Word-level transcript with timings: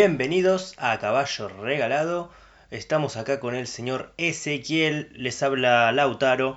Bienvenidos 0.00 0.74
a 0.78 0.96
Caballo 1.00 1.48
Regalado. 1.48 2.30
Estamos 2.70 3.16
acá 3.16 3.40
con 3.40 3.56
el 3.56 3.66
señor 3.66 4.12
Ezequiel. 4.16 5.10
Les 5.12 5.42
habla 5.42 5.90
Lautaro. 5.90 6.56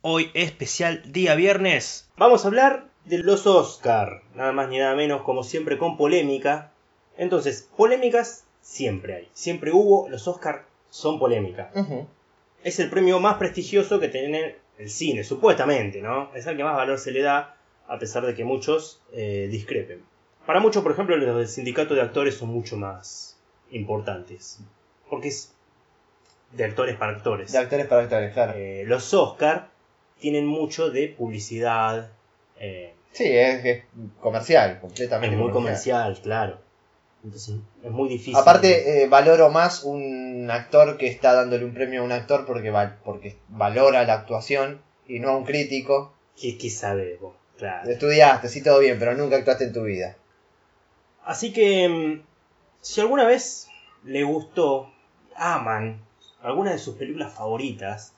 Hoy 0.00 0.30
especial 0.32 1.02
día 1.12 1.34
viernes. 1.34 2.08
Vamos 2.16 2.42
a 2.42 2.48
hablar 2.48 2.88
de 3.04 3.18
los 3.18 3.46
Oscar. 3.46 4.22
Nada 4.34 4.52
más 4.52 4.70
ni 4.70 4.78
nada 4.78 4.94
menos, 4.94 5.24
como 5.24 5.42
siempre, 5.42 5.76
con 5.76 5.98
polémica. 5.98 6.72
Entonces, 7.18 7.68
polémicas 7.76 8.46
siempre 8.62 9.14
hay. 9.14 9.28
Siempre 9.34 9.70
hubo. 9.70 10.08
Los 10.08 10.26
Oscar 10.26 10.64
son 10.88 11.18
polémica. 11.18 11.70
Es 12.62 12.80
el 12.80 12.88
premio 12.88 13.20
más 13.20 13.36
prestigioso 13.36 14.00
que 14.00 14.08
tiene 14.08 14.56
el 14.78 14.88
cine, 14.88 15.22
supuestamente, 15.22 16.00
¿no? 16.00 16.34
Es 16.34 16.46
el 16.46 16.56
que 16.56 16.64
más 16.64 16.76
valor 16.76 16.98
se 16.98 17.10
le 17.10 17.20
da, 17.20 17.58
a 17.86 17.98
pesar 17.98 18.24
de 18.24 18.34
que 18.34 18.44
muchos 18.44 19.02
eh, 19.12 19.48
discrepen. 19.50 20.13
Para 20.46 20.60
muchos, 20.60 20.82
por 20.82 20.92
ejemplo, 20.92 21.16
los 21.16 21.36
del 21.36 21.48
sindicato 21.48 21.94
de 21.94 22.02
actores 22.02 22.36
son 22.36 22.48
mucho 22.50 22.76
más 22.76 23.36
importantes. 23.70 24.60
Porque 25.08 25.28
es 25.28 25.52
de 26.52 26.64
actores 26.64 26.96
para 26.96 27.12
actores. 27.12 27.52
De 27.52 27.58
actores 27.58 27.86
para 27.86 28.02
actores, 28.02 28.32
claro. 28.32 28.52
Eh, 28.56 28.84
los 28.86 29.12
Oscar 29.14 29.68
tienen 30.20 30.46
mucho 30.46 30.90
de 30.90 31.08
publicidad. 31.08 32.10
eh, 32.58 32.94
Sí, 33.12 33.24
es, 33.26 33.64
es 33.64 33.84
comercial, 34.20 34.72
es 34.72 34.78
completamente. 34.80 35.36
muy 35.36 35.50
comercial, 35.52 36.18
claro. 36.20 36.58
Entonces 37.22 37.54
es 37.82 37.90
muy 37.90 38.08
difícil. 38.08 38.36
Aparte, 38.36 39.02
eh, 39.04 39.08
valoro 39.08 39.50
más 39.50 39.84
un 39.84 40.48
actor 40.50 40.98
que 40.98 41.06
está 41.06 41.32
dándole 41.32 41.64
un 41.64 41.72
premio 41.72 42.02
a 42.02 42.04
un 42.04 42.12
actor 42.12 42.44
porque, 42.44 42.70
val- 42.70 42.98
porque 43.04 43.36
valora 43.48 44.04
la 44.04 44.14
actuación 44.14 44.82
y 45.06 45.20
no 45.20 45.30
a 45.30 45.36
un 45.36 45.44
crítico. 45.44 46.12
¿Qué, 46.38 46.58
qué 46.58 46.68
sabe 46.70 47.16
vos? 47.20 47.34
Claro. 47.56 47.88
Estudiaste, 47.88 48.48
sí, 48.48 48.62
todo 48.62 48.80
bien, 48.80 48.98
pero 48.98 49.14
nunca 49.14 49.36
actuaste 49.36 49.64
en 49.64 49.72
tu 49.72 49.84
vida. 49.84 50.16
Así 51.24 51.52
que, 51.52 51.88
mm, 51.88 52.22
si 52.80 53.00
alguna 53.00 53.24
vez 53.24 53.68
le 54.04 54.22
gustó, 54.24 54.90
aman 55.36 56.00
alguna 56.42 56.72
de 56.72 56.78
sus 56.78 56.96
películas 56.96 57.32
favoritas, 57.32 58.12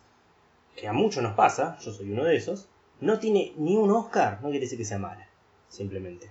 que 0.77 0.89
a 0.89 0.93
muchos 0.93 1.23
nos 1.23 1.35
pasa, 1.35 1.79
yo 1.81 1.93
soy 1.93 2.11
uno 2.13 2.25
de 2.25 2.37
esos, 2.37 2.69
no 3.01 3.19
tiene 3.19 3.53
ni 3.57 3.77
un 3.77 3.91
Oscar, 3.91 4.39
no 4.43 4.49
quiere 4.51 4.65
decir 4.65 4.79
que 4.79 4.85
sea 4.85 4.99
mala, 4.99 5.27
simplemente. 5.69 6.31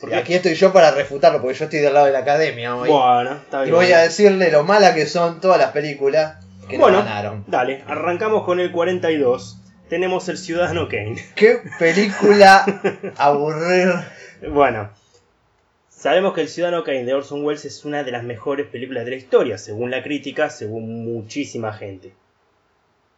Porque, 0.00 0.16
Aquí 0.16 0.34
estoy 0.34 0.54
yo 0.54 0.72
para 0.72 0.90
refutarlo 0.90 1.40
porque 1.40 1.56
yo 1.56 1.64
estoy 1.64 1.78
del 1.80 1.94
lado 1.94 2.06
de 2.06 2.12
la 2.12 2.18
academia 2.20 2.74
hoy. 2.76 2.90
bueno, 2.90 3.32
está 3.34 3.60
y 3.62 3.64
bien. 3.66 3.74
voy 3.76 3.92
a 3.92 3.98
decirle 4.00 4.50
lo 4.50 4.64
mala 4.64 4.92
que 4.94 5.06
son 5.06 5.40
todas 5.40 5.58
las 5.58 5.70
películas 5.70 6.44
que 6.68 6.78
Bueno. 6.78 6.98
no 6.98 7.04
ganaron. 7.04 7.44
Dale, 7.46 7.84
arrancamos 7.86 8.44
con 8.44 8.58
el 8.60 8.72
42. 8.72 9.58
Tenemos 9.88 10.28
El 10.28 10.36
Ciudadano 10.38 10.88
Kane. 10.88 11.16
¿Qué 11.36 11.60
película 11.78 12.64
aburrir? 13.16 13.92
Bueno, 14.50 14.90
sabemos 16.04 16.34
que 16.34 16.42
El 16.42 16.48
Ciudadano 16.48 16.84
Kane 16.84 17.06
de 17.06 17.14
Orson 17.14 17.42
Welles 17.42 17.64
es 17.64 17.86
una 17.86 18.04
de 18.04 18.12
las 18.12 18.24
mejores 18.24 18.66
películas 18.66 19.06
de 19.06 19.12
la 19.12 19.16
historia, 19.16 19.56
según 19.56 19.90
la 19.90 20.02
crítica, 20.02 20.50
según 20.50 21.02
muchísima 21.02 21.72
gente. 21.72 22.12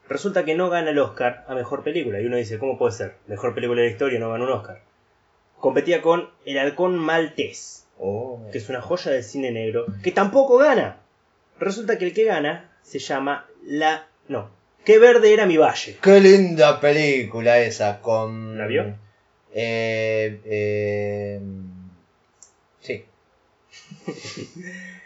Resulta 0.09 0.45
que 0.45 0.55
no 0.55 0.71
gana 0.71 0.91
el 0.91 0.99
Oscar 1.01 1.45
a 1.49 1.57
mejor 1.57 1.83
película, 1.83 2.21
y 2.21 2.27
uno 2.27 2.37
dice, 2.37 2.61
¿cómo 2.61 2.79
puede 2.79 2.93
ser? 2.93 3.15
Mejor 3.27 3.57
película 3.57 3.81
de 3.81 3.89
la 3.89 3.93
historia 3.93 4.21
no 4.21 4.31
gana 4.31 4.45
un 4.45 4.53
Oscar. 4.53 4.83
Competía 5.59 6.01
con 6.01 6.31
El 6.45 6.59
Halcón 6.59 6.97
Maltés, 6.97 7.89
Oh. 7.99 8.47
que 8.53 8.59
es 8.59 8.69
una 8.69 8.81
joya 8.81 9.11
del 9.11 9.25
cine 9.25 9.51
negro, 9.51 9.87
que 10.05 10.13
tampoco 10.13 10.57
gana. 10.59 11.01
Resulta 11.59 11.99
que 11.99 12.05
el 12.05 12.15
que 12.15 12.23
gana 12.23 12.71
se 12.83 13.01
llama 13.01 13.49
La. 13.65 14.07
No. 14.29 14.51
Qué 14.85 15.01
verde 15.01 15.33
era 15.33 15.45
mi 15.45 15.57
valle. 15.57 15.97
Qué 16.01 16.21
linda 16.21 16.79
película 16.81 17.59
esa 17.59 18.01
con. 18.01 18.57
¿La 18.57 18.69
vio? 18.69 18.95
Eh, 19.53 20.41
eh. 20.45 21.41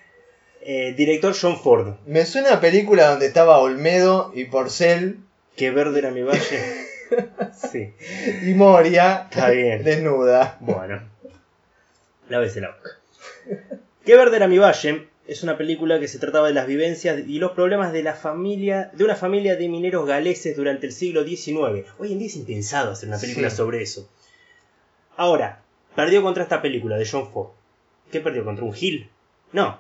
Eh, 0.63 0.93
director 0.95 1.35
John 1.41 1.59
Ford. 1.59 1.95
Me 2.07 2.27
suena 2.27 2.53
a 2.53 2.61
película 2.61 3.09
donde 3.09 3.25
estaba 3.27 3.59
Olmedo 3.61 4.31
y 4.35 4.45
Porcel 4.45 5.17
Qué 5.57 5.71
verde 5.71 5.99
era 6.01 6.11
mi 6.11 6.23
valle. 6.23 6.41
Sí. 7.73 7.93
y 8.47 8.53
Moria 8.55 9.27
Está 9.31 9.51
bien. 9.51 9.83
desnuda. 9.83 10.59
Bueno. 10.61 11.01
Lávese 12.29 12.61
la 12.61 12.69
boca. 12.73 12.91
Qué 14.05 14.17
verde 14.17 14.37
era 14.37 14.47
mi 14.49 14.59
valle 14.59 15.09
es 15.27 15.43
una 15.43 15.57
película 15.57 15.99
que 15.99 16.09
se 16.09 16.19
trataba 16.19 16.49
de 16.49 16.55
las 16.55 16.67
vivencias 16.67 17.21
y 17.27 17.39
los 17.39 17.53
problemas 17.53 17.93
de 17.93 18.03
la 18.03 18.15
familia, 18.15 18.91
de 18.95 19.05
una 19.05 19.17
familia 19.17 19.57
de 19.57 19.69
mineros 19.69 20.07
galeses 20.07 20.57
durante 20.57 20.87
el 20.87 20.93
siglo 20.93 21.25
XIX. 21.25 21.87
Hoy 21.99 22.13
en 22.13 22.19
día 22.19 22.27
es 22.29 22.37
impensado 22.37 22.93
hacer 22.93 23.09
una 23.09 23.19
película 23.19 23.49
Sí. 23.49 23.57
sobre 23.57 23.81
eso. 23.83 24.09
Ahora, 25.17 25.63
perdió 25.97 26.23
contra 26.23 26.43
esta 26.43 26.61
película 26.61 26.97
de 26.99 27.07
John 27.09 27.31
Ford. 27.33 27.51
¿Qué 28.11 28.21
perdió? 28.21 28.45
¿Contra 28.45 28.65
un 28.65 28.75
Hill? 28.79 29.09
No. 29.53 29.79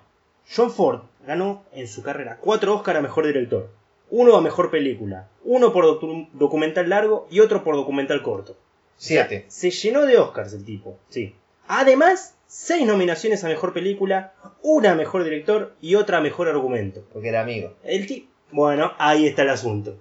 John 0.54 0.70
Ford 0.70 1.02
ganó 1.26 1.64
en 1.72 1.86
su 1.88 2.02
carrera 2.02 2.38
cuatro 2.40 2.74
Oscar 2.74 2.96
a 2.96 3.02
mejor 3.02 3.26
director. 3.26 3.70
Uno 4.10 4.34
a 4.36 4.40
mejor 4.40 4.70
película, 4.70 5.28
uno 5.44 5.72
por 5.72 5.84
docu- 5.84 6.28
documental 6.32 6.88
largo 6.88 7.28
y 7.30 7.40
otro 7.40 7.62
por 7.62 7.76
documental 7.76 8.22
corto. 8.22 8.56
Siete. 8.96 9.44
Se 9.48 9.70
llenó 9.70 10.04
de 10.06 10.18
Oscars 10.18 10.52
el 10.52 10.64
tipo, 10.64 10.98
sí. 11.08 11.34
Además, 11.68 12.34
seis 12.48 12.84
nominaciones 12.86 13.44
a 13.44 13.48
mejor 13.48 13.72
película, 13.72 14.32
una 14.62 14.90
a 14.92 14.94
mejor 14.96 15.22
director 15.22 15.74
y 15.80 15.94
otra 15.94 16.18
a 16.18 16.20
mejor 16.20 16.48
argumento. 16.48 17.04
Porque 17.12 17.28
era 17.28 17.42
amigo. 17.42 17.74
El 17.84 18.06
tipo. 18.06 18.28
Bueno, 18.50 18.92
ahí 18.98 19.26
está 19.28 19.42
el 19.42 19.50
asunto. 19.50 19.92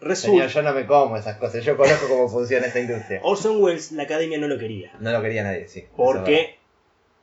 Señor, 0.00 0.08
Resulta. 0.10 0.46
yo 0.48 0.62
no 0.62 0.74
me 0.74 0.86
como 0.86 1.16
esas 1.16 1.38
cosas. 1.38 1.64
Yo 1.64 1.76
conozco 1.78 2.06
cómo 2.06 2.28
funciona 2.28 2.66
esta 2.66 2.78
industria. 2.80 3.20
Orson 3.24 3.62
Welles, 3.62 3.90
la 3.92 4.02
academia 4.02 4.36
no 4.38 4.46
lo 4.46 4.58
quería. 4.58 4.92
No 5.00 5.10
lo 5.10 5.22
quería 5.22 5.42
nadie, 5.42 5.66
sí. 5.68 5.86
Porque, 5.96 6.57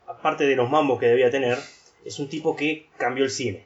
aparte 0.08 0.46
de 0.46 0.56
los 0.56 0.70
mambos 0.70 1.00
que 1.00 1.08
debía 1.08 1.30
tener, 1.32 1.58
es 2.04 2.20
un 2.20 2.30
tipo 2.30 2.56
que 2.56 2.88
cambió 2.98 3.24
el 3.24 3.32
cine. 3.32 3.66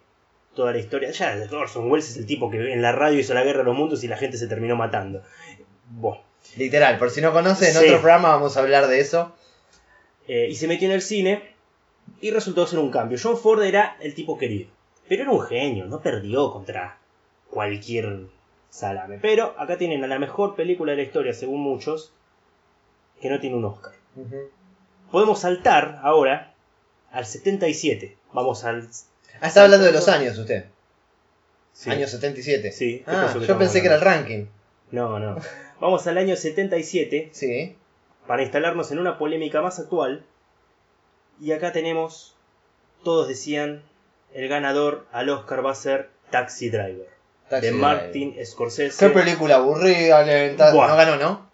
Toda 0.55 0.72
la 0.72 0.79
historia. 0.79 1.11
Ya, 1.11 1.35
Orson 1.51 1.89
Welles 1.91 2.09
es 2.09 2.17
el 2.17 2.25
tipo 2.25 2.50
que 2.50 2.73
en 2.73 2.81
la 2.81 2.91
radio 2.91 3.19
hizo 3.19 3.33
la 3.33 3.44
guerra 3.44 3.59
de 3.59 3.66
los 3.66 3.75
mundos 3.77 4.03
y 4.03 4.07
la 4.07 4.17
gente 4.17 4.38
se 4.38 4.47
terminó 4.47 4.75
matando. 4.75 5.22
Bueno. 5.89 6.22
Literal, 6.57 6.97
por 6.97 7.11
si 7.11 7.22
no 7.22 7.31
conocen, 7.33 7.67
en 7.69 7.73
Sí. 7.75 7.85
otro 7.85 8.00
programa 8.01 8.29
vamos 8.29 8.57
a 8.57 8.61
hablar 8.61 8.88
de 8.88 9.00
eso. 9.00 9.35
Eh, 10.27 10.47
y 10.50 10.55
se 10.55 10.67
metió 10.67 10.88
en 10.88 10.94
el 10.95 11.01
cine 11.01 11.53
y 12.22 12.31
resultó 12.31 12.66
ser 12.66 12.79
un 12.79 12.91
cambio. 12.91 13.17
John 13.21 13.38
Ford 13.38 13.61
era 13.63 13.97
el 14.00 14.13
tipo 14.16 14.38
querido, 14.38 14.69
pero 15.07 15.23
era 15.23 15.31
un 15.31 15.41
genio, 15.41 15.85
no 15.85 16.01
perdió 16.01 16.51
contra 16.51 16.97
cualquier 17.50 18.21
salame. 18.69 19.19
Pero 19.21 19.53
acá 19.57 19.77
tienen 19.77 20.03
a 20.03 20.07
la 20.07 20.17
mejor 20.19 20.56
película 20.56 20.91
de 20.91 20.97
la 20.97 21.03
historia, 21.03 21.33
según 21.33 21.61
muchos, 21.61 22.13
que 23.21 23.29
no 23.29 23.39
tiene 23.39 23.56
un 23.57 23.66
Oscar. 23.66 23.94
Podemos 25.12 25.40
saltar 25.42 26.00
ahora 26.03 26.53
al 27.12 27.25
77. 27.25 28.18
Vamos 28.34 28.64
al... 28.64 28.88
Ah, 29.42 29.47
está 29.47 29.64
hablando 29.64 29.86
de 29.86 29.92
los 29.92 30.08
años 30.08 30.38
usted. 30.38 30.66
sí. 31.74 31.90
Año 31.90 32.08
77. 32.08 32.72
Sí, 32.72 33.03
¿qué 33.06 33.12
Ah, 33.12 33.34
yo 33.48 33.58
pensé 33.58 33.81
que 33.81 33.88
era 33.88 33.96
el 33.96 34.02
ranking. 34.02 34.46
No, 34.92 35.19
no. 35.19 35.38
Vamos 35.80 36.06
al 36.08 36.18
año 36.18 36.36
77 36.36 37.30
Sí. 37.31 37.75
para 38.28 38.42
instalarnos 38.44 38.92
en 38.92 39.00
una 39.00 39.18
polémica 39.18 39.62
más 39.62 39.80
actual. 39.80 40.24
Y 41.40 41.53
acá 41.53 41.72
tenemos, 41.72 42.36
todos 43.03 43.28
decían, 43.28 43.81
el 44.34 44.50
ganador 44.50 45.08
al 45.12 45.30
Oscar 45.30 45.66
va 45.66 45.72
a 45.72 45.75
ser 45.75 46.09
Taxi 46.31 46.69
Driver, 46.69 47.08
Taxi 47.50 47.68
de 47.68 47.72
Driver. 47.72 47.81
Martin 47.81 48.36
Scorsese. 48.46 49.08
Qué 49.08 49.14
película 49.14 49.56
aburrida. 49.56 50.25
No 50.58 50.96
ganó, 50.96 51.16
¿no? 51.16 51.50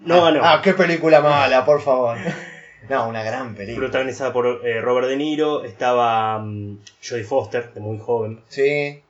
No 0.00 0.16
Ah, 0.26 0.30
ganó. 0.30 0.40
Ah, 0.44 0.60
qué 0.62 0.74
película 0.74 1.20
mala, 1.20 1.64
por 1.64 1.80
favor. 1.80 2.18
No, 2.88 3.08
una 3.08 3.22
gran 3.22 3.54
película. 3.54 3.86
Protagonizada 3.86 4.32
por 4.32 4.66
eh, 4.66 4.80
Robert 4.80 5.08
De 5.08 5.16
Niro, 5.16 5.64
estaba 5.64 6.38
mm, 6.38 6.78
Jodie 7.06 7.24
Foster, 7.24 7.72
de 7.72 7.80
muy 7.80 7.98
joven. 7.98 8.40
Sí. 8.48 9.00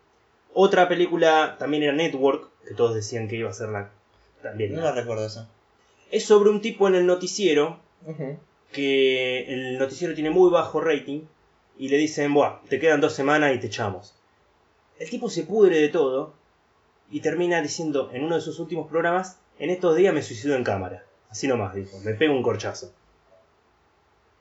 Otra 0.53 0.89
película 0.89 1.57
también 1.59 1.83
era 1.83 1.93
Network, 1.93 2.49
que 2.67 2.75
todos 2.75 2.95
decían 2.95 3.29
que 3.29 3.37
iba 3.37 3.51
a 3.51 3.55
ser 3.55 3.71
la... 3.71 3.91
También. 4.43 4.75
No 4.75 4.83
la 4.83 4.93
recuerdo 4.93 5.27
esa. 5.27 5.49
Es 6.11 6.25
sobre 6.25 6.51
un 6.51 6.61
tipo 6.61 6.87
en 6.87 6.95
el 6.95 7.07
noticiero 7.07 7.79
que 8.71 9.45
el 9.53 9.79
noticiero 9.79 10.15
tiene 10.15 10.31
muy 10.31 10.51
bajo 10.51 10.81
rating 10.81 11.23
y 11.79 11.89
le 11.89 11.97
dicen, 11.97 12.35
Buah, 12.35 12.61
te 12.69 12.79
quedan 12.79 13.01
dos 13.01 13.15
semanas 13.15 13.55
y 13.55 13.59
te 13.59 13.69
echamos. 13.69 14.15
El 14.99 15.11
tipo 15.11 15.29
se 15.31 15.45
pudre 15.45 15.79
de 15.79 15.89
todo 15.89 16.35
y 17.11 17.21
termina 17.21 17.61
diciendo 17.63 18.11
en 18.13 18.25
uno 18.25 18.37
de 18.37 18.41
sus 18.41 18.59
últimos 18.59 18.89
programas, 18.89 19.39
en 19.59 19.71
estos 19.71 19.97
días 19.97 20.15
me 20.15 20.23
suicido 20.23 20.55
en 20.55 20.65
cámara. 20.65 21.05
Así 21.31 21.49
nomás, 21.49 21.75
dijo, 21.75 21.99
me 22.05 22.15
pego 22.15 22.35
un 22.35 22.43
corchazo. 22.43 22.93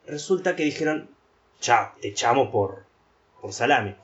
Resulta 0.08 0.56
que 0.56 0.64
dijeron, 0.64 1.10
chao, 1.60 1.92
te 2.02 2.10
echamos 2.10 2.50
por, 2.50 2.84
por 3.42 3.54
salame. 3.54 3.96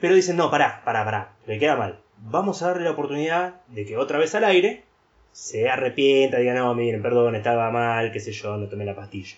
Pero 0.00 0.14
dicen, 0.14 0.36
no, 0.36 0.50
pará, 0.50 0.82
pará, 0.84 1.04
pará, 1.04 1.36
me 1.46 1.58
queda 1.58 1.76
mal. 1.76 1.98
Vamos 2.18 2.62
a 2.62 2.68
darle 2.68 2.84
la 2.84 2.92
oportunidad 2.92 3.60
de 3.68 3.84
que 3.84 3.96
otra 3.96 4.18
vez 4.18 4.34
al 4.34 4.44
aire 4.44 4.84
se 5.32 5.68
arrepienta, 5.68 6.38
diga, 6.38 6.54
no, 6.54 6.74
miren, 6.74 7.02
perdón, 7.02 7.34
estaba 7.36 7.70
mal, 7.70 8.12
qué 8.12 8.20
sé 8.20 8.32
yo, 8.32 8.56
no 8.56 8.68
tomé 8.68 8.84
la 8.84 8.96
pastilla. 8.96 9.36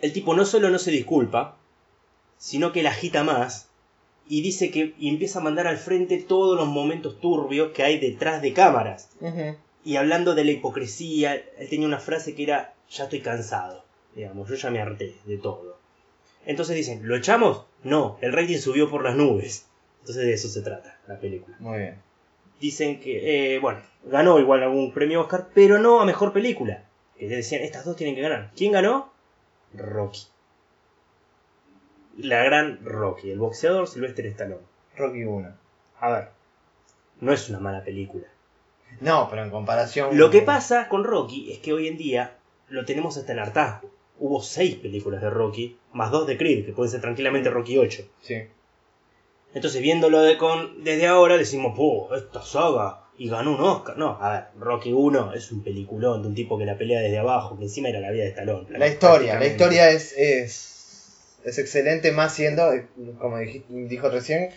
El 0.00 0.12
tipo 0.12 0.34
no 0.34 0.44
solo 0.44 0.70
no 0.70 0.78
se 0.78 0.90
disculpa, 0.90 1.56
sino 2.38 2.72
que 2.72 2.82
la 2.82 2.90
agita 2.90 3.24
más 3.24 3.68
y 4.28 4.42
dice 4.42 4.70
que 4.70 4.94
y 4.98 5.08
empieza 5.08 5.38
a 5.38 5.42
mandar 5.42 5.66
al 5.66 5.78
frente 5.78 6.18
todos 6.18 6.56
los 6.56 6.68
momentos 6.68 7.20
turbios 7.20 7.72
que 7.72 7.82
hay 7.82 7.98
detrás 7.98 8.42
de 8.42 8.52
cámaras. 8.52 9.10
Y 9.84 9.96
hablando 9.96 10.34
de 10.34 10.44
la 10.44 10.50
hipocresía, 10.50 11.34
él 11.34 11.68
tenía 11.68 11.86
una 11.86 12.00
frase 12.00 12.34
que 12.34 12.42
era, 12.42 12.74
ya 12.90 13.04
estoy 13.04 13.20
cansado, 13.20 13.84
digamos, 14.16 14.48
yo 14.48 14.54
ya 14.56 14.70
me 14.70 14.80
harté 14.80 15.14
de 15.26 15.36
todo. 15.36 15.78
Entonces 16.46 16.74
dicen, 16.74 17.06
¿lo 17.06 17.16
echamos? 17.16 17.66
No, 17.84 18.18
el 18.22 18.32
rating 18.32 18.58
subió 18.58 18.90
por 18.90 19.04
las 19.04 19.14
nubes. 19.14 19.68
Entonces 20.00 20.24
de 20.24 20.32
eso 20.32 20.48
se 20.48 20.62
trata 20.62 20.98
la 21.06 21.20
película. 21.20 21.56
Muy 21.60 21.78
bien. 21.78 21.98
Dicen 22.60 22.98
que, 22.98 23.54
eh, 23.54 23.58
bueno, 23.58 23.80
ganó 24.04 24.38
igual 24.38 24.62
algún 24.62 24.92
premio 24.92 25.20
Oscar, 25.20 25.48
pero 25.52 25.78
no 25.78 26.00
a 26.00 26.06
mejor 26.06 26.32
película. 26.32 26.84
Que 27.18 27.28
decían, 27.28 27.62
estas 27.62 27.84
dos 27.84 27.96
tienen 27.96 28.14
que 28.14 28.22
ganar. 28.22 28.50
¿Quién 28.56 28.72
ganó? 28.72 29.12
Rocky. 29.74 30.22
La 32.18 32.42
gran 32.44 32.82
Rocky, 32.82 33.30
el 33.30 33.38
boxeador 33.38 33.86
Sylvester 33.86 34.26
Stallone. 34.26 34.62
Rocky 34.96 35.24
1. 35.24 35.54
A 36.00 36.10
ver, 36.10 36.28
no 37.20 37.32
es 37.32 37.48
una 37.50 37.60
mala 37.60 37.84
película. 37.84 38.26
No, 39.00 39.28
pero 39.28 39.42
en 39.42 39.50
comparación. 39.50 40.16
Lo 40.16 40.30
que 40.30 40.40
pasa 40.40 40.88
con 40.88 41.04
Rocky 41.04 41.52
es 41.52 41.58
que 41.58 41.74
hoy 41.74 41.88
en 41.88 41.98
día 41.98 42.36
lo 42.68 42.86
tenemos 42.86 43.18
hasta 43.18 43.32
en 43.32 43.40
hartazgo. 43.40 43.90
Hubo 44.18 44.40
seis 44.42 44.76
películas 44.76 45.20
de 45.20 45.30
Rocky, 45.30 45.76
más 45.92 46.10
dos 46.10 46.26
de 46.26 46.36
Creed, 46.38 46.64
que 46.66 46.72
pueden 46.72 46.90
ser 46.90 47.00
tranquilamente 47.00 47.50
Rocky 47.50 47.76
8. 47.78 48.02
Sí. 48.22 48.42
Entonces, 49.54 49.80
viéndolo 49.80 50.20
de 50.22 50.36
con, 50.36 50.84
desde 50.84 51.06
ahora, 51.06 51.36
decimos, 51.36 51.74
¡oh, 51.78 52.14
esta 52.14 52.42
saga! 52.42 53.00
Y 53.18 53.28
ganó 53.30 53.54
un 53.54 53.60
Oscar. 53.62 53.96
No, 53.96 54.18
a 54.20 54.30
ver, 54.32 54.44
Rocky 54.58 54.92
1 54.92 55.32
es 55.32 55.50
un 55.50 55.62
peliculón 55.62 56.20
de 56.22 56.28
un 56.28 56.34
tipo 56.34 56.58
que 56.58 56.66
la 56.66 56.76
pelea 56.76 57.00
desde 57.00 57.18
abajo, 57.18 57.56
que 57.56 57.64
encima 57.64 57.88
era 57.88 58.00
la 58.00 58.10
vida 58.10 58.24
de 58.24 58.30
Stallone. 58.30 58.78
La 58.78 58.86
historia, 58.88 59.38
la 59.38 59.46
historia 59.46 59.90
es, 59.90 60.12
es, 60.18 61.38
es 61.44 61.58
excelente, 61.58 62.12
más 62.12 62.34
siendo, 62.34 62.72
eh, 62.74 62.86
como 63.18 63.38
dij- 63.38 63.64
dijo 63.68 64.10
recién, 64.10 64.50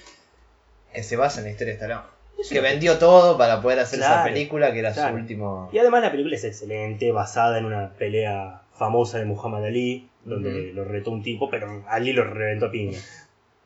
que 0.93 1.03
se 1.03 1.15
basa 1.15 1.39
en 1.39 1.45
la 1.45 1.51
historia 1.51 1.73
de 1.75 1.79
Stallone. 1.79 2.07
Que 2.49 2.59
vendió 2.61 2.97
todo 2.97 3.37
para 3.37 3.61
poder 3.61 3.79
hacer 3.79 3.99
esa 3.99 4.23
película 4.23 4.71
que 4.73 4.79
era 4.79 4.93
claro. 4.93 5.09
su 5.15 5.21
último. 5.21 5.69
Y 5.73 5.77
además 5.77 6.01
la 6.01 6.11
película 6.11 6.35
es 6.37 6.43
excelente, 6.45 7.11
basada 7.11 7.57
en 7.59 7.65
una 7.65 7.91
pelea 7.93 8.61
famosa 8.79 9.19
de 9.19 9.25
Muhammad 9.25 9.65
Ali, 9.65 10.09
donde 10.23 10.71
lo 10.73 10.85
retó 10.85 11.11
un 11.11 11.21
tipo, 11.21 11.49
pero 11.49 11.83
Ali 11.87 12.13
lo 12.13 12.23
reventó 12.23 12.67
a 12.67 12.71
piña. 12.71 12.97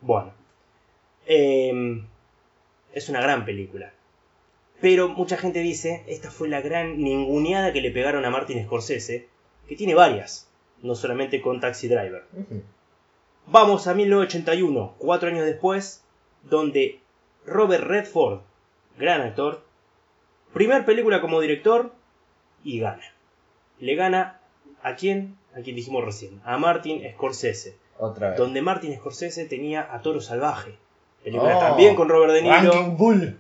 Bueno. 0.01 0.33
Em, 1.25 2.06
es 2.92 3.07
una 3.07 3.21
gran 3.21 3.45
película. 3.45 3.94
Pero 4.81 5.07
mucha 5.07 5.38
gente 5.38 5.60
dice, 5.60 6.04
esta 6.07 6.30
fue 6.30 6.50
la 6.50 6.60
gran 6.60 6.98
ninguneada 6.98 7.71
que 7.71 7.80
le 7.80 7.92
pegaron 7.92 8.25
a 8.25 8.30
Martin 8.30 8.65
Scorsese, 8.65 9.30
que 9.68 9.77
tiene 9.77 9.95
varias, 9.95 10.51
no 10.81 10.95
solamente 10.95 11.42
con 11.42 11.62
Taxi 11.62 11.88
Driver. 11.88 12.25
Vamos 13.48 13.88
a 13.88 13.94
1981, 13.94 14.95
cuatro 14.98 15.30
años 15.30 15.45
después, 15.45 16.04
donde 16.44 17.00
Robert 17.45 17.86
Redford, 17.86 18.42
gran 18.98 19.21
actor, 19.21 19.63
primer 20.54 20.86
película 20.86 21.21
como 21.21 21.39
director 21.39 21.94
y 22.63 22.80
gana. 22.80 23.13
Le 23.80 23.95
gana 23.95 24.42
a 24.84 24.96
quién? 24.96 25.38
A 25.58 25.62
quien 25.62 25.76
dijimos 25.76 26.04
recién, 26.04 26.42
a 26.46 26.58
Martin 26.58 27.02
Scorsese, 27.14 27.78
Otra 27.98 28.30
vez. 28.30 28.38
donde 28.38 28.62
Martin 28.62 28.96
Scorsese 28.96 29.46
tenía 29.46 29.88
a 29.92 30.02
Toro 30.02 30.20
Salvaje. 30.22 30.76
Película 31.24 31.58
Oh, 31.58 31.60
también 31.60 31.96
con 31.96 32.10
Robert 32.10 32.34
De 32.34 32.42
Niro. 32.42 32.56
Ranking 32.56 32.98
Bull. 32.98 33.40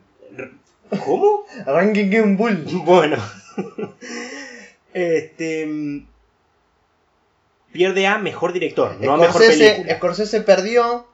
¿Cómo? 1.05 1.43
Ranking 1.65 2.37
Bull. 2.37 2.63
Bueno. 2.85 3.17
este. 4.93 5.65
mm, 5.65 6.07
Pierde 7.71 8.05
a 8.05 8.19
mejor 8.19 8.53
director, 8.53 8.95
no 8.99 9.13
a 9.15 9.17
mejor 9.17 9.41
Scorsese, 9.41 9.71
película. 9.71 9.95
Scorsese 9.97 10.41
perdió 10.41 11.07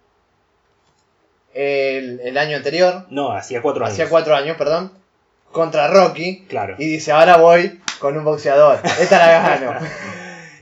el, 1.54 2.20
el 2.20 2.38
año 2.38 2.58
anterior, 2.58 3.06
No, 3.10 3.32
hacía 3.32 3.62
cuatro 3.62 3.86
años. 3.86 3.94
hacía 3.94 4.10
cuatro 4.10 4.36
años, 4.36 4.58
perdón, 4.58 4.92
contra 5.54 5.88
Rocky. 5.88 6.44
Claro. 6.50 6.76
Y 6.78 6.86
dice, 6.90 7.14
ahora 7.14 7.38
voy 7.38 7.80
con 8.00 8.18
un 8.18 8.26
boxeador. 8.26 8.80
Esta 9.00 9.18
la 9.18 9.32
gano. 9.58 9.80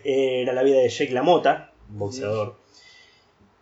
Era 0.10 0.54
la 0.54 0.64
vida 0.64 0.78
de 0.80 0.88
Jake 0.90 1.12
LaMotta, 1.12 1.72
boxeador. 1.90 2.56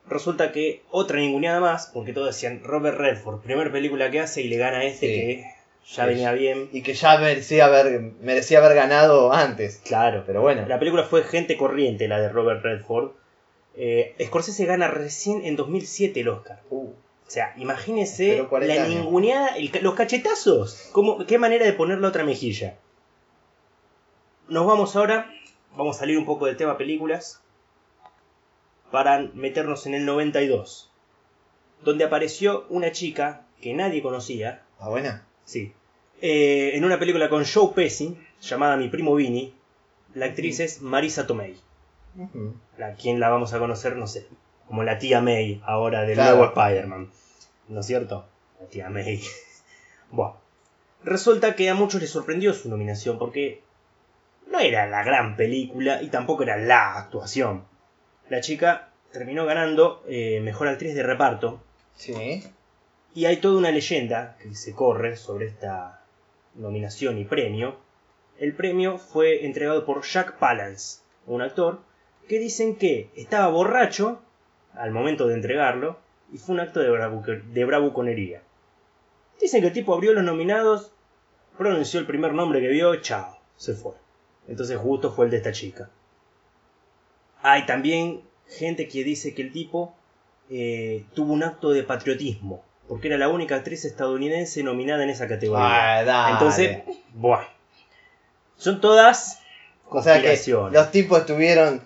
Resulta 0.07 0.51
que 0.51 0.83
otra 0.91 1.17
ninguneada 1.19 1.59
más, 1.59 1.89
porque 1.91 2.13
todos 2.13 2.27
decían 2.27 2.61
Robert 2.63 2.97
Redford, 2.99 3.41
primera 3.41 3.71
película 3.71 4.11
que 4.11 4.19
hace 4.19 4.43
y 4.43 4.47
le 4.47 4.57
gana 4.57 4.77
a 4.79 4.83
este 4.83 5.07
Sí. 5.07 5.13
que 5.15 5.43
ya 5.87 6.03
Sí. 6.03 6.09
venía 6.09 6.31
bien. 6.33 6.69
y 6.71 6.83
que 6.83 6.93
ya 6.93 7.17
merecía 7.17 7.65
haber, 7.65 7.99
merecía 8.21 8.59
haber 8.59 8.75
ganado 8.75 9.33
antes. 9.33 9.81
Claro. 9.83 10.23
Pero 10.27 10.41
bueno. 10.41 10.67
La 10.67 10.77
película 10.77 11.03
fue 11.05 11.23
Gente 11.23 11.57
Corriente, 11.57 12.07
la 12.07 12.19
de 12.21 12.29
Robert 12.29 12.61
Redford. 12.63 13.11
Eh, 13.75 14.15
Scorsese 14.23 14.65
gana 14.65 14.87
recién 14.87 15.43
en 15.45 15.55
2007 15.55 16.19
el 16.21 16.27
Oscar. 16.29 16.61
Uh, 16.69 16.89
O 17.27 17.29
sea, 17.29 17.53
imagínese 17.57 18.33
Pero 18.33 18.49
40 18.49 18.75
la 18.75 18.83
años. 18.83 18.95
ninguneada, 19.03 19.55
el 19.57 19.71
ca- 19.71 19.79
los 19.79 19.95
cachetazos. 19.95 20.89
¿Cómo, 20.91 21.25
¿Qué 21.25 21.39
manera 21.39 21.65
de 21.65 21.73
poner 21.73 21.97
la 21.97 22.09
otra 22.09 22.23
mejilla? 22.23 22.75
Nos 24.47 24.67
vamos 24.67 24.95
ahora, 24.95 25.27
vamos 25.77 25.97
a 25.97 25.99
salir 25.99 26.17
un 26.17 26.25
poco 26.25 26.45
del 26.45 26.57
tema 26.57 26.77
películas, 26.77 27.41
para 28.91 29.19
meternos 29.33 29.85
en 29.87 29.93
el 29.95 30.05
92, 30.05 30.91
donde 31.83 32.03
apareció 32.03 32.65
una 32.69 32.91
chica 32.91 33.45
que 33.61 33.73
nadie 33.73 34.01
conocía, 34.01 34.63
¿Está 34.73 34.89
buena? 34.89 35.25
sí, 35.43 35.73
eh, 36.21 36.71
en 36.75 36.85
una 36.85 36.97
película 36.99 37.29
con 37.29 37.43
Joe 37.45 37.73
Pesci, 37.75 38.17
llamada 38.41 38.77
Mi 38.77 38.87
Primo 38.89 39.15
Vini. 39.15 39.53
La 40.13 40.27
actriz 40.27 40.61
es 40.61 40.81
Marisa 40.81 41.27
Tomei, 41.27 41.57
Ujú. 42.17 42.53
la 42.77 42.93
quien 42.93 43.19
la 43.19 43.29
vamos 43.29 43.53
a 43.53 43.59
conocer, 43.59 43.97
no 43.97 44.07
sé, 44.07 44.27
como 44.67 44.83
la 44.83 44.97
tía 44.97 45.19
May 45.19 45.61
ahora 45.65 46.03
del 46.03 46.15
Claro. 46.15 46.37
nuevo 46.37 46.53
Spider-Man. 46.53 47.11
¿No 47.67 47.79
es 47.81 47.85
cierto? 47.85 48.25
La 48.61 48.67
tía 48.67 48.89
May. 48.89 49.21
bueno, 50.11 50.37
resulta 51.03 51.55
que 51.57 51.69
a 51.69 51.73
muchos 51.75 51.99
les 51.99 52.09
sorprendió 52.11 52.53
su 52.53 52.69
nominación 52.69 53.19
porque 53.19 53.61
no 54.51 54.59
era 54.59 54.87
la 54.87 55.03
gran 55.03 55.35
película 55.35 56.01
y 56.01 56.07
tampoco 56.09 56.43
era 56.43 56.57
la 56.57 56.95
actuación. 56.97 57.65
La 58.29 58.41
chica 58.41 58.89
terminó 59.11 59.45
ganando 59.45 60.03
eh, 60.07 60.39
mejor 60.41 60.67
actriz 60.67 60.93
de 60.95 61.03
reparto 61.03 61.61
Sí. 61.95 62.43
y 63.13 63.25
hay 63.25 63.37
toda 63.37 63.57
una 63.57 63.71
leyenda 63.71 64.35
que 64.41 64.53
se 64.55 64.73
corre 64.73 65.15
sobre 65.15 65.45
esta 65.47 66.01
nominación 66.55 67.17
y 67.17 67.25
premio. 67.25 67.77
El 68.37 68.53
premio 68.53 68.97
fue 68.97 69.45
entregado 69.45 69.85
por 69.85 70.03
Jack 70.03 70.37
Palance, 70.37 70.99
un 71.25 71.41
actor, 71.41 71.79
que 72.27 72.39
dicen 72.39 72.75
que 72.75 73.09
estaba 73.15 73.47
borracho 73.47 74.21
al 74.73 74.91
momento 74.91 75.27
de 75.27 75.35
entregarlo 75.35 75.97
y 76.33 76.37
fue 76.37 76.55
un 76.55 76.59
acto 76.61 76.81
de, 76.81 77.41
de 77.45 77.65
bravuconería. 77.65 78.41
Dicen 79.39 79.61
que 79.61 79.67
el 79.67 79.73
tipo 79.73 79.93
abrió 79.93 80.13
los 80.13 80.23
nominados, 80.23 80.91
pronunció 81.57 81.99
el 81.99 82.05
primer 82.07 82.33
nombre 82.33 82.59
que 82.59 82.67
vio, 82.67 82.95
chao, 82.97 83.37
se 83.55 83.73
fue. 83.73 83.93
Entonces 84.47 84.77
justo 84.77 85.11
fue 85.11 85.25
el 85.25 85.31
de 85.31 85.37
esta 85.37 85.51
chica. 85.51 85.89
Hay 87.41 87.65
también 87.65 88.21
gente 88.47 88.87
que 88.87 89.03
dice 89.03 89.33
que 89.33 89.41
el 89.41 89.51
tipo 89.51 89.95
eh, 90.49 91.05
tuvo 91.13 91.33
un 91.33 91.43
acto 91.43 91.71
de 91.71 91.83
patriotismo, 91.83 92.63
porque 92.87 93.07
era 93.07 93.17
la 93.17 93.29
única 93.29 93.55
actriz 93.55 93.85
estadounidense 93.85 94.63
nominada 94.63 95.03
en 95.03 95.09
esa 95.09 95.27
categoría. 95.27 95.99
Ah. 95.99 96.29
Entonces, 96.33 96.79
bueno, 97.13 97.45
son 98.57 98.81
todas 98.81 99.41
o 99.89 100.01
sea 100.01 100.15
que 100.15 100.27
conspiraciones. 100.27 100.73
los 100.73 100.91
tipos 100.91 101.19
estuvieron 101.19 101.81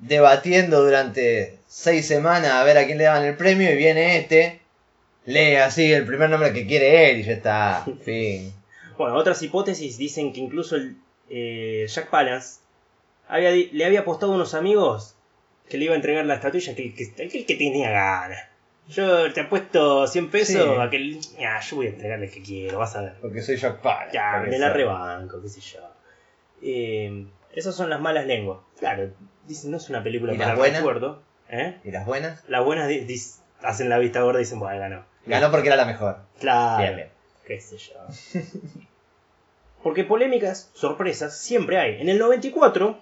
debatiendo 0.00 0.82
durante 0.82 1.58
seis 1.66 2.06
semanas 2.06 2.52
a 2.52 2.64
ver 2.64 2.78
a 2.78 2.86
quién 2.86 2.98
le 2.98 3.04
daban 3.04 3.24
el 3.24 3.36
premio 3.36 3.70
y 3.70 3.76
viene 3.76 4.18
este, 4.18 4.60
lee 5.26 5.56
así 5.56 5.92
el 5.92 6.06
primer 6.06 6.30
nombre 6.30 6.52
que 6.52 6.66
quiere 6.66 7.10
él 7.10 7.20
y 7.20 7.24
ya 7.24 7.32
está. 7.32 7.86
Fin. 8.04 8.52
Bueno, 8.96 9.16
otras 9.16 9.42
hipótesis 9.42 9.96
dicen 9.98 10.32
que 10.32 10.40
incluso 10.40 10.76
el, 10.76 10.96
eh, 11.30 11.86
Jack 11.88 12.10
Palance 12.10 12.60
había 13.28 13.50
le 13.50 13.84
había 13.84 14.00
apostado 14.00 14.32
a 14.32 14.34
unos 14.36 14.54
amigos 14.54 15.14
que 15.68 15.76
le 15.76 15.84
iba 15.84 15.92
a 15.94 15.96
entregar 15.96 16.24
la 16.24 16.34
estatuilla 16.34 16.74
que, 16.74 16.94
que, 16.94 17.04
aquel 17.26 17.44
que 17.46 17.54
tenía 17.56 17.90
ganas. 17.90 18.38
Yo 18.88 19.30
te 19.34 19.42
apuesto 19.42 20.06
100 20.06 20.30
pesos 20.30 20.64
Sí. 20.74 20.80
a 20.80 20.88
que 20.88 20.96
el- 20.96 21.20
ah, 21.46 21.60
yo 21.60 21.76
voy 21.76 21.86
a 21.86 21.90
entregarle 21.90 22.26
el 22.26 22.32
que 22.32 22.40
quiero, 22.42 22.78
vas 22.78 22.96
a 22.96 23.02
ver. 23.02 23.14
Porque 23.20 23.42
soy 23.42 23.56
Jack 23.56 23.80
Palance. 23.82 24.14
Ya, 24.14 24.42
me 24.48 24.58
la 24.58 24.70
rebanco, 24.70 25.42
qué 25.42 25.48
sé 25.50 25.60
yo. 25.60 25.80
Eh, 26.62 27.26
esas 27.54 27.74
son 27.74 27.90
las 27.90 28.00
malas 28.00 28.24
lenguas. 28.26 28.60
Claro, 28.78 29.10
dicen, 29.46 29.70
no 29.70 29.76
es 29.76 29.90
una 29.90 30.02
película 30.02 30.32
¿Y 30.32 30.38
para 30.38 30.54
recuerdo. 30.54 31.22
¿Eh? 31.50 31.76
¿Y 31.84 31.90
las 31.90 32.06
buenas? 32.06 32.44
Las 32.48 32.64
buenas 32.64 32.90
hacen 33.62 33.88
la 33.90 33.98
vista 33.98 34.22
gorda 34.22 34.38
y 34.40 34.44
dicen, 34.44 34.58
bueno, 34.58 34.78
ganó. 34.80 35.04
Ganó 35.26 35.50
porque 35.50 35.68
era 35.68 35.76
la 35.76 35.84
mejor. 35.84 36.20
Claro. 36.40 36.82
Bien, 36.82 36.96
bien. 36.96 37.08
Qué 37.46 37.60
sé 37.60 37.76
yo. 37.76 37.94
Porque 39.82 40.04
polémicas, 40.04 40.70
sorpresas, 40.74 41.36
siempre 41.38 41.78
hay. 41.78 42.00
En 42.00 42.08
el 42.08 42.18
94, 42.18 42.98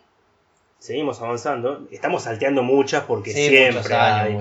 seguimos 0.79 1.21
avanzando, 1.21 1.87
estamos 1.91 2.25
salteando 2.25 2.63
muchas 2.63 3.05
porque 3.05 3.33
Sí, 3.33 3.49
siempre 3.49 3.95
hay. 3.95 4.37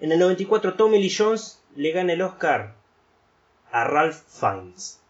En 0.00 0.12
el 0.12 0.18
94, 0.18 0.74
Tommy 0.74 1.00
Lee 1.00 1.14
Jones 1.16 1.60
le 1.74 1.90
gana 1.92 2.12
el 2.12 2.22
Oscar 2.22 2.74
a 3.72 3.84
Ralph 3.84 4.16
Fiennes. 4.28 5.00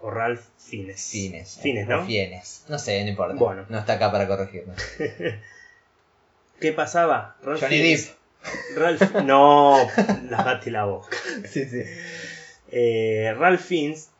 O 0.00 0.10
Ralph 0.10 0.42
Fiennes. 0.58 1.08
Fines. 1.10 1.58
Fines, 1.60 1.88
¿no? 1.88 2.02
O 2.02 2.04
Fienes. 2.06 2.64
No 2.68 2.78
sé, 2.78 3.02
no 3.02 3.10
importa. 3.10 3.34
Bueno. 3.34 3.66
No 3.68 3.78
está 3.78 3.94
acá 3.94 4.12
para 4.12 4.28
corregirnos. 4.28 4.76
¿Qué 6.60 6.72
pasaba? 6.72 7.36
Ralph 7.42 7.60
Johnny 7.60 7.76
Fiennes- 7.78 8.06
Depp. 8.06 8.78
Ralph... 8.78 9.14
No, 9.24 9.76
lavate 10.30 10.70
la 10.70 10.84
boca. 10.84 11.16
Sí, 11.50 11.64
sí. 11.64 11.82
Eh, 12.70 13.34
Ralph 13.36 13.60
Fiennes 13.60 14.10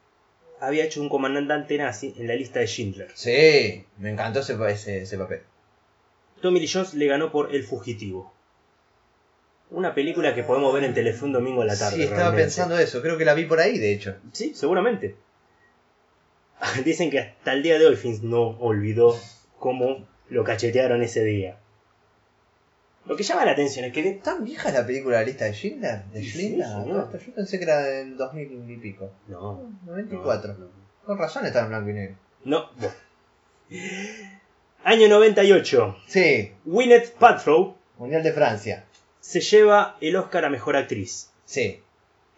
había 0.60 0.84
hecho 0.84 1.00
un 1.00 1.08
comandante 1.08 1.78
nazi 1.78 2.14
en 2.18 2.26
la 2.26 2.34
lista 2.34 2.60
de 2.60 2.66
Schindler. 2.66 3.10
Sí, 3.14 3.84
me 3.98 4.10
encantó 4.10 4.40
ese, 4.40 4.56
ese, 4.68 5.02
ese 5.02 5.18
papel. 5.18 5.42
Tommy 6.40 6.60
Lee 6.60 6.70
Jones 6.72 6.94
le 6.94 7.06
ganó 7.06 7.32
por 7.32 7.54
El 7.54 7.64
Fugitivo. 7.64 8.32
Una 9.70 9.94
película 9.94 10.34
que 10.34 10.44
podemos 10.44 10.72
ver 10.72 10.84
en 10.84 10.94
Telefe 10.94 11.24
un 11.24 11.32
domingo 11.32 11.62
a 11.62 11.66
la 11.66 11.78
tarde. 11.78 11.96
Sí, 11.96 12.02
estaba 12.02 12.20
realmente. 12.20 12.44
pensando 12.44 12.78
eso. 12.78 13.02
Creo 13.02 13.18
que 13.18 13.24
la 13.24 13.34
vi 13.34 13.44
por 13.44 13.60
ahí, 13.60 13.78
de 13.78 13.92
hecho. 13.92 14.16
Sí, 14.32 14.52
seguramente. 14.54 15.16
Dicen 16.84 17.10
que 17.10 17.18
hasta 17.18 17.52
el 17.52 17.62
día 17.62 17.78
de 17.78 17.86
hoy 17.86 17.96
Fins 17.96 18.22
no 18.22 18.56
olvidó 18.60 19.18
cómo 19.58 20.06
lo 20.30 20.44
cachetearon 20.44 21.02
ese 21.02 21.24
día. 21.24 21.58
Lo 23.08 23.16
que 23.16 23.22
llama 23.22 23.44
la 23.44 23.52
atención 23.52 23.84
es 23.86 23.92
que 23.92 24.02
¿Tan 24.22 24.44
vieja 24.44 24.68
es 24.68 24.74
la 24.74 24.86
película 24.86 25.16
La 25.18 25.24
lista 25.24 25.46
de 25.46 25.52
Schindler? 25.54 26.04
¿De 26.12 26.20
Sí, 26.22 26.30
Schindler? 26.30 26.66
señor. 26.68 27.18
Yo 27.26 27.34
pensé 27.34 27.58
que 27.58 27.64
era 27.64 27.78
del 27.82 28.16
2000 28.16 28.70
y 28.70 28.76
pico. 28.76 29.10
No. 29.28 29.62
94. 29.86 30.52
No, 30.54 30.58
no. 30.66 30.70
Con 31.04 31.18
razón 31.18 31.46
está 31.46 31.60
en 31.62 31.68
blanco 31.70 31.90
y 31.90 31.92
negro. 31.94 32.16
No. 32.44 32.68
Año 34.84 35.08
98. 35.08 35.96
Sí, 36.06 36.52
Gwyneth 36.64 37.12
Paltrow 37.14 37.76
Mundial 37.98 38.22
de 38.22 38.32
Francia. 38.32 38.84
se 39.20 39.40
lleva 39.40 39.96
el 40.00 40.16
Oscar 40.16 40.44
a 40.44 40.50
Mejor 40.50 40.76
Actriz. 40.76 41.30
Sí. 41.44 41.80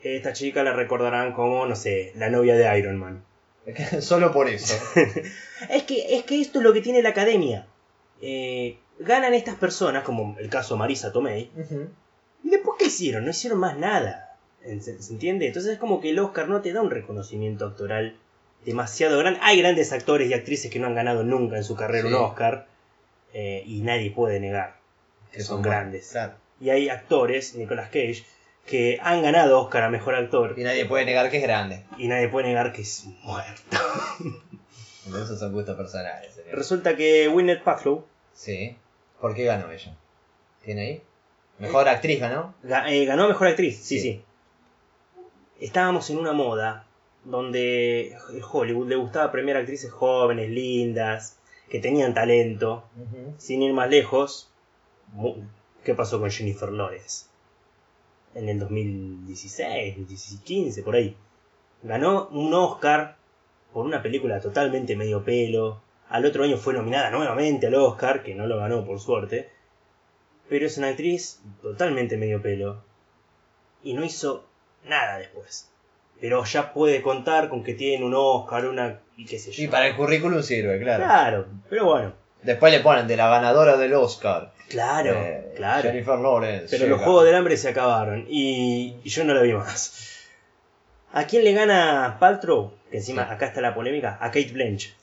Esta 0.03 0.33
chica 0.33 0.63
la 0.63 0.73
recordarán 0.73 1.33
como, 1.35 1.67
no 1.67 1.77
sé, 1.77 2.13
la 2.17 2.31
novia 2.31 2.57
de 2.57 2.79
Iron 2.79 2.97
Man. 2.97 3.23
Solo 4.01 4.33
por 4.33 4.49
eso. 4.49 4.75
Es 5.69 5.83
que, 5.83 6.17
es 6.17 6.25
que 6.25 6.41
esto 6.41 6.61
es 6.61 6.65
lo 6.65 6.73
que 6.73 6.81
tiene 6.81 7.03
la 7.03 7.11
academia. 7.11 7.67
Eh, 8.23 8.79
ganan 9.01 9.35
estas 9.35 9.57
personas, 9.57 10.05
como 10.05 10.37
el 10.39 10.49
caso 10.49 10.77
Marisa 10.77 11.13
Tomei, 11.13 11.51
y 12.45 12.49
después 12.51 12.77
¿qué 12.79 12.87
hicieron? 12.87 13.25
No 13.25 13.31
hicieron 13.31 13.59
más 13.59 13.77
nada. 13.77 14.37
¿Se, 14.81 14.93
entiende? 15.13 15.47
Entonces 15.47 15.73
es 15.73 15.79
como 15.79 16.01
que 16.01 16.11
el 16.11 16.19
Oscar 16.19 16.49
no 16.49 16.61
te 16.61 16.73
da 16.73 16.83
un 16.83 16.91
reconocimiento 16.91 17.67
actoral 17.67 18.17
demasiado 18.65 19.19
grande. 19.19 19.41
Hay 19.43 19.59
grandes 19.61 19.93
actores 19.93 20.29
y 20.31 20.35
actrices 20.35 20.71
que 20.71 20.79
no 20.79 20.87
han 20.87 20.95
ganado 20.95 21.25
nunca 21.25 21.57
en 21.57 21.65
su 21.65 21.75
carrera 21.77 22.09
Sí. 22.09 22.15
un 22.15 22.21
Oscar, 22.23 22.67
eh, 23.33 23.63
y 23.67 23.81
nadie 23.83 24.11
puede 24.11 24.39
negar 24.41 24.77
que 25.33 25.43
son 25.43 25.63
grandes. 25.63 26.11
Claro. 26.11 26.35
Y 26.61 26.69
hay 26.71 26.89
actores, 26.91 27.55
Nicolas 27.55 27.87
Cage, 27.89 28.25
que 28.67 28.99
han 29.03 29.23
ganado 29.23 29.59
Oscar 29.61 29.85
a 29.85 29.89
Mejor 29.91 30.15
Actor, 30.15 30.55
Y 30.59 30.63
nadie 30.63 30.85
puede 30.85 31.07
negar 31.07 31.31
que 31.31 31.39
es 31.39 31.43
grande. 31.43 31.85
y 31.97 32.09
nadie 32.09 32.29
puede 32.29 32.49
negar 32.49 32.73
que 32.73 32.83
es 32.83 33.07
muerto. 33.23 33.79
Esos 35.07 35.39
son 35.39 35.53
gustos 35.53 35.77
personales. 35.77 36.39
Resulta 36.53 36.95
que 36.97 37.29
Gwyneth 37.29 37.63
Paltrow 37.65 38.05
Sí. 38.35 38.77
¿Por 39.21 39.35
qué 39.35 39.45
ganó 39.45 39.71
ella? 39.71 39.95
¿Tiene 40.65 40.81
ahí? 40.83 41.03
Mejor 41.59 41.89
actriz 41.89 42.21
ganó. 42.21 42.55
Ga- 42.65 42.89
eh, 42.91 43.05
ganó 43.05 43.29
mejor 43.29 43.49
actriz, 43.49 43.77
sí, 43.79 43.99
Sí. 43.99 44.03
sí. 44.03 44.25
Estábamos 45.61 46.09
en 46.11 46.19
una 46.19 46.33
moda 46.33 46.87
donde 47.25 48.17
Hollywood 48.51 48.89
le 48.89 48.97
gustaba 48.97 49.31
premiar 49.31 49.59
actrices 49.59 49.91
jóvenes, 49.93 50.49
lindas, 50.51 51.37
que 51.69 51.81
tenían 51.81 52.15
talento. 52.15 52.85
Sin 53.37 53.63
ir 53.63 53.73
más 53.75 53.91
lejos, 53.91 54.51
¿qué 55.85 55.95
pasó 55.95 56.19
con 56.19 56.31
Jennifer 56.31 56.71
Lawrence? 56.71 57.27
En 58.35 58.49
el 58.49 58.59
2016, 58.59 59.97
2015, 59.99 60.83
por 60.83 60.95
ahí. 60.95 61.15
Ganó 61.83 62.29
un 62.29 62.53
Oscar 62.55 63.17
por 63.73 63.85
una 63.85 64.03
película 64.03 64.41
totalmente 64.41 64.97
medio 64.97 65.23
pelo. 65.25 65.83
Al 66.11 66.27
otro 66.27 66.45
año 66.45 66.57
fue 66.59 66.75
nominada 66.75 67.11
nuevamente 67.11 67.69
al 67.69 67.75
Oscar, 67.77 68.23
que 68.23 68.35
no 68.35 68.47
lo 68.47 68.59
ganó 68.59 68.85
por 68.85 69.01
suerte. 69.01 69.49
Pero 70.49 70.67
es 70.67 70.77
una 70.79 70.89
actriz 70.89 71.41
totalmente 71.63 72.17
medio 72.17 72.43
pelo. 72.43 72.83
Y 73.83 73.95
no 73.95 74.05
hizo 74.05 74.45
nada 74.85 75.19
después. 75.19 75.71
Pero 76.21 76.45
ya 76.45 76.73
puede 76.75 77.01
contar 77.01 77.49
con 77.49 77.63
que 77.65 77.75
tiene 77.75 78.05
un 78.05 78.13
Oscar, 78.15 78.67
una... 78.67 78.99
y 79.17 79.25
qué 79.25 79.39
sé 79.39 79.53
yo. 79.53 79.63
Y 79.63 79.69
para 79.69 79.87
el 79.87 79.97
currículum 79.97 80.43
sirve, 80.43 80.79
claro. 80.81 81.05
Claro, 81.05 81.47
pero 81.71 81.87
bueno. 81.87 82.13
Después 82.43 82.73
le 82.73 82.81
ponen 82.81 83.07
de 83.07 83.17
la 83.17 83.29
ganadora 83.29 83.77
del 83.77 83.95
Oscar. 83.95 84.53
Claro, 84.69 85.13
Eh, 85.15 85.53
claro. 85.57 85.83
Jennifer 85.91 86.19
Lawrence. 86.19 86.67
Pero 86.71 86.85
llega. 86.85 86.97
los 86.97 87.05
Juegos 87.05 87.25
del 87.25 87.35
Hambre 87.37 87.57
se 87.57 87.69
acabaron 87.69 88.27
y, 88.29 88.97
y 89.03 89.09
yo 89.09 89.25
no 89.25 89.33
la 89.35 89.43
vi 89.43 89.53
más. 89.53 90.27
¿A 91.13 91.25
quién 91.25 91.45
le 91.45 91.53
gana 91.53 92.17
Paltrow? 92.21 92.73
Que 92.91 92.99
encima 92.99 93.27
Sí. 93.27 93.33
acá 93.33 93.47
está 93.47 93.61
la 93.61 93.75
polémica. 93.75 94.17
A 94.21 94.27
Kate 94.31 94.51
Blanchett. 94.53 94.95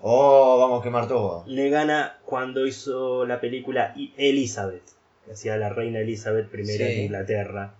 Oh, 0.00 0.58
vamos 0.60 0.80
a 0.80 0.84
quemar 0.84 1.08
todo. 1.08 1.44
Le 1.46 1.70
gana 1.70 2.18
cuando 2.24 2.66
hizo 2.66 3.24
la 3.26 3.40
película 3.40 3.94
Elizabeth. 4.16 4.82
Que 5.24 5.32
hacía 5.32 5.56
la 5.56 5.68
reina 5.70 5.98
Elizabeth 6.00 6.52
I 6.54 6.64
Sí. 6.64 6.78
de 6.78 6.94
Inglaterra. 7.04 7.74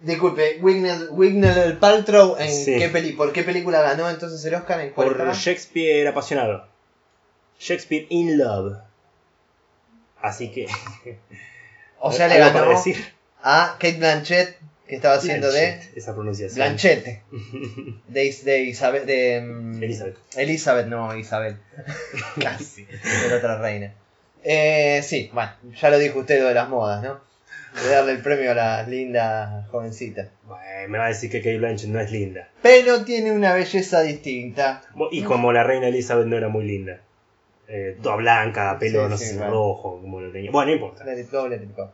Disculpe, 0.00 0.58
Wignell, 0.60 1.08
Wignell 1.10 1.78
Paltrow, 1.78 2.36
¿en 2.38 2.50
Sí. 2.50 2.76
qué 2.78 2.88
peli 2.90 3.12
¿por 3.12 3.32
qué 3.32 3.42
película 3.42 3.80
ganó 3.80 4.08
entonces 4.10 4.44
el 4.44 4.54
Oscar? 4.54 4.80
¿En 4.80 4.90
cuál 4.90 5.08
Por 5.08 5.16
estaba? 5.16 5.32
Shakespeare 5.32 6.06
apasionado. 6.06 6.66
Shakespeare 7.58 8.06
in 8.10 8.36
Love. 8.38 8.76
Así 10.20 10.50
que. 10.52 10.66
O 11.98 12.12
sea, 12.12 12.28
le 12.28 12.34
¿algo 12.34 12.52
para 12.52 12.66
ganó 12.66 12.76
decir? 12.76 12.96
a 13.42 13.76
Kate 13.78 13.96
Blanchett, 13.98 14.58
que 14.88 14.96
estaba 14.96 15.14
haciendo 15.16 15.50
de 15.50 15.80
Esa 15.94 16.14
pronunciación. 16.14 16.56
Blanchett, 16.64 17.22
de, 18.08 18.24
Is- 18.24 18.44
de 18.44 18.60
Isabel, 18.62 19.06
de 19.06 19.40
mm, 19.40 19.82
Elizabeth. 19.82 20.16
Elizabeth, 20.36 20.86
no 20.86 21.16
Isabel. 21.16 21.56
Casi, 22.40 22.86
era 23.26 23.36
otra 23.36 23.58
reina. 23.58 23.92
Eh, 24.44 25.00
sí, 25.02 25.30
bueno, 25.32 25.50
ya 25.80 25.90
lo 25.90 25.98
dijo 25.98 26.20
usted 26.20 26.40
lo 26.40 26.48
de 26.48 26.54
las 26.54 26.68
modas, 26.68 27.02
¿no? 27.02 27.20
De 27.82 27.90
darle 27.90 28.12
el 28.12 28.22
premio 28.22 28.52
a 28.52 28.54
las 28.54 28.88
lindas 28.88 29.68
jovencitas. 29.70 30.28
Bueno, 30.46 30.88
me 30.88 30.98
va 30.98 31.06
a 31.06 31.08
decir 31.08 31.30
que 31.30 31.40
Kate 31.40 31.58
Blanchett 31.58 31.90
no 31.90 32.00
es 32.00 32.10
linda. 32.10 32.48
Pero 32.62 33.04
tiene 33.04 33.32
una 33.32 33.52
belleza 33.52 34.00
distinta. 34.02 34.82
Y 35.10 35.22
como 35.24 35.52
la 35.52 35.64
reina 35.64 35.88
Elizabeth 35.88 36.26
no 36.26 36.36
era 36.36 36.48
muy 36.48 36.64
linda. 36.64 37.00
Eh, 37.68 37.96
toda 38.00 38.16
blanca, 38.16 38.78
pelo, 38.78 39.04
Sí, 39.04 39.10
no 39.10 39.18
sí, 39.18 39.24
sé, 39.26 39.36
bueno. 39.38 39.50
rojo, 39.50 40.00
como 40.00 40.20
lo 40.20 40.30
tenía. 40.30 40.50
Bueno, 40.52 40.68
no 40.70 40.74
importa. 40.76 41.04
Let 41.04 41.20
it 41.20 41.30
go, 41.30 41.48
let 41.48 41.56
it 41.56 41.76
go. 41.76 41.90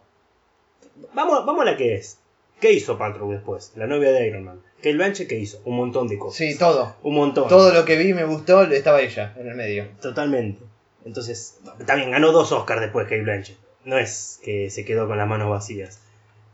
Vamos, 1.15 1.45
vamos 1.47 1.63
a 1.63 1.71
la 1.71 1.77
que 1.77 1.95
es. 1.95 2.19
¿Qué 2.63 2.73
hizo 2.73 2.97
Paltrow 2.97 3.31
después? 3.31 3.73
La 3.77 3.87
novia 3.87 4.13
de 4.13 4.27
Iron 4.29 4.45
Man. 4.45 4.63
Kate 4.79 4.95
Blanchett, 4.95 5.29
¿qué 5.29 5.39
hizo? 5.39 5.61
Un 5.65 5.77
montón 5.77 6.09
de 6.09 6.17
cosas. 6.19 6.39
Sí, 6.39 6.57
todo. 6.59 6.97
Un 7.03 7.15
montón. 7.17 7.49
Todo 7.49 7.75
lo 7.75 7.85
que 7.85 7.97
vi 7.99 8.15
me 8.15 8.25
gustó, 8.25 8.63
estaba 8.63 9.01
ella 9.03 9.35
en 9.37 9.49
el 9.49 9.55
medio. 9.57 9.89
Totalmente. 10.01 10.63
Entonces, 11.05 11.59
también 11.87 12.11
ganó 12.13 12.33
dos 12.33 12.53
Oscars 12.53 12.81
después 12.81 13.05
Kate 13.07 13.23
Blanchett. 13.23 13.59
No 13.85 13.99
es 13.99 14.41
que 14.45 14.71
se 14.71 14.85
quedó 14.85 15.09
con 15.09 15.19
las 15.19 15.29
manos 15.29 15.51
vacías. 15.51 16.01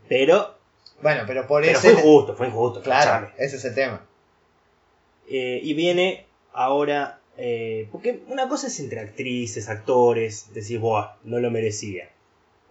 Pero, 0.09 0.55
Bueno, 1.03 1.21
pero 1.27 1.45
por 1.47 1.61
pero 1.61 1.73
eso. 1.77 1.81
fue 1.81 1.91
injusto, 1.93 2.35
fue 2.35 2.47
injusto. 2.47 2.81
Claro, 2.81 3.29
ese 3.37 3.57
es 3.57 3.65
el 3.65 3.75
tema. 3.75 4.03
Eh, 5.29 5.59
y 5.63 5.73
viene 5.75 6.25
ahora. 6.53 7.19
eh, 7.37 7.87
porque 7.91 8.19
una 8.27 8.49
cosa 8.49 8.67
es 8.67 8.79
entre 8.79 8.99
actrices, 8.99 9.69
actores, 9.69 10.51
decir, 10.53 10.79
Buah, 10.79 11.15
no 11.23 11.39
lo 11.39 11.51
merecía. 11.51 12.09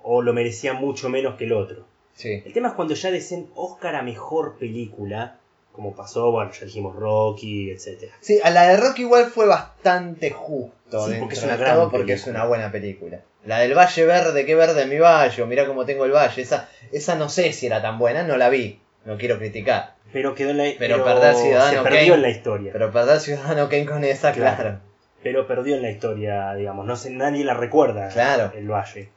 O 0.02 0.23
lo 0.23 0.33
merecía 0.35 0.73
mucho 0.75 1.09
menos 1.09 1.37
que 1.37 1.45
el 1.45 1.52
otro. 1.52 1.87
Sí. 2.19 2.43
El 2.45 2.53
tema 2.53 2.69
es 2.69 2.75
cuando 2.75 2.95
ya 2.95 3.11
decían 3.13 3.47
Oscar 3.55 3.95
a 3.95 4.03
mejor 4.03 4.59
película, 4.59 5.37
como 5.73 5.95
pasó, 5.95 6.33
bueno, 6.33 6.51
ya 6.51 6.67
dijimos 6.67 6.97
Rocky, 6.97 7.71
etc. 7.71 8.11
Sí, 8.21 8.41
a 8.43 8.51
la 8.51 8.67
de 8.67 8.77
Rock 8.77 8.99
igual 8.99 9.27
fue 9.27 9.47
bastante 9.47 10.31
justo. 10.33 11.07
Sí, 11.09 11.15
porque 11.21 11.37
es 11.37 11.43
una 11.45 11.57
gran 11.57 11.77
todo, 11.77 11.91
porque 11.93 12.15
es 12.15 12.27
una 12.27 12.45
buena 12.45 12.73
película. 12.73 13.21
La 13.45 13.61
del 13.61 13.75
Valle 13.79 14.05
Verde, 14.05 14.45
qué 14.45 14.57
verde 14.57 14.87
mi 14.87 14.99
valle, 14.99 15.41
o 15.41 15.47
mirá 15.47 15.65
cómo 15.67 15.85
tengo 15.87 16.05
el 16.07 16.11
valle. 16.11 16.43
Esa, 16.43 16.69
esa 16.91 17.15
no 17.15 17.29
sé 17.29 17.53
si 17.53 17.67
era 17.67 17.81
tan 17.81 17.97
buena, 18.01 18.25
no 18.25 18.37
la 18.37 18.49
vi. 18.49 18.81
No 19.05 19.17
quiero 19.17 19.39
criticar. 19.39 19.95
Pero 20.13 20.35
quedó 20.35 20.51
en 20.51 20.59
la 20.59 20.65
Pero 20.77 21.05
perder 21.05 21.37
Ciudadano 21.37 21.79
se 21.79 21.83
perdió 21.85 22.01
Kane. 22.01 22.15
en 22.15 22.23
la 22.23 22.31
historia. 22.31 22.73
Pero, 22.73 22.87
Pero 22.91 22.93
perder 22.93 23.21
Ciudadano 23.21 23.69
Kane 23.69 23.87
con 23.87 24.03
esa, 24.03 24.33
Claro. 24.33 24.81
claro. 25.23 25.47
perdió 25.47 25.77
en 25.77 25.83
la 25.83 25.91
historia, 25.93 26.53
digamos. 26.55 26.85
No 26.85 26.97
sé, 26.97 27.11
nadie 27.11 27.45
la 27.45 27.55
recuerda. 27.55 28.09
Claro. 28.09 28.51
El 28.57 28.69
Valle. 28.69 29.11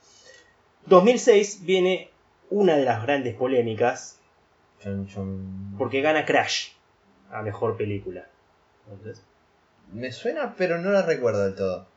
2006 0.86 1.62
viene 1.64 2.11
una 2.52 2.76
de 2.76 2.86
las 2.86 3.02
grandes 3.02 3.34
polémicas 3.36 4.20
Chon, 4.84 5.08
chon. 5.08 5.76
porque 5.80 6.02
gana 6.02 6.26
Crash 6.26 6.70
a 7.32 7.42
mejor 7.42 7.78
película. 7.78 8.28
Entonces, 8.88 9.24
Me 9.92 10.12
suena, 10.12 10.54
pero 10.58 10.78
no 10.78 10.92
la 10.92 11.02
recuerdo 11.02 11.44
del 11.46 11.56
todo. 11.56 11.88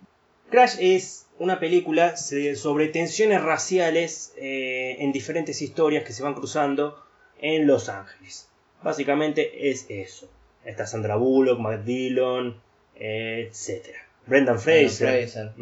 Crash 0.51 0.77
es 0.81 1.27
una 1.39 1.59
película 1.59 2.17
sobre 2.17 2.89
tensiones 2.89 3.43
raciales 3.43 4.33
eh, 4.37 4.97
en 5.01 5.13
diferentes 5.13 5.61
historias 5.61 6.05
que 6.05 6.13
se 6.13 6.23
van 6.23 6.35
cruzando 6.35 7.03
en 7.41 7.67
Los 7.67 7.89
Ángeles. 7.89 8.49
Básicamente 8.83 9.71
es 9.71 9.87
eso. 9.89 10.29
Está 10.65 10.87
Sandra 10.87 11.17
Bullock, 11.17 11.59
Matt 11.59 11.85
Dillon, 11.85 12.61
eh, 12.95 13.51
etc. 13.51 13.89
Brendan 14.27 14.61
Fraser. 14.61 15.53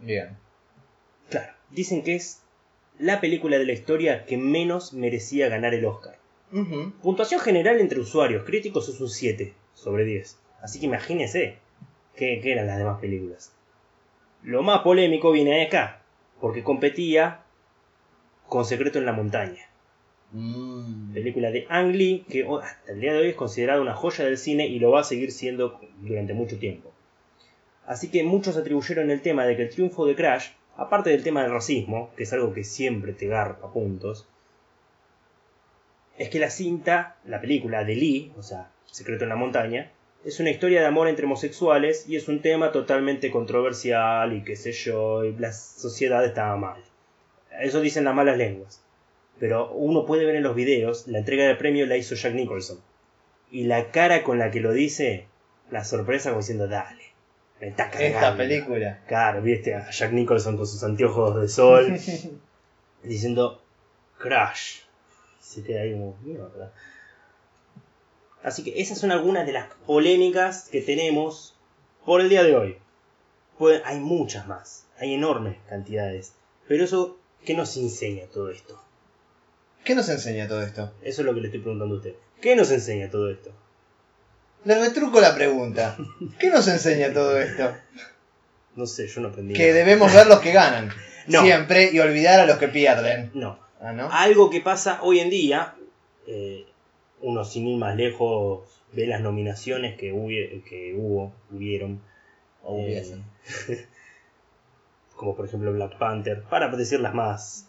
Bien. 0.00 0.36
Claro, 1.28 1.52
dicen 1.70 2.02
que 2.02 2.14
es 2.16 2.40
la 2.98 3.20
película 3.20 3.58
de 3.58 3.66
la 3.66 3.72
historia 3.72 4.24
que 4.24 4.36
menos 4.36 4.92
merecía 4.92 5.48
ganar 5.48 5.74
el 5.74 5.84
Oscar. 5.84 6.16
Puntuación 7.02 7.40
general 7.40 7.80
entre 7.80 8.00
usuarios 8.00 8.44
críticos 8.44 8.88
es 8.88 9.00
un 9.00 9.08
7 9.08 9.52
sobre 9.74 10.04
10. 10.04 10.38
Así 10.62 10.80
que 10.80 10.86
imagínense 10.86 11.58
qué, 12.14 12.40
qué 12.42 12.52
eran 12.52 12.66
las 12.66 12.78
demás 12.78 13.00
películas. 13.00 13.52
Lo 14.42 14.62
más 14.62 14.80
polémico 14.80 15.32
viene 15.32 15.56
de 15.56 15.62
acá, 15.62 16.02
porque 16.40 16.62
competía 16.62 17.42
con 18.48 18.64
Secreto 18.64 18.98
en 18.98 19.06
la 19.06 19.12
Montaña, 19.12 19.62
Mm. 20.32 21.14
película 21.14 21.50
de 21.52 21.66
Ang 21.68 21.92
Lee 21.94 22.24
que 22.28 22.44
hasta 22.62 22.92
el 22.92 23.00
día 23.00 23.12
de 23.12 23.20
hoy 23.20 23.28
es 23.28 23.36
considerada 23.36 23.80
una 23.80 23.94
joya 23.94 24.24
del 24.24 24.36
cine 24.36 24.66
y 24.66 24.80
lo 24.80 24.90
va 24.90 25.00
a 25.00 25.04
seguir 25.04 25.30
siendo 25.30 25.80
durante 26.00 26.34
mucho 26.34 26.58
tiempo. 26.58 26.92
Así 27.86 28.08
que 28.10 28.24
muchos 28.24 28.56
atribuyeron 28.56 29.10
el 29.12 29.22
tema 29.22 29.46
de 29.46 29.56
que 29.56 29.62
el 29.62 29.70
triunfo 29.70 30.04
de 30.04 30.16
Crash 30.16 30.48
aparte 30.76 31.10
del 31.10 31.22
tema 31.22 31.42
del 31.42 31.52
racismo, 31.52 32.10
que 32.16 32.24
es 32.24 32.32
algo 32.32 32.52
que 32.52 32.64
siempre 32.64 33.12
te 33.12 33.26
garpa 33.26 33.72
puntos, 33.72 34.28
es 36.18 36.30
que 36.30 36.38
la 36.38 36.50
cinta, 36.50 37.16
la 37.24 37.40
película 37.40 37.84
de 37.84 37.94
Lee, 37.94 38.32
o 38.38 38.42
sea, 38.42 38.70
Secreto 38.86 39.24
en 39.24 39.30
la 39.30 39.36
Montaña, 39.36 39.92
es 40.24 40.40
una 40.40 40.50
historia 40.50 40.80
de 40.80 40.86
amor 40.86 41.08
entre 41.08 41.26
homosexuales 41.26 42.08
y 42.08 42.16
es 42.16 42.28
un 42.28 42.40
tema 42.40 42.72
totalmente 42.72 43.30
controversial 43.30 44.32
y 44.32 44.42
qué 44.42 44.56
sé 44.56 44.72
yo, 44.72 45.24
y 45.24 45.36
la 45.36 45.52
sociedad 45.52 46.24
estaba 46.24 46.56
mal. 46.56 46.82
Eso 47.60 47.80
dicen 47.80 48.04
las 48.04 48.14
malas 48.14 48.36
lenguas. 48.36 48.82
Pero 49.38 49.70
uno 49.72 50.06
puede 50.06 50.24
ver 50.24 50.36
en 50.36 50.42
los 50.42 50.56
videos, 50.56 51.06
la 51.06 51.18
entrega 51.18 51.44
de 51.44 51.54
premio 51.54 51.86
la 51.86 51.96
hizo 51.96 52.14
Jack 52.14 52.34
Nicholson. 52.34 52.80
Y 53.50 53.64
la 53.64 53.90
cara 53.90 54.24
con 54.24 54.38
la 54.38 54.50
que 54.50 54.60
lo 54.60 54.72
dice, 54.72 55.26
la 55.70 55.84
sorpresa 55.84 56.30
como 56.30 56.40
diciendo, 56.40 56.68
dale, 56.68 57.12
está 57.60 57.90
cagando. 57.90 58.16
Esta 58.16 58.36
película. 58.36 59.00
Claro, 59.06 59.42
viste 59.42 59.74
a 59.74 59.90
Jack 59.90 60.12
Nicholson 60.12 60.56
con 60.56 60.66
sus 60.66 60.82
anteojos 60.82 61.40
de 61.40 61.48
sol 61.48 61.98
diciendo 63.02 63.62
Crash. 64.18 64.80
Se 65.40 65.62
queda 65.62 65.82
ahí 65.82 65.92
como 65.92 66.16
mierda. 66.22 66.72
Así 68.42 68.62
que 68.62 68.80
esas 68.80 68.98
son 68.98 69.10
algunas 69.10 69.46
de 69.46 69.52
las 69.52 69.68
polémicas 69.86 70.68
que 70.70 70.80
tenemos 70.80 71.56
por 72.04 72.20
el 72.20 72.28
día 72.28 72.42
de 72.42 72.56
hoy. 72.56 72.78
Pues 73.58 73.80
hay 73.84 73.98
muchas 74.00 74.46
más, 74.46 74.86
hay 74.98 75.14
enormes 75.14 75.56
cantidades. 75.68 76.34
Pero 76.68 76.84
eso, 76.84 77.18
¿qué 77.44 77.54
nos 77.54 77.76
enseña 77.76 78.26
todo 78.26 78.50
esto? 78.50 78.80
¿Qué 79.84 79.94
nos 79.94 80.08
enseña 80.08 80.48
todo 80.48 80.62
esto? 80.62 80.92
Eso 81.02 81.22
es 81.22 81.26
lo 81.26 81.34
que 81.34 81.40
le 81.40 81.46
estoy 81.46 81.60
preguntando 81.60 81.94
a 81.94 81.98
usted. 81.98 82.14
¿Qué 82.40 82.56
nos 82.56 82.70
enseña 82.70 83.10
todo 83.10 83.30
esto? 83.30 83.52
Le 84.66 84.74
retruco 84.80 85.20
la 85.20 85.34
pregunta. 85.34 85.96
¿Qué 86.38 86.50
nos 86.50 86.66
enseña 86.68 87.12
todo 87.12 87.38
esto? 87.38 87.72
No 88.74 88.84
sé, 88.86 89.06
yo 89.06 89.20
no 89.20 89.28
aprendí. 89.28 89.54
Que 89.54 89.68
nada. 89.68 89.74
debemos 89.74 90.12
ver 90.12 90.26
los 90.26 90.40
que 90.40 90.52
ganan. 90.52 90.90
No. 91.28 91.42
Siempre 91.42 91.90
y 91.92 91.98
olvidar 91.98 92.38
a 92.38 92.46
los 92.46 92.56
que 92.58 92.68
pierden. 92.68 93.32
No. 93.34 93.58
Ah, 93.80 93.92
¿no? 93.92 94.08
Algo 94.12 94.48
que 94.48 94.60
pasa 94.60 95.00
hoy 95.02 95.18
en 95.18 95.28
día, 95.28 95.74
eh, 96.28 96.64
uno 97.20 97.44
sin 97.44 97.66
ir 97.66 97.78
más 97.78 97.96
lejos 97.96 98.60
ve 98.92 99.08
las 99.08 99.20
nominaciones 99.20 99.98
que, 99.98 100.12
hubie- 100.14 100.62
que 100.62 100.94
hubo, 100.96 101.32
hubieron. 101.50 102.00
O 102.62 102.78
eh, 102.78 103.04
como 105.16 105.34
por 105.34 105.46
ejemplo 105.46 105.72
Black 105.72 105.98
Panther, 105.98 106.42
para 106.44 106.68
decir 106.68 107.00
las 107.00 107.12
más, 107.12 107.66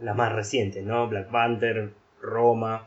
las 0.00 0.14
más 0.14 0.32
recientes, 0.32 0.84
¿no? 0.84 1.08
Black 1.08 1.28
Panther, 1.30 1.90
Roma. 2.20 2.86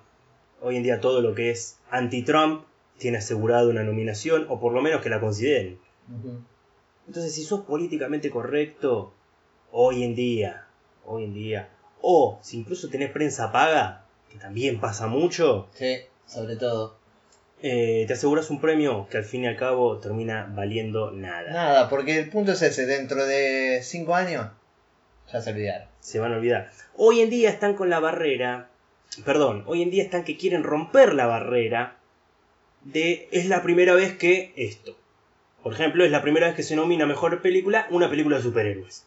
Hoy 0.61 0.77
en 0.77 0.83
día 0.83 1.01
todo 1.01 1.19
lo 1.21 1.35
que 1.35 1.51
es 1.51 1.77
anti-Trump 1.91 2.63
tiene 2.99 3.17
asegurado 3.17 3.69
una 3.69 3.83
nominación, 3.83 4.45
o 4.49 4.59
por 4.59 4.73
lo 4.73 4.81
menos 4.81 5.01
que 5.01 5.09
la 5.09 5.19
consideren. 5.19 5.79
Entonces, 7.07 7.33
si 7.33 7.43
sos 7.43 7.61
políticamente 7.61 8.29
correcto, 8.29 9.13
hoy 9.71 10.03
en 10.03 10.15
día, 10.15 10.67
hoy 11.05 11.23
en 11.25 11.33
día, 11.33 11.69
o 12.01 12.39
si 12.43 12.57
incluso 12.59 12.89
tenés 12.89 13.11
prensa 13.11 13.51
paga, 13.51 14.05
que 14.29 14.37
también 14.37 14.79
pasa 14.79 15.07
mucho, 15.07 15.67
Sí, 15.73 15.97
sobre 16.25 16.55
todo. 16.55 16.97
eh, 17.61 18.05
te 18.07 18.13
aseguras 18.13 18.49
un 18.51 18.61
premio 18.61 19.07
que 19.09 19.17
al 19.17 19.23
fin 19.25 19.43
y 19.43 19.47
al 19.47 19.57
cabo 19.57 19.97
termina 19.97 20.51
valiendo 20.55 21.11
nada. 21.11 21.51
Nada, 21.51 21.89
porque 21.89 22.17
el 22.19 22.29
punto 22.29 22.51
es 22.53 22.61
ese. 22.61 22.85
Dentro 22.85 23.25
de 23.25 23.79
5 23.83 24.15
años, 24.15 24.47
ya 25.31 25.41
se 25.41 25.49
olvidaron. 25.51 25.87
Se 25.99 26.19
van 26.19 26.33
a 26.33 26.37
olvidar. 26.37 26.71
Hoy 26.95 27.19
en 27.21 27.29
día 27.29 27.49
están 27.49 27.73
con 27.75 27.89
la 27.89 27.99
barrera, 27.99 28.69
perdón, 29.25 29.63
hoy 29.67 29.81
en 29.81 29.89
día 29.91 30.03
están 30.03 30.23
que 30.23 30.37
quieren 30.37 30.63
romper 30.63 31.13
la 31.13 31.25
barrera 31.25 31.97
de 32.83 33.27
es 33.31 33.45
la 33.47 33.61
primera 33.63 33.93
vez 33.93 34.17
que 34.17 34.53
esto. 34.55 34.95
Por 35.63 35.73
ejemplo, 35.73 36.05
es 36.05 36.11
la 36.11 36.21
primera 36.21 36.47
vez 36.47 36.55
que 36.55 36.63
se 36.63 36.75
nomina 36.75 37.05
mejor 37.05 37.41
película 37.41 37.87
una 37.89 38.09
película 38.09 38.37
de 38.37 38.43
superhéroes. 38.43 39.05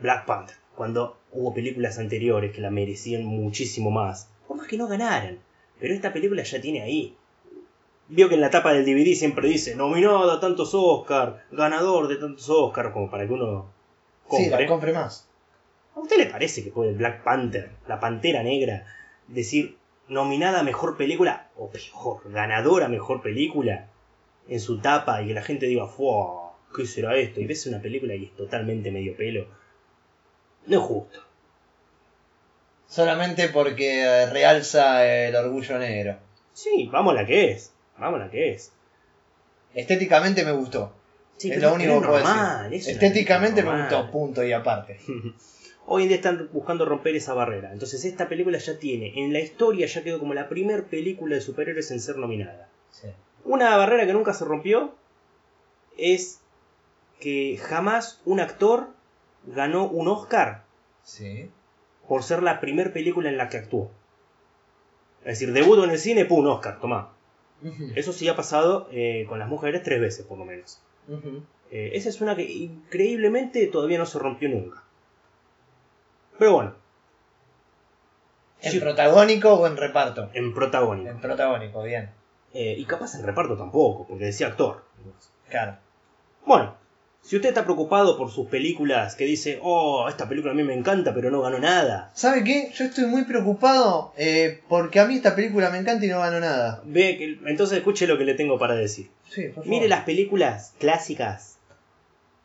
Black 0.00 0.26
Panther, 0.26 0.56
cuando 0.74 1.16
hubo 1.32 1.54
películas 1.54 1.98
anteriores 1.98 2.52
que 2.52 2.60
la 2.60 2.70
merecían 2.70 3.24
muchísimo 3.24 3.90
más, 3.90 4.28
por 4.48 4.56
más 4.56 4.66
que 4.66 4.76
no 4.76 4.88
ganaran. 4.88 5.38
Pero 5.80 5.94
esta 5.94 6.12
película 6.12 6.42
ya 6.42 6.60
tiene 6.60 6.82
ahí. 6.82 7.16
Vio 8.08 8.28
que 8.28 8.34
en 8.34 8.40
la 8.40 8.50
tapa 8.50 8.72
del 8.72 8.84
DVD 8.84 9.14
siempre 9.14 9.48
dice 9.48 9.74
nominado 9.74 10.30
a 10.30 10.40
tantos 10.40 10.72
Oscar, 10.74 11.44
ganador 11.50 12.08
de 12.08 12.16
tantos 12.16 12.48
Oscar, 12.50 12.92
como 12.92 13.10
para 13.10 13.26
que 13.26 13.32
uno 13.32 13.66
Sí, 14.30 14.36
compre. 14.48 14.62
la 14.62 14.66
compre 14.66 14.92
más. 14.92 15.28
¿A 15.94 16.00
usted 16.00 16.16
le 16.16 16.26
parece 16.26 16.64
que 16.64 16.70
puede 16.70 16.92
Black 16.92 17.22
Panther, 17.22 17.70
la 17.86 18.00
Pantera 18.00 18.42
Negra, 18.42 18.86
decir 19.28 19.76
nominada 20.12 20.60
a 20.60 20.62
mejor 20.62 20.96
película 20.96 21.48
o 21.56 21.70
peor, 21.70 22.20
ganadora 22.30 22.86
a 22.86 22.88
mejor 22.88 23.22
película 23.22 23.88
en 24.48 24.60
su 24.60 24.78
tapa 24.78 25.22
y 25.22 25.28
que 25.28 25.34
la 25.34 25.42
gente 25.42 25.66
diga, 25.66 25.86
¡Fua! 25.86 26.52
¿Qué 26.74 26.86
será 26.86 27.16
esto? 27.16 27.40
Y 27.40 27.46
ves 27.46 27.66
una 27.66 27.80
película 27.80 28.14
y 28.14 28.26
es 28.26 28.36
totalmente 28.36 28.90
medio 28.90 29.16
pelo. 29.16 29.46
No 30.66 30.78
es 30.78 30.82
justo. 30.82 31.20
Solamente 32.86 33.48
porque 33.48 34.02
eh, 34.02 34.26
realza 34.30 35.06
el 35.06 35.34
orgullo 35.34 35.78
negro. 35.78 36.18
Sí, 36.52 36.88
vamos 36.90 37.12
a 37.12 37.22
la 37.22 37.26
que 37.26 37.52
es. 37.52 37.72
Vamos 37.98 38.20
a 38.20 38.24
la 38.24 38.30
que 38.30 38.52
es. 38.52 38.72
Estéticamente 39.74 40.44
me 40.44 40.52
gustó. 40.52 40.94
Sí, 41.36 41.50
es 41.50 41.60
lo 41.60 41.74
único 41.74 42.00
que 42.00 42.06
puedo 42.06 42.24
normal, 42.24 42.70
decir. 42.70 42.92
Estéticamente 42.92 43.62
me 43.62 43.82
gustó, 43.82 44.10
punto 44.10 44.44
y 44.44 44.52
aparte. 44.52 44.98
Hoy 45.86 46.02
en 46.04 46.08
día 46.08 46.16
están 46.16 46.48
buscando 46.52 46.84
romper 46.84 47.16
esa 47.16 47.34
barrera. 47.34 47.72
Entonces 47.72 48.04
esta 48.04 48.28
película 48.28 48.58
ya 48.58 48.78
tiene, 48.78 49.12
en 49.24 49.32
la 49.32 49.40
historia 49.40 49.86
ya 49.86 50.02
quedó 50.04 50.18
como 50.18 50.34
la 50.34 50.48
primer 50.48 50.84
película 50.84 51.34
de 51.34 51.40
superhéroes 51.40 51.90
en 51.90 52.00
ser 52.00 52.16
nominada. 52.16 52.68
Sí. 52.90 53.08
Una 53.44 53.76
barrera 53.76 54.06
que 54.06 54.12
nunca 54.12 54.32
se 54.34 54.44
rompió 54.44 54.94
es 55.98 56.40
que 57.20 57.58
jamás 57.60 58.20
un 58.24 58.40
actor 58.40 58.88
ganó 59.46 59.88
un 59.88 60.08
Oscar 60.08 60.64
Sí. 61.02 61.50
por 62.08 62.22
ser 62.22 62.42
la 62.42 62.60
primer 62.60 62.92
película 62.92 63.28
en 63.28 63.36
la 63.36 63.48
que 63.48 63.56
actuó. 63.56 63.90
Es 65.24 65.38
decir, 65.38 65.52
debuto 65.52 65.84
en 65.84 65.90
el 65.90 65.98
cine, 65.98 66.24
pum, 66.24 66.40
un 66.40 66.48
Oscar, 66.48 66.80
tomá. 66.80 67.12
Eso 67.94 68.12
sí 68.12 68.28
ha 68.28 68.34
pasado 68.34 68.88
eh, 68.90 69.24
con 69.28 69.38
las 69.38 69.48
mujeres 69.48 69.82
tres 69.84 70.00
veces, 70.00 70.26
por 70.26 70.36
lo 70.38 70.44
menos. 70.44 70.80
Eh, 71.70 71.90
esa 71.94 72.08
es 72.08 72.20
una 72.20 72.34
que 72.34 72.42
increíblemente 72.42 73.66
todavía 73.68 73.98
no 73.98 74.06
se 74.06 74.18
rompió 74.18 74.48
nunca. 74.48 74.82
Pero 76.38 76.52
bueno, 76.54 76.74
¿En 78.62 78.70
Sí. 78.70 78.78
protagónico 78.80 79.54
o 79.54 79.66
en 79.66 79.76
reparto? 79.76 80.30
en 80.34 80.54
protagónico. 80.54 81.10
En 81.10 81.20
protagónico, 81.20 81.82
bien. 81.82 82.10
Eh, 82.54 82.76
y 82.78 82.84
capaz 82.84 83.14
en 83.16 83.24
reparto 83.26 83.56
tampoco, 83.56 84.06
porque 84.06 84.26
decía 84.26 84.46
actor. 84.46 84.84
Claro. 85.48 85.78
Bueno, 86.46 86.76
si 87.22 87.36
usted 87.36 87.48
está 87.48 87.64
preocupado 87.64 88.16
por 88.16 88.30
sus 88.30 88.46
películas 88.48 89.16
que 89.16 89.24
dice, 89.24 89.58
oh, 89.62 90.06
esta 90.08 90.28
película 90.28 90.52
a 90.52 90.54
mí 90.54 90.62
me 90.62 90.74
encanta, 90.74 91.12
pero 91.12 91.30
no 91.30 91.40
ganó 91.40 91.58
nada. 91.58 92.10
¿Sabe 92.14 92.44
qué? 92.44 92.70
Yo 92.74 92.84
estoy 92.84 93.06
muy 93.06 93.24
preocupado 93.24 94.12
eh, 94.16 94.60
porque 94.68 95.00
a 95.00 95.06
mí 95.06 95.16
esta 95.16 95.34
película 95.34 95.70
me 95.70 95.78
encanta 95.78 96.04
y 96.04 96.08
no 96.08 96.20
ganó 96.20 96.38
nada. 96.38 96.82
Ve 96.84 97.16
que, 97.18 97.38
entonces 97.50 97.78
escuche 97.78 98.06
lo 98.06 98.16
que 98.16 98.24
le 98.24 98.34
tengo 98.34 98.58
para 98.60 98.74
decir. 98.74 99.10
Sí, 99.28 99.42
por 99.46 99.64
favor. 99.64 99.68
Mire 99.68 99.88
las 99.88 100.04
películas 100.04 100.74
clásicas 100.78 101.58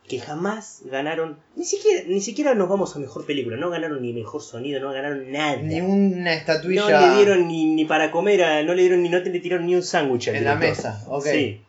que 0.07 0.19
jamás 0.19 0.81
ganaron, 0.85 1.37
ni 1.55 1.65
siquiera, 1.65 2.03
ni 2.07 2.21
siquiera 2.21 2.53
nos 2.55 2.69
vamos 2.69 2.95
a 2.95 2.99
mejor 2.99 3.25
película, 3.25 3.57
no 3.57 3.69
ganaron 3.69 4.01
ni 4.01 4.13
mejor 4.13 4.41
sonido, 4.41 4.79
no 4.79 4.91
ganaron 4.93 5.31
nada. 5.31 5.57
Ni 5.57 5.81
una 5.81 6.33
estatuilla 6.33 6.81
no 6.81 6.87
le 7.09 7.15
dieron 7.17 7.47
ni, 7.47 7.65
ni 7.75 7.85
para 7.85 8.09
comer, 8.11 8.43
a- 8.43 8.63
no 8.63 8.73
le 8.73 8.81
dieron 8.83 9.03
ni 9.03 9.09
no 9.09 9.21
te 9.21 9.29
le 9.29 9.39
tiraron 9.39 9.65
ni 9.65 9.75
un 9.75 9.83
sándwich 9.83 10.29
en 10.29 10.43
la 10.45 10.55
mesa. 10.55 11.03
Ok. 11.09 11.25
Sí. 11.25 11.61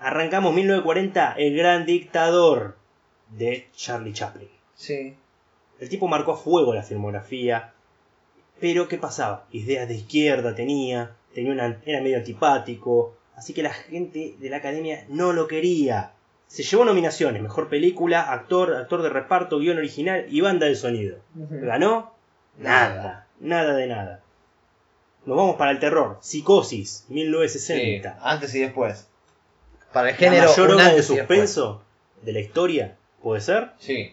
Arrancamos 0.00 0.54
1940, 0.54 1.34
El 1.34 1.56
Gran 1.56 1.84
Dictador 1.86 2.76
de 3.36 3.68
Charlie 3.76 4.12
Chaplin. 4.12 4.48
Sí. 4.74 5.14
El 5.78 5.88
tipo 5.88 6.08
marcó 6.08 6.32
a 6.32 6.36
fuego 6.36 6.74
la 6.74 6.82
filmografía. 6.82 7.72
Pero 8.60 8.88
¿qué 8.88 8.98
pasaba? 8.98 9.46
Ideas 9.52 9.88
de 9.88 9.94
izquierda 9.94 10.54
tenía, 10.54 11.12
tenía 11.34 11.52
una, 11.52 11.80
era 11.86 12.00
medio 12.00 12.16
antipático, 12.18 13.14
así 13.36 13.52
que 13.54 13.62
la 13.62 13.72
gente 13.72 14.34
de 14.38 14.50
la 14.50 14.58
academia 14.58 15.04
no 15.08 15.32
lo 15.32 15.46
quería. 15.46 16.12
Se 16.50 16.64
llevó 16.64 16.84
nominaciones, 16.84 17.40
mejor 17.40 17.68
película, 17.68 18.22
actor, 18.32 18.74
actor 18.74 19.02
de 19.02 19.08
reparto, 19.08 19.60
guion 19.60 19.78
original 19.78 20.26
y 20.28 20.40
banda 20.40 20.66
de 20.66 20.74
sonido. 20.74 21.18
¿Ganó? 21.36 22.12
Nada, 22.58 23.28
nada 23.38 23.76
de 23.76 23.86
nada. 23.86 24.20
Nos 25.26 25.36
vamos 25.36 25.54
para 25.54 25.70
el 25.70 25.78
terror. 25.78 26.18
Psicosis, 26.20 27.04
Sí, 27.06 27.14
1960. 27.14 28.18
antes 28.20 28.52
y 28.56 28.62
después. 28.62 29.06
Para 29.92 30.08
el 30.08 30.14
La 30.14 30.18
género, 30.18 30.48
mayor 30.48 30.68
un 30.70 30.74
obra 30.74 30.92
de 30.92 31.02
suspenso 31.04 31.82
de 32.22 32.32
la 32.32 32.40
historia, 32.40 32.96
¿puede 33.22 33.40
ser? 33.40 33.70
Sí. 33.78 34.12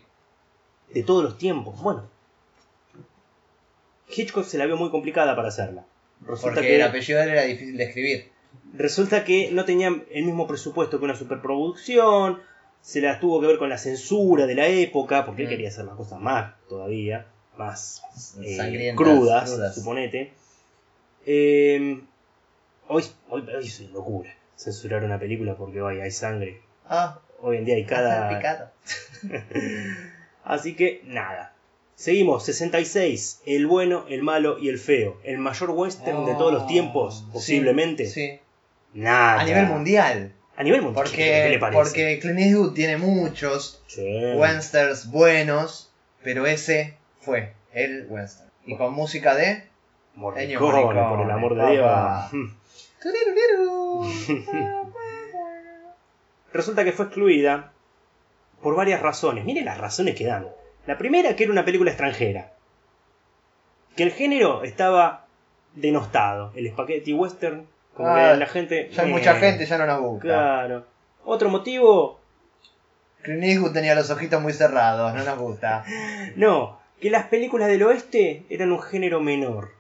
de 0.94 1.02
todos 1.04 1.24
los 1.24 1.40
tiempos. 1.40 1.82
Bueno, 1.82 2.08
Hitchcock 4.16 4.46
se 4.46 4.60
la 4.60 4.68
vio 4.68 4.78
muy 4.78 4.92
complicada 4.92 5.36
para 5.36 5.48
hacerla. 5.48 5.86
Resulta 6.22 6.54
Porque 6.56 6.68
que, 6.68 6.76
el 6.76 6.84
apellido 6.84 7.18
de 7.20 7.26
él 7.26 7.32
era 7.32 7.42
difícil 7.44 7.78
de 7.78 7.84
escribir. 7.84 8.32
Resulta 8.74 9.24
que 9.24 9.52
no 9.52 9.66
tenían 9.66 10.04
el 10.12 10.24
mismo 10.26 10.48
presupuesto 10.48 11.00
que 11.00 11.06
una 11.06 11.16
superproducción, 11.16 12.40
se 12.82 13.02
las 13.02 13.20
tuvo 13.20 13.42
que 13.42 13.48
ver 13.48 13.58
con 13.58 13.70
la 13.70 13.78
censura 13.78 14.46
de 14.46 14.56
la 14.56 14.68
época, 14.68 15.26
porque 15.26 15.42
él 15.44 15.48
Mm. 15.48 15.52
quería 15.52 15.70
hacer 15.70 15.86
las 15.86 15.96
cosas 15.96 16.20
más 16.20 16.54
todavía, 16.70 17.26
más 17.58 18.02
eh, 18.42 18.94
crudas, 18.96 19.50
crudas. 19.52 19.76
suponete. 19.76 20.32
Eh, 21.26 22.00
hoy, 22.88 23.04
hoy, 23.30 23.44
hoy 23.56 23.66
es 23.66 23.80
una 23.82 23.90
locura 23.92 24.34
censurar 24.56 25.04
una 25.04 25.20
película 25.20 25.56
porque 25.56 25.82
hoy 25.82 26.00
hay 26.00 26.12
sangre. 26.12 26.62
Ah, 26.88 27.20
Hoy 27.42 27.58
en 27.58 27.66
día 27.66 27.76
hay 27.76 27.84
cada... 27.86 28.72
Así 30.44 30.76
que 30.76 31.02
nada. 31.06 31.54
Seguimos, 31.96 32.46
66. 32.46 33.42
El 33.46 33.68
bueno, 33.68 34.06
el 34.08 34.22
malo 34.24 34.58
y 34.60 34.70
el 34.70 34.78
feo. 34.78 35.18
El 35.24 35.38
mayor 35.40 35.72
western 35.72 36.26
de 36.26 36.34
todos 36.36 36.54
los 36.54 36.68
tiempos, 36.68 37.26
Oh, 37.30 37.34
posiblemente. 37.34 38.06
Sí. 38.06 38.12
sí. 38.12 38.40
Nada. 38.98 39.42
A 39.42 39.44
nivel 39.46 39.68
mundial. 39.68 40.34
A 40.56 40.64
nivel 40.64 40.82
mundial. 40.82 41.06
¿Qué, 41.06 41.12
qué 41.12 41.18
Porque, 41.18 41.50
le 41.50 41.60
parece? 41.60 41.78
porque 41.80 42.20
Clint 42.20 42.40
Eastwood 42.40 42.74
tiene 42.74 42.98
muchos 42.98 43.82
Sí. 43.88 44.04
westerns 44.36 45.12
buenos, 45.12 45.92
pero 46.24 46.46
ese 46.48 46.96
fue 47.22 47.54
el 47.74 48.08
western. 48.10 48.50
Y 48.66 48.76
con 48.76 48.94
música 48.94 49.36
de... 49.36 49.68
Morricone, 50.16 50.44
Ennio 50.46 50.60
Morricone, 50.62 51.02
por 51.10 51.22
el 51.22 51.30
amor 51.32 51.56
de. 51.56 51.72
Dios. 51.72 52.52
Resulta 56.54 56.84
que 56.84 56.92
fue 56.92 57.06
excluida 57.06 57.72
por 58.62 58.76
varias 58.76 59.02
razones. 59.02 59.46
Mire 59.46 59.62
las 59.64 59.78
razones 59.78 60.16
que 60.16 60.26
dan. 60.26 60.48
La 60.88 60.98
primera, 60.98 61.36
que 61.36 61.44
era 61.44 61.52
una 61.54 61.66
película 61.66 61.92
extranjera. 61.92 62.52
Que 63.96 64.04
el 64.04 64.12
género 64.12 64.64
estaba 64.64 65.26
denostado. 65.76 66.52
El 66.56 66.68
spaghetti 66.72 67.14
western, 67.14 67.68
como 67.98 68.10
Ah, 68.10 68.32
que 68.34 68.38
la 68.40 68.46
gente. 68.46 68.90
Ya 68.94 69.02
hay 69.04 69.10
eh, 69.10 69.12
mucha 69.14 69.36
gente, 69.36 69.66
ya 69.66 69.78
no 69.78 69.86
nos 69.88 70.00
busca. 70.00 70.28
Claro. 70.28 70.86
Otro 71.26 71.50
motivo, 71.50 72.20
Clint 73.24 73.44
Eastwood 73.44 73.74
tenía 73.74 73.96
los 73.96 74.10
ojitos 74.10 74.42
muy 74.42 74.54
cerrados, 74.54 75.14
no 75.14 75.24
nos 75.24 75.38
gusta. 75.38 75.84
no, 76.38 76.80
que 77.02 77.10
las 77.10 77.26
películas 77.26 77.68
del 77.68 77.84
oeste 77.84 78.46
eran 78.50 78.72
un 78.72 78.82
género 78.82 79.20
menor. 79.20 79.72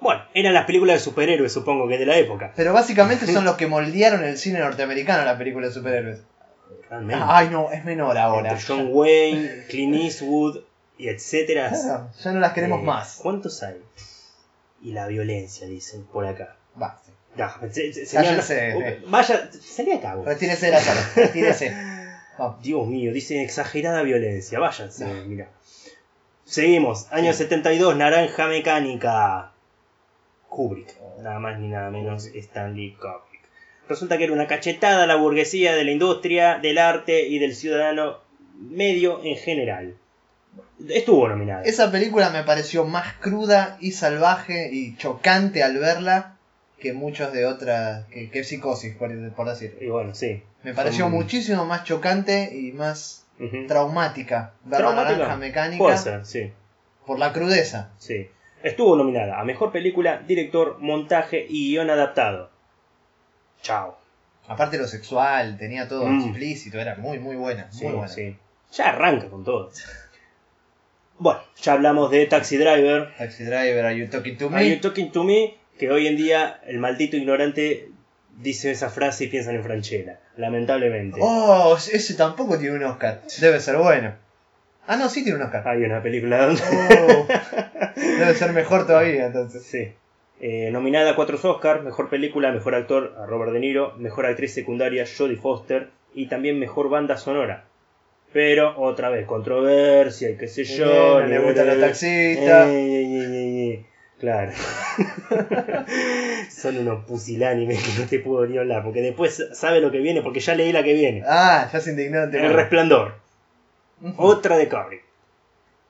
Bueno, 0.00 0.22
eran 0.34 0.54
las 0.54 0.66
películas 0.66 0.96
de 0.96 1.00
superhéroes, 1.00 1.52
supongo 1.52 1.88
que 1.88 1.98
de 1.98 2.06
la 2.06 2.16
época. 2.16 2.52
Pero 2.54 2.72
básicamente 2.72 3.26
son 3.32 3.44
los 3.44 3.56
que 3.56 3.66
moldearon 3.66 4.22
el 4.22 4.38
cine 4.38 4.60
norteamericano, 4.60 5.24
la 5.24 5.36
película 5.36 5.66
de 5.66 5.72
superhéroes. 5.72 6.22
Realmente. 6.88 7.22
Ay, 7.26 7.48
no, 7.50 7.70
es 7.72 7.84
menor 7.84 8.16
ahora. 8.16 8.50
Entre 8.52 8.64
John 8.66 8.90
Wayne, 8.92 9.64
Clint 9.68 9.96
Eastwood 9.96 10.60
y 10.98 11.08
etcétera. 11.08 11.70
Claro, 11.70 12.10
ya 12.18 12.32
no 12.32 12.40
las 12.40 12.52
queremos 12.52 12.80
Eh, 12.80 12.84
más. 12.84 13.18
¿Cuántos 13.22 13.62
hay? 13.62 13.82
Y 14.82 14.92
la 14.92 15.06
violencia, 15.08 15.66
dicen 15.66 16.04
por 16.04 16.26
acá. 16.26 16.56
Va, 16.80 17.00
sí. 17.04 17.12
No, 17.36 17.50
se- 17.70 17.92
se- 18.06 18.16
Cállense, 18.16 18.72
señor. 18.72 18.96
Vaya, 19.06 19.50
salí 19.52 19.92
acá 19.92 20.14
vos. 20.16 20.26
Retírese 20.26 20.66
de 20.66 20.72
la 20.72 20.80
sala, 20.80 21.00
retírese. 21.16 21.76
Dios 22.62 22.86
mío, 22.86 23.12
dice 23.12 23.42
exagerada 23.42 24.02
violencia. 24.02 24.58
Váyanse, 24.58 25.04
mira. 25.26 25.48
Seguimos. 26.44 27.06
Año 27.12 27.32
72, 27.32 27.96
Naranja 27.96 28.46
Mecánica. 28.48 29.52
Kubrick. 30.48 30.94
Nada 31.20 31.38
más 31.38 31.58
ni 31.58 31.68
nada 31.68 31.90
menos 31.90 32.26
Stanley 32.26 32.92
Kubrick. 32.94 33.42
Resulta 33.88 34.18
que 34.18 34.24
era 34.24 34.32
una 34.32 34.46
cachetada 34.46 35.04
a 35.04 35.06
la 35.06 35.16
burguesía 35.16 35.74
de 35.74 35.84
la 35.84 35.90
industria, 35.92 36.58
del 36.58 36.78
arte 36.78 37.26
y 37.26 37.38
del 37.38 37.54
ciudadano 37.54 38.18
medio 38.58 39.20
en 39.24 39.36
general. 39.36 39.96
Estuvo 40.88 41.28
nominada. 41.28 41.62
Esa 41.64 41.90
película 41.90 42.30
me 42.30 42.44
pareció 42.44 42.84
más 42.84 43.14
cruda 43.14 43.76
y 43.80 43.92
salvaje 43.92 44.70
y 44.72 44.96
chocante 44.96 45.62
al 45.62 45.76
verla 45.78 46.37
que 46.80 46.92
muchos 46.92 47.32
de 47.32 47.44
otras. 47.46 48.06
que, 48.06 48.30
que 48.30 48.44
Psicosis, 48.44 48.94
por, 48.96 49.10
por 49.32 49.48
decir. 49.48 49.76
Y 49.80 49.86
bueno, 49.88 50.14
sí. 50.14 50.42
Me 50.62 50.74
pareció 50.74 51.04
Son- 51.04 51.12
muchísimo 51.12 51.64
más 51.64 51.84
chocante 51.84 52.50
y 52.56 52.72
más 52.72 53.24
traumática 53.68 54.52
ver 54.64 54.80
la 54.80 54.94
naranja 54.94 55.36
mecánica 55.36 55.78
Puede 55.78 55.96
ser, 55.98 56.26
sí. 56.26 56.52
por 57.06 57.18
la 57.18 57.32
crudeza. 57.32 57.90
Sí. 57.98 58.28
Estuvo 58.64 58.96
nominada 58.96 59.38
a 59.38 59.44
Mejor 59.44 59.70
Película, 59.70 60.18
Director, 60.26 60.78
Montaje 60.80 61.46
y 61.48 61.70
Guión 61.70 61.90
Adaptado. 61.90 62.50
Chao. 63.62 63.96
Aparte 64.48 64.78
lo 64.78 64.88
sexual, 64.88 65.56
tenía 65.58 65.86
todo 65.86 66.06
Mm. 66.06 66.20
explícito, 66.22 66.78
era 66.80 66.96
muy 66.96 67.18
muy 67.20 67.36
buena, 67.36 67.70
Sí, 67.70 67.84
muy 67.84 67.92
buena. 67.94 68.08
sí. 68.08 68.36
Ya 68.72 68.88
arranca 68.88 69.28
con 69.28 69.44
todo. 69.44 69.70
Bueno, 71.18 71.40
ya 71.60 71.72
hablamos 71.74 72.10
de 72.10 72.26
Taxi 72.26 72.56
Driver. 72.56 73.14
Taxi 73.18 73.44
Driver, 73.44 73.84
Are 73.84 73.96
You 73.96 74.08
Talking 74.08 74.38
to 74.38 74.50
Me? 74.50 74.56
Are 74.56 74.68
you 74.68 74.80
talking 74.80 75.10
to 75.12 75.24
me? 75.24 75.57
Que 75.78 75.90
hoy 75.90 76.06
en 76.06 76.16
día 76.16 76.60
el 76.66 76.78
maldito 76.78 77.16
ignorante 77.16 77.88
dice 78.40 78.70
esa 78.70 78.90
frase 78.90 79.24
y 79.24 79.28
piensan 79.28 79.54
en 79.54 79.64
Franchella. 79.64 80.20
Lamentablemente. 80.36 81.20
Oh, 81.22 81.76
ese 81.76 82.14
tampoco 82.14 82.58
tiene 82.58 82.76
un 82.76 82.84
Oscar. 82.84 83.22
Debe 83.40 83.60
ser 83.60 83.76
bueno. 83.76 84.14
Ah, 84.86 84.96
no, 84.96 85.08
sí 85.08 85.22
tiene 85.22 85.38
un 85.38 85.44
Oscar. 85.44 85.68
Hay 85.68 85.82
una 85.84 86.02
película 86.02 86.46
donde... 86.46 86.62
Oh, 86.62 87.26
debe 87.96 88.34
ser 88.34 88.52
mejor 88.52 88.86
todavía 88.86 89.26
entonces. 89.26 89.62
Sí. 89.62 89.92
Eh, 90.40 90.70
nominada 90.70 91.12
a 91.12 91.16
cuatro 91.16 91.38
Oscars, 91.42 91.82
mejor 91.82 92.08
película, 92.08 92.52
mejor 92.52 92.74
actor 92.74 93.16
a 93.18 93.26
Robert 93.26 93.52
De 93.52 93.60
Niro, 93.60 93.94
mejor 93.98 94.26
actriz 94.26 94.54
secundaria 94.54 95.04
Jodie 95.04 95.36
Foster 95.36 95.90
y 96.14 96.26
también 96.26 96.58
mejor 96.58 96.88
banda 96.88 97.16
sonora. 97.16 97.64
Pero 98.32 98.78
otra 98.80 99.10
vez, 99.10 99.26
controversia 99.26 100.30
y 100.30 100.36
qué 100.36 100.48
sé 100.48 100.64
yo. 100.64 101.20
No 101.20 101.26
le 101.26 101.38
gustan 101.38 101.66
los 101.66 101.80
taxistas. 101.80 102.68
Eh, 102.68 103.72
eh. 103.72 103.86
Claro. 104.18 104.52
Son 106.50 106.76
unos 106.76 107.04
pusilánimes 107.04 107.82
que 107.82 108.00
no 108.00 108.08
te 108.08 108.18
puedo 108.18 108.46
ni 108.46 108.58
hablar, 108.58 108.82
porque 108.82 109.00
después 109.00 109.48
sabe 109.52 109.80
lo 109.80 109.92
que 109.92 109.98
viene, 109.98 110.22
porque 110.22 110.40
ya 110.40 110.54
leí 110.54 110.72
la 110.72 110.82
que 110.82 110.92
viene. 110.92 111.22
Ah, 111.26 111.68
ya 111.72 111.80
se 111.80 111.90
indignó 111.90 112.22
ante 112.22 112.44
El 112.44 112.52
resplandor. 112.52 113.14
Otra 114.16 114.56
de 114.56 114.68
Kubrick. 114.68 115.04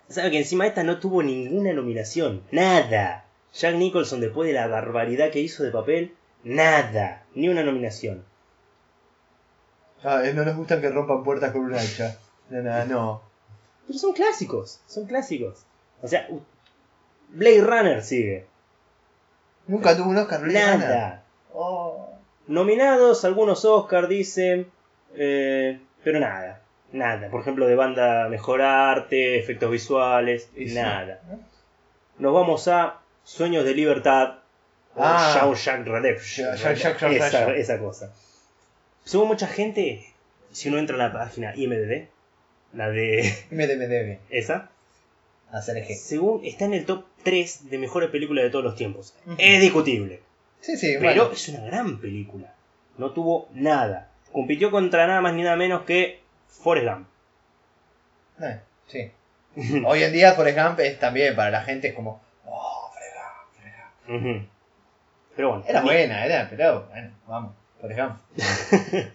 ¿Sabe 0.09 0.31
que 0.31 0.39
encima 0.39 0.67
esta 0.67 0.85
no 0.85 0.99
tuvo 0.99 1.23
ninguna 1.23 1.73
nominación? 1.73 2.43
Nada. 2.51 3.25
Jack 3.55 3.77
Nicholson, 3.77 4.21
después 4.21 4.47
de 4.47 4.55
la 4.55 4.67
barbaridad 4.67 5.31
que 5.31 5.41
hizo 5.41 5.63
de 5.65 5.71
papel, 5.71 6.15
nada. 6.45 7.25
Ni 7.35 7.49
una 7.49 7.63
nominación. 7.63 8.25
Ah, 10.05 10.23
eh, 10.25 10.33
no 10.33 10.45
nos 10.45 10.57
gustan 10.57 10.81
que 10.81 10.91
rompan 10.91 11.25
puertas 11.25 11.53
con 11.53 11.63
un 11.63 11.75
hacha. 11.75 12.19
No, 12.51 12.63
no, 12.63 12.85
no. 12.85 13.23
Pero 13.87 13.99
son 13.99 14.13
clásicos, 14.13 14.81
son 14.87 15.07
clásicos. 15.07 15.65
O 16.03 16.09
sea, 16.09 16.29
Blade 17.29 17.61
Runner 17.61 18.03
sigue. 18.03 18.47
Nunca 19.67 19.97
tuvo 19.97 20.11
un 20.11 20.17
Oscar, 20.17 20.41
Blade 20.41 20.73
Runner. 20.73 20.89
Nada. 20.89 21.25
Oh. 21.53 22.09
Nominados, 22.47 23.25
algunos 23.25 23.65
Oscar 23.65 24.09
dicen, 24.09 24.71
eh, 25.15 25.81
pero 26.03 26.21
nada. 26.21 26.63
Nada. 26.93 27.29
Por 27.29 27.43
ejemplo, 27.43 27.67
de 27.67 27.75
banda 27.75 28.29
mejor 28.29 28.63
arte, 28.63 29.39
efectos 29.39 29.71
visuales, 29.71 30.49
sí. 30.57 30.75
nada. 30.75 31.21
Nos 32.19 32.33
vamos 32.33 32.67
a 32.69 33.01
Sueños 33.25 33.65
de 33.65 33.75
Libertad. 33.75 34.37
Ah. 34.97 35.35
Jean-Jacques 35.35 35.87
Redemption. 35.87 36.55
Esa, 36.55 37.55
esa 37.55 37.79
cosa. 37.79 38.13
Según 39.05 39.29
mucha 39.29 39.47
gente, 39.47 40.07
si 40.51 40.71
uno 40.71 40.79
entra 40.79 40.97
a 40.97 40.99
la 40.99 41.13
página 41.13 41.55
IMDb, 41.55 42.09
la 42.73 42.89
de 42.89 43.47
debe. 43.51 44.21
esa, 44.31 44.71
Según 45.97 46.45
está 46.45 46.67
en 46.67 46.75
el 46.75 46.85
top 46.85 47.05
3 47.23 47.71
de 47.71 47.79
mejores 47.79 48.11
películas 48.11 48.45
de 48.45 48.51
todos 48.51 48.65
los 48.65 48.77
tiempos. 48.77 49.15
Es 49.39 49.61
discutible. 49.61 50.21
Sí, 50.61 50.77
sí, 50.77 50.97
Pero 50.99 51.25
bueno. 51.25 51.33
es 51.33 51.49
una 51.49 51.61
gran 51.61 52.01
película. 52.01 52.53
No 52.99 53.13
tuvo 53.13 53.49
nada. 53.55 54.11
Compitió 54.33 54.71
contra 54.71 55.07
nada 55.07 55.21
más 55.21 55.33
ni 55.35 55.43
nada 55.43 55.57
menos 55.57 55.83
que 55.83 56.21
Forrest 56.49 56.89
Gump. 56.89 57.09
Eh, 58.43 58.61
sí. 58.89 59.11
Hoy 59.87 60.03
en 60.03 60.13
día, 60.13 60.37
por 60.37 60.47
ejemplo, 60.47 60.85
es 60.85 60.99
también 60.99 61.35
para 61.35 61.51
la 61.51 61.63
gente 61.63 61.89
es 61.89 61.95
como. 61.95 62.21
Oh, 62.45 62.91
frega, 62.93 63.93
frega. 64.07 64.19
Ujú. 64.19 64.47
Pero 65.35 65.49
bueno. 65.51 65.65
Era 65.67 65.81
buena, 65.81 66.27
era, 66.27 66.49
pero 66.51 66.87
bueno, 66.91 67.11
vamos, 67.27 67.55
por 67.81 67.91
ejemplo. 67.91 68.19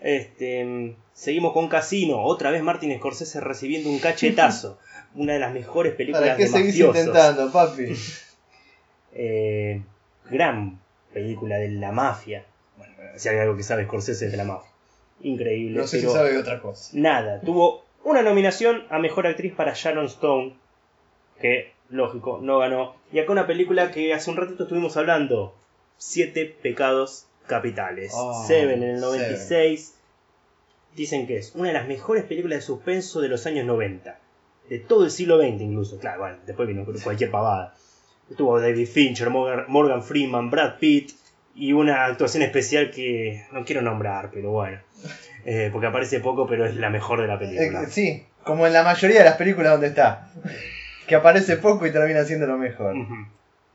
Este, 0.00 0.64
mm, 0.64 0.94
seguimos 1.12 1.52
con 1.52 1.68
Casino. 1.68 2.22
Otra 2.22 2.50
vez 2.52 2.62
Martin 2.62 2.96
Scorsese 2.98 3.40
recibiendo 3.40 3.90
un 3.90 3.98
cachetazo. 3.98 4.78
Una 5.14 5.34
de 5.34 5.38
las 5.38 5.52
mejores 5.52 5.94
películas 5.94 6.22
¿Para 6.22 6.36
qué 6.36 6.44
de 6.44 6.48
seguís 6.48 6.74
mafiosos. 6.74 6.96
intentando, 6.96 7.52
papi? 7.52 7.94
Eh, 9.20 9.82
gran 10.30 10.78
película 11.12 11.56
de 11.56 11.70
la 11.70 11.90
mafia. 11.90 12.44
Bueno, 12.76 12.94
si 13.16 13.28
hay 13.28 13.38
algo 13.38 13.56
que 13.56 13.62
sabe 13.64 13.84
Scorsese 13.84 14.26
es 14.26 14.30
de 14.30 14.36
la 14.36 14.44
mafia. 14.44 14.70
Increíble. 15.22 15.76
No 15.76 15.86
sé 15.86 15.98
pero 15.98 16.10
si 16.10 16.16
sabe 16.16 16.32
de 16.32 16.38
otra 16.38 16.60
cosa. 16.60 16.90
Nada. 16.92 17.40
Tuvo 17.40 17.84
una 18.04 18.22
nominación 18.22 18.84
a 18.90 18.98
Mejor 18.98 19.26
Actriz 19.26 19.54
para 19.54 19.72
Sharon 19.74 20.06
Stone. 20.06 20.54
Que, 21.40 21.72
lógico, 21.88 22.38
no 22.40 22.58
ganó. 22.58 22.96
Y 23.12 23.18
acá 23.18 23.32
una 23.32 23.46
película 23.46 23.90
que 23.90 24.14
hace 24.14 24.30
un 24.30 24.36
ratito 24.36 24.64
estuvimos 24.64 24.96
hablando. 24.96 25.54
Siete 25.96 26.44
Pecados 26.62 27.26
Capitales. 27.46 28.12
Oh, 28.14 28.44
Seven 28.46 28.82
en 28.82 28.90
el 28.90 29.00
96. 29.00 29.94
Dicen 30.94 31.26
que 31.26 31.38
es 31.38 31.54
una 31.54 31.68
de 31.68 31.74
las 31.74 31.88
mejores 31.88 32.24
películas 32.24 32.58
de 32.58 32.62
suspenso 32.62 33.20
de 33.20 33.28
los 33.28 33.46
años 33.46 33.66
90. 33.66 34.18
De 34.68 34.78
todo 34.78 35.04
el 35.04 35.10
siglo 35.10 35.38
XX 35.38 35.60
incluso. 35.62 35.98
Claro, 35.98 36.20
bueno, 36.20 36.38
después 36.46 36.68
vino 36.68 36.84
cualquier 37.02 37.30
pavada. 37.30 37.74
Estuvo 38.30 38.60
David 38.60 38.86
Fincher, 38.86 39.30
Morgan, 39.30 40.02
Freeman, 40.02 40.50
Brad 40.50 40.78
Pitt 40.78 41.12
y 41.54 41.72
una 41.72 42.04
actuación 42.04 42.42
especial 42.42 42.90
que 42.90 43.46
no 43.52 43.64
quiero 43.64 43.80
nombrar, 43.80 44.30
pero 44.32 44.50
bueno. 44.50 44.78
Eh, 45.44 45.70
porque 45.72 45.86
aparece 45.86 46.20
poco, 46.20 46.46
pero 46.46 46.66
es 46.66 46.76
la 46.76 46.90
mejor 46.90 47.22
de 47.22 47.26
la 47.26 47.38
película. 47.38 47.82
Eh, 47.82 47.86
sí, 47.88 48.26
como 48.44 48.66
en 48.66 48.74
la 48.74 48.82
mayoría 48.82 49.20
de 49.20 49.24
las 49.24 49.36
películas 49.36 49.72
donde 49.72 49.88
está. 49.88 50.30
Que 51.06 51.14
aparece 51.14 51.56
poco 51.56 51.86
y 51.86 51.92
termina 51.92 52.24
siendo 52.24 52.46
lo 52.46 52.58
mejor. 52.58 52.94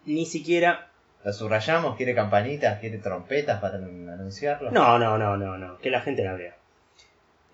Ni 0.06 0.26
siquiera 0.26 0.90
¿Lo 1.24 1.32
subrayamos? 1.32 1.96
¿Quiere 1.96 2.14
campanitas? 2.14 2.80
¿Quiere 2.80 2.98
trompetas 2.98 3.62
para 3.62 3.78
anunciarlo? 3.78 4.72
No, 4.72 5.00
no, 5.00 5.18
no, 5.18 5.38
no, 5.38 5.58
no. 5.58 5.78
Que 5.78 5.90
la 5.90 6.02
gente 6.02 6.24
la 6.24 6.34
vea. 6.34 6.58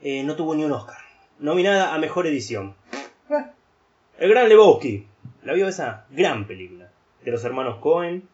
Eh, 0.02 0.24
no 0.24 0.36
tuvo 0.36 0.56
ni 0.56 0.64
un 0.64 0.72
Oscar. 0.72 0.98
Nominada 1.38 1.94
a 1.94 2.00
mejor 2.00 2.26
edición. 2.26 2.76
Eh. 4.20 4.26
El 4.26 4.30
Gran 4.30 4.50
Lebowski. 4.50 5.08
¿La 5.44 5.54
vio 5.54 5.68
esa? 5.68 6.06
Gran 6.10 6.46
película. 6.48 6.90
De 7.24 7.32
los 7.32 7.44
hermanos 7.44 7.78
Cohen. 7.80 8.28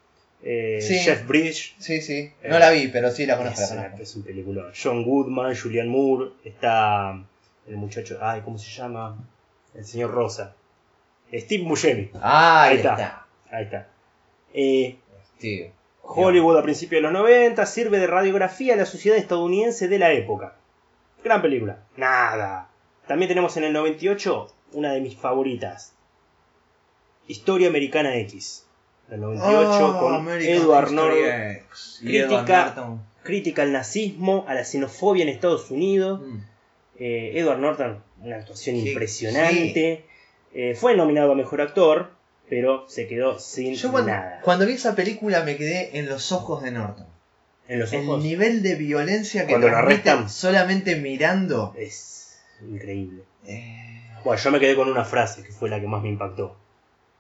eh, 0.44 0.80
Sí. 0.82 0.98
Jeff 1.00 1.26
Bridge. 1.28 1.76
Sí, 1.80 2.02
sí. 2.02 2.32
No 2.44 2.60
la 2.60 2.70
vi, 2.72 2.88
pero 2.90 3.10
sí 3.12 3.26
la 3.26 3.38
conozco. 3.38 3.62
Es, 3.62 3.72
la 3.72 3.84
conozco. 3.84 4.04
es 4.04 4.16
un 4.16 4.24
película. 4.24 4.72
John 4.82 5.04
Goodman, 5.04 5.56
Julianne 5.56 5.90
Moore. 5.90 6.32
Está 6.44 7.20
el 7.68 7.78
muchacho. 7.78 8.20
Ay, 8.22 8.42
¿cómo 8.42 8.58
se 8.58 8.70
llama? 8.70 9.18
El 9.74 9.86
señor 9.86 10.12
Rosa. 10.12 10.56
Steve 11.34 11.64
Buscemi. 11.64 12.12
Ah, 12.22 12.64
ahí 12.64 12.72
Ahí 12.72 12.78
está. 12.78 12.92
está. 12.94 13.26
Ahí 13.52 13.64
está. 13.66 13.88
Eh. 14.54 14.98
Hollywood 16.02 16.58
a 16.58 16.64
principios 16.64 17.00
de 17.00 17.04
los 17.04 17.14
90 17.14 17.66
sirve 17.66 18.00
de 18.00 18.08
radiografía 18.08 18.74
a 18.74 18.78
la 18.78 18.86
sociedad 18.86 19.18
estadounidense 19.18 19.88
de 19.88 20.00
la 20.00 20.12
época. 20.14 20.56
Gran 21.24 21.42
película. 21.42 21.80
Nada. 21.98 22.70
También 23.08 23.28
tenemos 23.30 23.58
en 23.58 23.64
el 23.66 23.74
98 23.74 24.48
una 24.76 24.92
de 24.94 25.02
mis 25.02 25.16
favoritas. 25.16 25.94
Historia 27.28 27.70
Americana 27.70 28.16
X. 28.18 28.66
Del 29.10 29.22
98 29.22 29.88
Oh, 29.88 30.00
con 30.00 30.14
American 30.16 30.54
Edward 30.56 30.92
Norton. 30.92 31.60
Crítica-. 32.02 32.98
Crítica 33.24 33.64
al 33.64 33.72
nazismo, 33.72 34.46
a 34.48 34.54
la 34.54 34.64
xenofobia 34.64 35.24
en 35.24 35.30
Estados 35.30 35.72
Unidos. 35.72 36.22
Mm. 36.24 36.38
Eh, 37.00 37.32
Edward 37.40 37.60
Norton, 37.60 38.04
una 38.22 38.36
actuación 38.38 38.76
Sí, 38.78 38.90
impresionante. 38.90 40.06
Eh, 40.54 40.76
fue 40.76 40.96
nominado 40.96 41.32
a 41.32 41.36
mejor 41.36 41.60
actor, 41.62 42.12
pero 42.50 42.88
se 42.88 43.08
quedó 43.08 43.40
sin 43.40 43.74
Yo 43.74 43.92
cuando, 43.92 44.12
nada. 44.12 44.40
cuando 44.44 44.66
vi 44.66 44.74
esa 44.74 44.96
película 44.96 45.44
me 45.44 45.58
quedé 45.58 45.98
en 45.98 46.08
los 46.08 46.32
ojos 46.32 46.62
de 46.64 46.72
Norton. 46.72 47.08
En 47.68 47.80
los 47.80 47.92
El 47.94 48.02
ojos 48.08 48.24
nivel 48.24 48.62
de 48.62 48.76
violencia 48.76 49.46
que 49.48 49.54
Cuando 49.54 49.70
lo 49.70 49.78
arrestan. 49.78 50.30
solamente 50.30 50.96
mirando. 50.98 51.74
es 51.78 52.38
increíble. 52.62 53.24
Eh, 53.46 53.85
Bueno, 54.26 54.42
yo 54.42 54.52
me 54.52 54.60
quedé 54.60 54.76
con 54.76 54.90
una 54.90 55.06
frase 55.06 55.44
que 55.44 55.52
fue 55.54 55.70
la 55.70 55.80
que 55.80 55.88
más 55.88 56.02
me 56.04 56.10
impactó. 56.10 56.58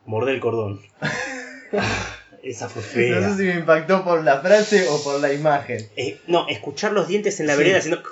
Mordé 0.05 0.33
el 0.33 0.39
cordón. 0.41 0.81
Esa 2.43 2.67
fue 2.69 2.81
fea. 2.81 3.19
no 3.21 3.29
sé 3.29 3.37
si 3.37 3.43
me 3.43 3.59
impactó 3.59 4.03
por 4.03 4.23
la 4.23 4.41
frase 4.41 4.87
o 4.89 5.01
por 5.03 5.19
la 5.19 5.31
imagen. 5.33 5.79
Eh, 5.95 6.19
no, 6.27 6.47
escuchar 6.47 6.91
los 6.91 7.07
dientes 7.07 7.39
en 7.39 7.47
la 7.47 7.53
Sí. 7.53 7.59
vereda 7.59 7.77
haciendo... 7.79 8.03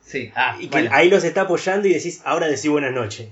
Sí, 0.00 0.32
ah, 0.34 0.56
Y 0.58 0.68
que 0.68 0.78
bueno. 0.78 0.90
ahí 0.92 1.10
los 1.10 1.22
está 1.22 1.42
apoyando 1.42 1.86
y 1.86 1.92
decís, 1.92 2.22
ahora 2.24 2.48
decís 2.48 2.70
buenas 2.70 2.92
noches. 2.94 3.28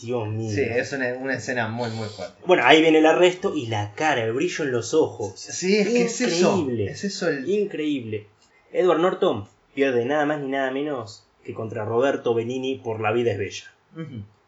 Dios 0.00 0.28
mío. 0.28 0.50
Sí, 0.52 0.62
es 0.62 0.92
una, 0.92 1.12
una 1.14 1.34
escena 1.34 1.68
muy, 1.68 1.90
muy 1.90 2.08
fuerte. 2.08 2.34
Bueno, 2.46 2.62
ahí 2.64 2.80
viene 2.80 2.98
el 2.98 3.06
arresto 3.06 3.54
y 3.54 3.66
la 3.66 3.92
cara, 3.94 4.24
el 4.24 4.32
brillo 4.32 4.64
en 4.64 4.72
los 4.72 4.94
ojos. 4.94 5.38
Sí, 5.38 5.76
es 5.76 5.88
que 5.88 6.02
es 6.04 6.20
eso. 6.22 6.56
Increíble. 6.56 6.90
Es 6.90 7.04
eso 7.04 7.28
el. 7.28 7.48
Increíble. 7.48 8.26
Edward 8.72 9.00
Norton 9.00 9.46
pierde 9.74 10.04
nada 10.06 10.24
más 10.26 10.40
ni 10.40 10.48
nada 10.48 10.70
menos 10.70 11.26
que 11.44 11.54
contra 11.54 11.84
Roberto 11.84 12.34
Benini 12.34 12.76
por 12.78 13.00
La 13.00 13.12
vida 13.12 13.32
es 13.32 13.38
bella. 13.38 13.72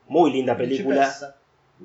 Muy 0.08 0.32
linda 0.32 0.56
película. 0.56 1.12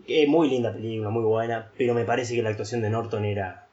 Eh, 0.08 0.28
muy 0.28 0.50
linda 0.50 0.72
película, 0.74 1.10
muy 1.10 1.24
buena, 1.24 1.72
pero 1.78 1.94
me 1.94 2.06
parece 2.06 2.36
que 2.36 2.44
la 2.44 2.50
actuación 2.50 2.82
de 2.82 2.90
Norton 2.90 3.26
era 3.26 3.68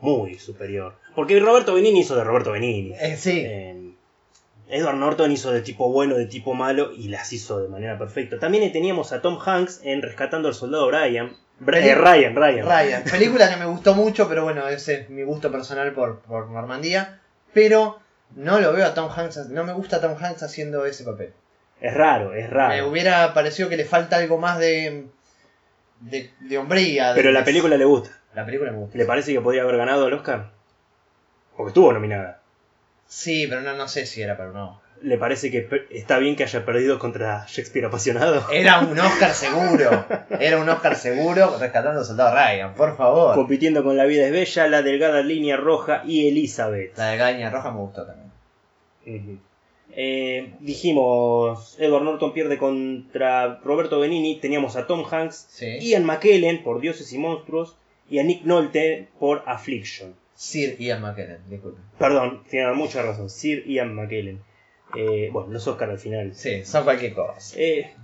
muy 0.00 0.38
superior. 0.38 0.94
Porque 1.14 1.38
Roberto 1.40 1.74
Benini 1.74 2.00
hizo 2.00 2.16
de 2.16 2.24
Roberto 2.24 2.52
Benini. 2.52 2.92
Eh, 2.98 3.16
sí. 3.16 3.42
Eh, 3.44 3.92
Edward 4.68 4.96
Norton 4.96 5.30
hizo 5.30 5.52
de 5.52 5.60
tipo 5.60 5.92
bueno, 5.92 6.14
de 6.16 6.24
tipo 6.26 6.54
malo 6.54 6.92
y 6.92 7.08
las 7.08 7.32
hizo 7.34 7.60
de 7.60 7.68
manera 7.68 7.98
perfecta. 7.98 8.38
También 8.38 8.72
teníamos 8.72 9.12
a 9.12 9.20
Tom 9.20 9.38
Hanks 9.44 9.82
en 9.84 10.00
Rescatando 10.00 10.48
al 10.48 10.54
Soldado 10.54 10.86
Brian. 10.86 11.36
Peli- 11.64 11.88
eh, 11.90 11.94
Ryan, 11.94 12.34
Ryan. 12.34 12.66
Ryan. 12.66 13.04
Película 13.04 13.50
que 13.50 13.56
me 13.56 13.66
gustó 13.66 13.94
mucho, 13.94 14.28
pero 14.28 14.44
bueno, 14.44 14.66
ese 14.68 14.94
es 15.02 15.10
mi 15.10 15.22
gusto 15.22 15.52
personal 15.52 15.92
por, 15.92 16.20
por 16.20 16.48
Normandía. 16.50 17.20
Pero 17.52 17.98
no 18.34 18.58
lo 18.60 18.72
veo 18.72 18.86
a 18.86 18.94
Tom 18.94 19.10
Hanks, 19.14 19.50
no 19.50 19.62
me 19.64 19.74
gusta 19.74 20.00
Tom 20.00 20.16
Hanks 20.18 20.42
haciendo 20.42 20.86
ese 20.86 21.04
papel. 21.04 21.34
Es 21.82 21.94
raro, 21.94 22.32
es 22.34 22.44
Me 22.48 22.54
raro. 22.54 22.88
hubiera 22.88 23.34
parecido 23.34 23.68
que 23.68 23.76
le 23.76 23.84
falta 23.84 24.16
algo 24.16 24.38
más 24.38 24.58
de, 24.58 25.06
de, 26.00 26.30
de 26.40 26.58
hombría. 26.58 27.08
de- 27.12 27.14
Pero 27.20 27.32
la 27.32 27.44
película 27.44 27.76
le 27.76 27.84
gusta. 27.84 28.10
La 28.34 28.46
película 28.46 28.70
me 28.70 28.78
gusta. 28.78 28.96
¿Le 28.96 29.04
parece 29.04 29.32
que 29.32 29.40
podría 29.40 29.62
haber 29.62 29.76
ganado 29.76 30.06
el 30.06 30.14
Oscar? 30.14 30.50
Porque 31.56 31.68
estuvo 31.70 31.92
nominada. 31.92 32.40
Sí, 33.06 33.46
pero 33.48 33.60
no, 33.60 33.74
no 33.76 33.88
sé 33.88 34.06
si 34.06 34.22
era 34.22 34.36
para 34.36 34.50
un 34.50 34.56
Oscar. 34.56 34.82
¿Le 35.02 35.18
parece 35.18 35.50
que 35.50 35.68
está 35.90 36.18
bien 36.18 36.36
que 36.36 36.44
haya 36.44 36.64
perdido 36.64 37.00
contra 37.00 37.44
Shakespeare 37.48 37.86
apasionado? 37.86 38.46
Era 38.52 38.78
un 38.78 38.96
Oscar 39.00 39.32
seguro. 39.32 40.06
Era 40.38 40.58
un 40.58 40.68
Oscar 40.68 40.94
seguro 40.94 41.58
rescatando 41.58 41.98
al 41.98 42.06
soldado 42.06 42.32
Ryan, 42.36 42.72
por 42.74 42.96
favor. 42.96 43.34
Compitiendo 43.34 43.82
con 43.82 43.96
La 43.96 44.04
vida 44.04 44.24
es 44.26 44.30
bella, 44.30 44.68
La 44.68 44.82
delgada 44.82 45.20
línea 45.22 45.56
roja 45.56 46.02
y 46.06 46.28
Elizabeth. 46.28 46.96
La 46.96 47.08
de 47.08 47.16
Gaña 47.16 47.50
Roja 47.50 47.72
me 47.72 47.78
gustó 47.80 48.06
también. 48.06 49.40
Eh, 49.94 50.54
dijimos, 50.60 51.76
Edward 51.78 52.04
Norton 52.04 52.32
pierde 52.32 52.56
contra 52.58 53.60
Roberto 53.62 54.00
Benini, 54.00 54.40
teníamos 54.40 54.76
a 54.76 54.86
Tom 54.86 55.04
Hanks, 55.10 55.46
Sí. 55.50 55.78
Ian 55.80 56.04
McKellen 56.04 56.62
por 56.62 56.80
Dioses 56.80 57.12
y 57.12 57.18
Monstruos 57.18 57.76
y 58.08 58.18
a 58.18 58.24
Nick 58.24 58.44
Nolte 58.44 59.08
por 59.18 59.42
Affliction. 59.46 60.14
Sir 60.34 60.76
Ian 60.78 61.02
McKellen, 61.02 61.38
disculpe. 61.48 61.80
Perdón, 61.98 62.42
tienen 62.48 62.74
mucha 62.74 63.02
razón, 63.02 63.28
Sir 63.30 63.64
Ian 63.66 63.94
McKellen. 63.94 64.40
Eh, 64.96 65.30
bueno, 65.32 65.50
los 65.50 65.66
Oscar 65.66 65.88
al 65.90 65.98
final. 65.98 66.34
Sí, 66.34 66.64
son 66.64 66.84
cualquier 66.84 67.14
cosa. 67.14 67.54
Eh, 67.58 67.94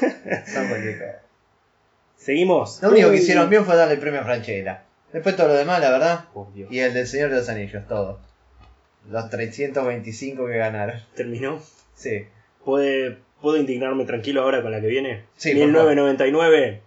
Son 0.00 0.68
cualquier 0.68 0.98
cosa. 0.98 1.22
Seguimos. 2.16 2.82
Lo 2.82 2.90
único 2.90 3.10
que 3.10 3.16
hicieron 3.16 3.48
bien 3.50 3.64
fue 3.64 3.76
darle 3.76 3.94
el 3.94 4.00
premio 4.00 4.20
a 4.20 4.24
Franchella. 4.24 4.84
Después 5.12 5.34
todo 5.36 5.48
lo 5.48 5.54
demás, 5.54 5.80
la 5.80 5.90
verdad. 5.90 6.24
Y 6.70 6.78
el 6.78 6.94
del 6.94 7.06
Señor 7.06 7.30
de 7.30 7.36
los 7.36 7.48
Anillos, 7.48 7.86
todo. 7.88 8.20
Los 9.08 9.30
325 9.30 10.46
que 10.46 10.56
ganaron. 10.56 11.00
¿Terminó? 11.14 11.60
Sí. 11.94 12.26
¿Puede, 12.64 13.18
¿Puedo 13.40 13.56
indignarme 13.56 14.04
tranquilo 14.04 14.42
ahora 14.42 14.62
con 14.62 14.72
la 14.72 14.80
que 14.80 14.86
viene? 14.86 15.24
Sí, 15.36 15.50
por 15.50 15.58
1999 15.66 16.82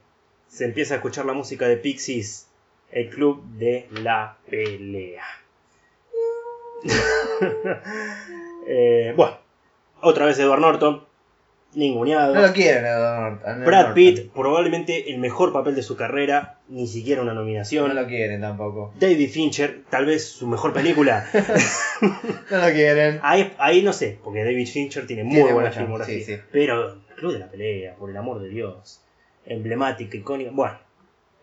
se 0.48 0.66
empieza 0.66 0.94
a 0.94 0.98
escuchar 0.98 1.26
la 1.26 1.34
música 1.34 1.68
de 1.68 1.78
Pixies, 1.78 2.48
el 2.92 3.10
club 3.10 3.44
de 3.58 3.88
la 3.92 4.38
pelea. 4.50 5.24
Eh, 8.66 9.14
bueno, 9.18 9.38
otra 10.00 10.26
vez 10.26 10.40
Edward 10.40 10.62
Norton, 10.62 11.06
ninguneado. 11.76 12.34
No 12.36 12.42
lo 12.42 12.54
quieren. 12.54 12.84
Brad 13.66 13.94
Pitt, 13.94 14.32
probablemente 14.34 15.12
el 15.12 15.20
mejor 15.20 15.52
papel 15.54 15.76
de 15.76 15.84
su 15.84 15.96
carrera, 15.96 16.60
ni 16.70 16.88
siquiera 16.88 17.22
una 17.22 17.34
nominación. 17.34 17.88
No 17.88 17.94
lo 17.94 18.08
quieren 18.08 18.42
tampoco. 18.42 18.94
David 19.00 19.30
Fincher, 19.30 19.82
tal 19.90 20.06
vez 20.06 20.26
su 20.28 20.48
mejor 20.48 20.74
película. 20.74 21.26
No 22.52 22.58
lo 22.58 22.74
quieren. 22.74 23.20
Ahí, 23.24 23.54
ahí 23.58 23.82
no 23.82 23.94
sé, 23.94 24.20
porque 24.24 24.44
David 24.44 24.68
Fincher 24.68 25.08
tiene 25.08 25.24
muy 25.24 25.36
Tiene 25.36 25.54
buena 25.54 25.70
mucha, 25.70 25.80
filmografía. 25.82 26.16
sí, 26.20 26.24
sí. 26.36 26.38
Pero 26.52 27.02
Club 27.16 27.34
de 27.34 27.40
la 27.40 27.48
Pelea, 27.50 27.96
por 27.96 28.10
el 28.10 28.18
amor 28.18 28.42
de 28.42 28.50
Dios. 28.50 29.02
Emblemática, 29.46 30.18
icónica. 30.18 30.52
Bueno. 30.54 30.78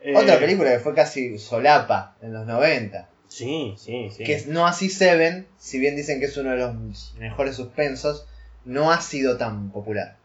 eh, 0.02 0.14
Otra 0.16 0.38
película 0.38 0.70
que 0.70 0.78
fue 0.80 0.94
casi 0.94 1.38
solapa 1.38 2.16
en 2.20 2.32
los 2.34 2.46
90. 2.46 3.08
Sí, 3.28 3.74
sí, 3.78 4.10
sí. 4.14 4.24
Que 4.24 4.42
no 4.48 4.66
así 4.66 4.88
Seven, 4.90 5.46
si 5.56 5.78
bien 5.78 5.96
dicen 5.96 6.18
que 6.20 6.26
es 6.26 6.36
uno 6.36 6.50
de 6.50 6.56
los 6.58 7.14
mejores 7.18 7.56
suspensos, 7.56 8.26
no 8.64 8.90
ha 8.90 9.00
sido 9.00 9.38
tan 9.38 9.70
popular. 9.70 10.16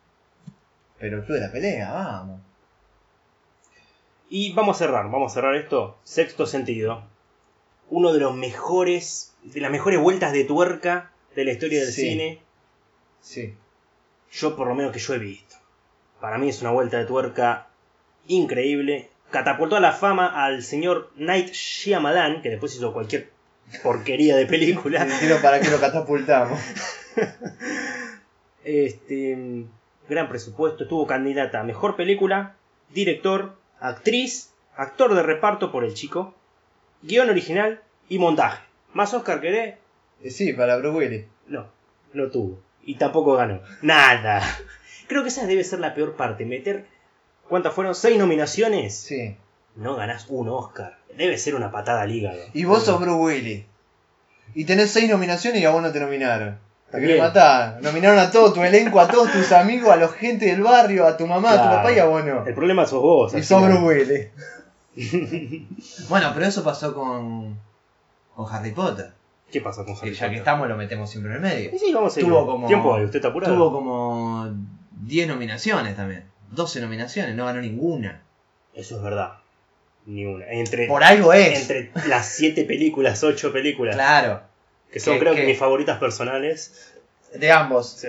Pero 1.00 1.18
el 1.20 1.26
club 1.26 1.38
de 1.40 1.46
la 1.46 1.52
pelea, 1.52 1.92
vamos. 1.92 2.42
Y 4.30 4.54
vamos 4.54 4.78
a 4.78 4.80
cerrar, 4.80 5.06
vamos 5.10 5.32
a 5.32 5.36
cerrar 5.36 5.56
esto. 5.56 5.98
Sexto 6.04 6.46
sentido. 6.46 7.04
Uno 7.90 8.12
de 8.14 8.20
los 8.20 8.36
mejores, 8.36 9.36
de 9.44 9.62
las 9.62 9.72
mejores 9.72 10.00
vueltas 10.00 10.34
de 10.34 10.44
tuerca 10.44 11.12
de 11.36 11.46
la 11.46 11.52
historia 11.52 11.82
del 11.82 11.92
Sí. 11.94 12.02
cine. 12.10 12.42
Sí. 13.22 13.56
Yo 14.32 14.56
por 14.56 14.68
lo 14.68 14.76
menos 14.76 14.92
que 14.92 15.00
yo 15.00 15.14
he 15.14 15.20
visto. 15.20 15.56
Para 16.20 16.38
mí 16.38 16.50
es 16.50 16.62
una 16.62 16.72
vuelta 16.72 16.98
de 16.98 17.06
tuerca 17.06 17.68
increíble. 18.28 19.10
Catapultó 19.32 19.76
a 19.76 19.80
la 19.80 19.92
fama 19.92 20.44
al 20.46 20.64
señor 20.64 21.12
Night 21.16 21.52
Shyamalan, 21.52 22.42
que 22.42 22.50
después 22.50 22.74
hizo 22.76 22.94
cualquier 22.94 23.32
porquería 23.84 24.36
de 24.36 24.46
película. 24.46 25.06
Para 25.42 25.60
que 25.60 25.70
lo 25.70 25.80
catapultamos. 25.80 26.60
Este, 28.64 29.66
gran 30.10 30.30
presupuesto, 30.30 30.84
estuvo 30.84 31.08
candidata 31.08 31.60
a 31.60 31.64
mejor 31.64 31.96
película, 31.96 32.56
director, 32.94 33.58
actriz, 33.80 34.54
actor 34.76 35.16
de 35.16 35.24
reparto 35.24 35.72
por 35.72 35.84
el 35.84 35.94
chico, 35.94 36.34
guion 37.02 37.30
original 37.30 37.82
y 38.10 38.20
montaje. 38.20 38.64
¿Más 38.94 39.14
Oscar 39.14 39.42
querés? 39.42 39.76
Y 40.24 40.30
sí, 40.32 40.54
para 40.54 40.78
Bruce 40.78 40.98
Willis. 40.98 41.26
No, 41.48 41.68
no 42.14 42.30
tuvo. 42.30 42.60
Y 42.84 42.96
tampoco 42.96 43.34
ganó. 43.36 43.62
Nada. 43.82 44.42
Creo 45.08 45.24
que 45.24 45.30
esa 45.30 45.46
debe 45.46 45.64
ser 45.64 45.80
la 45.80 45.94
peor 45.94 46.16
parte. 46.16 46.46
Meter. 46.46 46.86
¿Cuántas 47.50 47.74
fueron? 47.74 47.94
¿Seis 47.94 48.18
nominaciones? 48.18 48.96
Sí. 48.96 49.36
No 49.76 49.96
ganás 49.96 50.28
un 50.30 50.50
Oscar. 50.50 50.98
Debe 51.16 51.38
ser 51.38 51.56
una 51.56 51.72
patada 51.72 52.04
al 52.04 52.12
hígado. 52.12 52.40
Y 52.54 52.66
vos 52.66 52.86
sos 52.86 53.00
Bruce 53.00 53.20
Willis. 53.20 53.66
Y 54.54 54.66
tenés 54.66 54.92
seis 54.92 55.10
nominaciones 55.10 55.62
y 55.62 55.66
a 55.66 55.72
vos 55.72 55.82
no 55.82 55.92
te 55.92 56.00
nominaron. 56.00 56.58
Te 56.92 56.98
Bien. 56.98 57.08
querés 57.10 57.24
matar. 57.24 57.80
Nominaron 57.82 58.20
a 58.20 58.32
todo 58.32 58.54
tu 58.54 58.64
elenco, 58.64 59.00
a 59.00 59.08
todos 59.08 59.32
tus 59.32 59.52
amigos, 59.52 59.90
a 59.92 59.96
la 59.98 60.08
gente 60.08 60.46
del 60.46 60.62
barrio, 60.62 61.06
a 61.06 61.18
tu 61.18 61.28
mamá, 61.28 61.50
a 61.50 61.54
tu 61.54 61.58
Claro. 61.64 61.76
papá 61.78 61.92
y 61.92 62.00
a 62.00 62.06
vos 62.06 62.24
no. 62.24 62.46
El 62.46 62.54
problema 62.54 62.86
sos 62.86 63.02
vos. 63.02 63.34
Y 63.34 63.38
al 63.38 63.44
sos 63.44 63.62
final. 63.64 63.78
Bruce 63.84 64.32
Willis. 64.94 66.08
Bueno, 66.10 66.32
pero 66.34 66.46
eso 66.46 66.64
pasó 66.64 66.94
con, 66.94 67.60
con 68.36 68.54
Harry 68.54 68.72
Potter. 68.72 69.12
¿Qué 69.52 69.62
pasa 69.62 69.84
con 69.84 69.96
Que 69.96 70.02
Harry 70.02 70.14
ya 70.14 70.20
que 70.22 70.26
Potter? 70.28 70.38
estamos 70.40 70.68
lo 70.70 70.78
metemos 70.78 71.10
siempre 71.10 71.32
en 71.32 71.36
el 71.38 71.42
medio. 71.42 71.72
Sí, 71.72 71.80
sí, 71.80 71.94
vamos 71.94 72.16
a 72.16 72.20
ir. 72.20 72.26
Tuvo 72.26 72.46
como- 72.46 72.68
Tiempo, 72.68 72.96
¿usted 72.96 73.16
está 73.18 73.28
apurado? 73.30 73.54
Tuvo 73.56 73.72
como 73.72 74.50
10 75.02 75.28
nominaciones 75.28 75.96
también. 75.96 76.24
12 76.52 76.80
nominaciones, 76.82 77.36
no 77.36 77.46
ganó 77.46 77.62
ninguna. 77.62 78.22
Eso 78.74 78.98
es 78.98 79.02
verdad. 79.04 79.34
Ni 80.06 80.26
una. 80.26 80.46
Entre, 80.48 80.88
Por 80.88 81.04
algo 81.04 81.34
es. 81.34 81.62
entre 81.70 81.92
las 82.08 82.28
siete 82.28 82.64
películas, 82.64 83.24
ocho 83.24 83.52
películas, 83.52 83.96
Claro, 83.96 84.42
que 84.92 85.00
son 85.00 85.14
que- 85.16 85.20
creo 85.22 85.34
que, 85.36 85.42
que- 85.42 85.48
mis 85.48 85.58
favoritas 85.60 85.98
personales. 86.00 86.92
de 87.34 87.52
ambos. 87.52 87.98
Sí. 88.00 88.08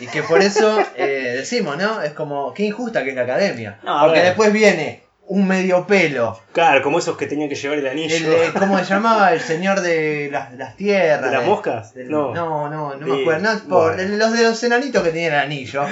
Y 0.00 0.06
que 0.06 0.22
por 0.22 0.40
eso 0.40 0.78
eh, 0.96 1.34
decimos, 1.36 1.76
¿no? 1.76 2.00
Es 2.02 2.12
como, 2.12 2.54
qué 2.54 2.62
injusta 2.64 3.04
que 3.04 3.10
es 3.10 3.16
la 3.16 3.22
academia. 3.22 3.78
No, 3.82 4.00
Porque 4.00 4.18
ver. 4.20 4.26
después 4.28 4.52
viene 4.52 5.02
un 5.26 5.46
medio 5.46 5.86
pelo. 5.86 6.38
Claro, 6.52 6.82
como 6.82 6.98
esos 6.98 7.16
que 7.16 7.26
tenían 7.26 7.48
que 7.50 7.54
llevar 7.56 7.78
el 7.78 7.86
anillo. 7.86 8.14
El, 8.16 8.24
de- 8.24 8.52
¿Cómo 8.58 8.78
se 8.78 8.84
llamaba? 8.86 9.32
El 9.32 9.40
señor 9.40 9.80
de 9.80 10.28
las, 10.32 10.52
las 10.54 10.76
tierras. 10.76 11.30
¿De 11.30 11.36
las 11.36 11.46
moscas? 11.46 11.94
del- 11.94 12.10
No. 12.10 12.34
no, 12.34 12.68
no, 12.70 12.96
me 12.98 13.20
acuerdo. 13.22 13.42
No, 13.54 13.68
por 13.68 13.94
bueno. 13.96 14.16
los 14.16 14.32
de 14.32 14.42
los 14.44 14.62
enanitos 14.64 15.02
que 15.02 15.10
tenían 15.10 15.34
el 15.34 15.40
anillo. 15.40 15.84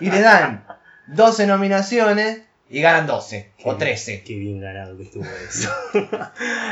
Y 0.00 0.10
le 0.10 0.20
dan 0.20 0.64
12 1.08 1.46
nominaciones 1.48 2.40
y 2.78 2.80
ganan 2.82 3.06
12 3.06 3.52
o 3.64 3.72
Qué- 3.72 3.78
13. 3.78 4.22
Qué 4.24 4.34
bien 4.38 4.60
ganado 4.60 4.96
que 4.96 5.04
estuvo 5.04 5.24
eso. 5.24 5.70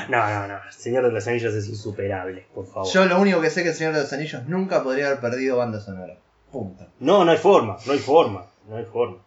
no, 0.08 0.28
no, 0.30 0.48
no. 0.48 0.54
El 0.66 0.72
Señor 0.72 1.04
de 1.04 1.12
los 1.12 1.26
Anillos 1.28 1.54
es 1.54 1.68
insuperable, 1.68 2.46
por 2.54 2.66
favor. 2.66 2.88
Yo 2.92 3.04
lo 3.06 3.20
único 3.20 3.40
que 3.40 3.50
sé 3.50 3.62
que 3.62 3.70
el 3.70 3.74
Señor 3.74 3.94
de 3.94 4.00
los 4.00 4.12
Anillos 4.12 4.44
nunca 4.46 4.82
podría 4.82 5.06
haber 5.08 5.20
perdido 5.20 5.56
banda 5.58 5.80
sonora. 5.80 6.16
Punto. 6.50 6.86
No, 7.00 7.24
no 7.24 7.30
hay 7.30 7.38
forma, 7.38 7.76
no 7.86 7.92
hay 7.92 7.98
forma, 7.98 8.46
no 8.68 8.76
hay 8.76 8.84
forma. 8.84 9.18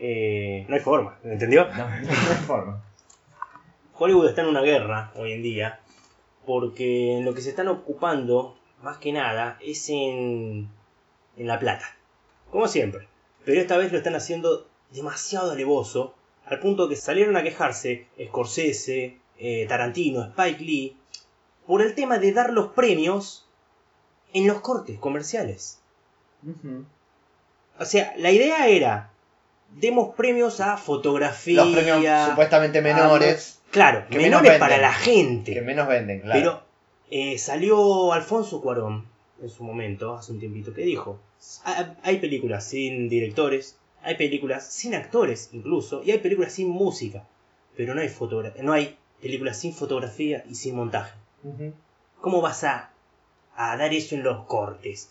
Eh, 0.00 0.64
no 0.68 0.74
hay 0.74 0.80
forma, 0.80 1.18
¿entendió? 1.24 1.66
No, 1.68 1.76
no 1.88 1.94
hay 1.94 2.36
forma. 2.46 2.82
Hollywood 3.94 4.28
está 4.28 4.40
en 4.42 4.48
una 4.48 4.62
guerra 4.62 5.12
hoy 5.14 5.32
en 5.32 5.42
día 5.42 5.80
porque 6.46 7.18
en 7.18 7.24
lo 7.24 7.34
que 7.34 7.42
se 7.42 7.50
están 7.50 7.68
ocupando, 7.68 8.58
más 8.82 8.96
que 8.98 9.12
nada, 9.12 9.58
es 9.62 9.88
en, 9.90 10.68
en 11.36 11.46
la 11.46 11.58
plata. 11.58 11.84
Como 12.50 12.66
siempre. 12.66 13.06
Pero 13.44 13.60
esta 13.60 13.76
vez 13.76 13.92
lo 13.92 13.98
están 13.98 14.14
haciendo 14.14 14.66
demasiado 14.92 15.52
alevoso, 15.52 16.14
al 16.46 16.58
punto 16.60 16.88
que 16.88 16.96
salieron 16.96 17.36
a 17.36 17.42
quejarse 17.42 18.06
Scorsese, 18.26 19.18
eh, 19.38 19.66
Tarantino, 19.68 20.22
Spike 20.24 20.64
Lee, 20.64 20.96
por 21.66 21.82
el 21.82 21.94
tema 21.94 22.18
de 22.18 22.32
dar 22.32 22.52
los 22.52 22.72
premios 22.72 23.46
en 24.32 24.46
los 24.46 24.60
cortes 24.60 24.98
comerciales. 24.98 25.80
O 27.78 27.84
sea, 27.84 28.12
la 28.18 28.30
idea 28.30 28.68
era, 28.68 29.10
demos 29.76 30.14
premios 30.14 30.60
a 30.60 30.76
fotografía. 30.76 31.64
Los 31.64 31.72
premios 31.74 32.04
supuestamente 32.28 32.80
menores 32.82 33.60
Claro, 33.70 34.04
que 34.10 34.18
menos 34.18 34.42
menores 34.42 34.58
para 34.58 34.78
la 34.78 34.92
gente. 34.92 35.54
que 35.54 35.62
menos 35.62 35.86
venden, 35.86 36.20
claro. 36.20 36.40
Pero 36.40 36.62
eh, 37.10 37.38
salió 37.38 38.12
Alfonso 38.12 38.60
Cuarón 38.60 39.06
en 39.40 39.48
su 39.48 39.62
momento, 39.64 40.14
hace 40.14 40.32
un 40.32 40.40
tiempito, 40.40 40.74
que 40.74 40.82
dijo, 40.82 41.18
"Ha- 41.64 41.94
hay 42.02 42.18
películas 42.18 42.64
sin 42.68 43.08
directores, 43.08 43.78
hay 44.02 44.16
películas 44.16 44.72
sin 44.72 44.94
actores 44.94 45.50
incluso, 45.52 46.02
y 46.02 46.10
hay 46.10 46.18
películas 46.18 46.52
sin 46.52 46.68
música, 46.68 47.26
pero 47.76 47.94
no 47.94 48.00
hay, 48.00 48.10
no 48.62 48.72
hay 48.72 48.98
películas 49.20 49.58
sin 49.58 49.74
fotografía 49.74 50.44
y 50.48 50.54
sin 50.54 50.76
montaje. 50.76 51.18
¿Cómo 52.20 52.40
vas 52.40 52.64
a, 52.64 52.92
a 53.54 53.76
dar 53.76 53.92
eso 53.94 54.14
en 54.14 54.22
los 54.22 54.44
cortes? 54.46 55.10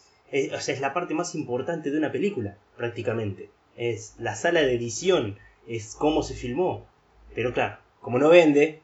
O 0.54 0.60
sea, 0.60 0.75
es 0.75 0.82
la 0.82 0.93
parte 0.93 1.13
más 1.13 1.34
importante 1.34 1.89
de 1.89 1.97
una 1.97 2.12
película, 2.12 2.58
prácticamente. 2.78 3.49
Es 3.75 4.15
la 4.19 4.36
sala 4.36 4.62
de 4.62 4.75
edición, 4.75 5.39
es 5.67 5.95
cómo 5.95 6.21
se 6.21 6.36
filmó. 6.36 6.86
Pero 7.34 7.54
claro, 7.54 7.78
como 8.02 8.19
no 8.19 8.30
vende. 8.30 8.82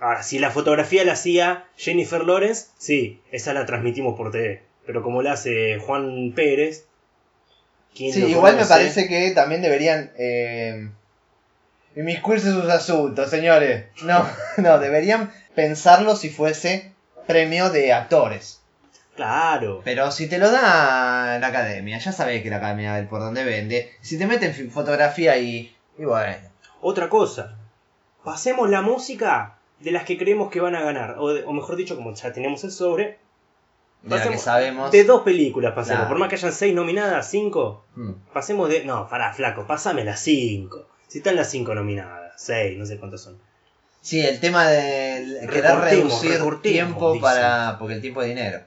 Ahora, 0.00 0.22
si 0.22 0.38
la 0.38 0.50
fotografía 0.50 1.04
la 1.04 1.12
hacía 1.12 1.68
Jennifer 1.76 2.24
Lawrence, 2.24 2.68
sí, 2.78 3.20
esa 3.32 3.52
la 3.54 3.66
transmitimos 3.66 4.16
por 4.16 4.30
TV. 4.30 4.62
Pero 4.86 5.02
como 5.02 5.22
la 5.22 5.32
hace 5.32 5.78
Juan 5.78 6.32
Pérez. 6.34 6.87
¿Quién 7.98 8.14
Sí, 8.14 8.24
igual 8.24 8.56
me 8.56 8.64
parece 8.64 9.08
que 9.08 9.32
también 9.32 9.60
deberían 9.60 10.12
eh, 10.16 10.88
inmiscuirse 11.96 12.50
sus 12.52 12.68
asuntos, 12.70 13.28
señores. 13.30 13.86
No, 14.02 14.26
no, 14.58 14.78
deberían 14.78 15.32
pensarlo 15.54 16.16
si 16.16 16.30
fuese 16.30 16.92
premio 17.26 17.70
de 17.70 17.92
actores. 17.92 18.60
Claro. 19.16 19.80
Pero 19.84 20.12
si 20.12 20.28
te 20.28 20.38
lo 20.38 20.50
da 20.50 21.38
la 21.40 21.46
academia, 21.48 21.98
ya 21.98 22.12
sabés 22.12 22.42
que 22.42 22.50
la 22.50 22.58
academia 22.58 23.04
por 23.10 23.20
donde 23.20 23.42
vende. 23.44 23.90
Si 24.00 24.16
te 24.16 24.26
meten 24.28 24.70
fotografía 24.70 25.36
y, 25.38 25.74
y 25.98 26.04
bueno. 26.04 26.36
Otra 26.80 27.08
cosa. 27.08 27.56
Pasemos 28.22 28.70
la 28.70 28.80
música 28.82 29.56
de 29.80 29.90
las 29.90 30.04
que 30.04 30.16
creemos 30.18 30.50
que 30.52 30.60
van 30.60 30.76
a 30.76 30.82
ganar. 30.82 31.16
O, 31.18 31.32
de- 31.34 31.42
o 31.44 31.52
mejor 31.52 31.74
dicho, 31.74 31.96
como 31.96 32.14
ya 32.14 32.32
tenemos 32.32 32.62
el 32.62 32.70
sobre, 32.70 33.18
De 34.02 34.10
la 34.10 34.16
que 34.16 34.20
Pasemos 34.28 34.42
sabemos. 34.42 34.90
De 34.92 35.04
dos 35.04 35.22
películas 35.22 35.74
pasemos. 35.74 36.06
Por 36.06 36.18
más 36.18 36.28
que 36.28 36.36
hayan 36.36 36.52
seis 36.52 36.74
nominadas, 36.74 37.28
cinco. 37.30 37.84
Mm. 37.96 38.12
Pasemos 38.32 38.68
de. 38.68 38.84
No, 38.84 39.08
pará, 39.08 39.32
flaco, 39.32 39.66
pasame 39.66 40.04
las 40.04 40.20
cinco. 40.20 40.86
Si 41.08 41.18
están 41.18 41.36
las 41.36 41.50
cinco 41.50 41.74
nominadas, 41.74 42.32
seis, 42.36 42.78
no 42.78 42.86
sé 42.86 42.98
cuántas 42.98 43.22
son. 43.22 43.38
Sí, 44.00 44.24
el 44.24 44.38
tema 44.40 44.66
de 44.68 45.46
querer 45.50 45.76
reducir 45.80 46.40
tiempo 46.62 47.20
para. 47.20 47.76
porque 47.78 47.94
el 47.94 48.00
tiempo 48.00 48.22
es 48.22 48.28
dinero. 48.28 48.60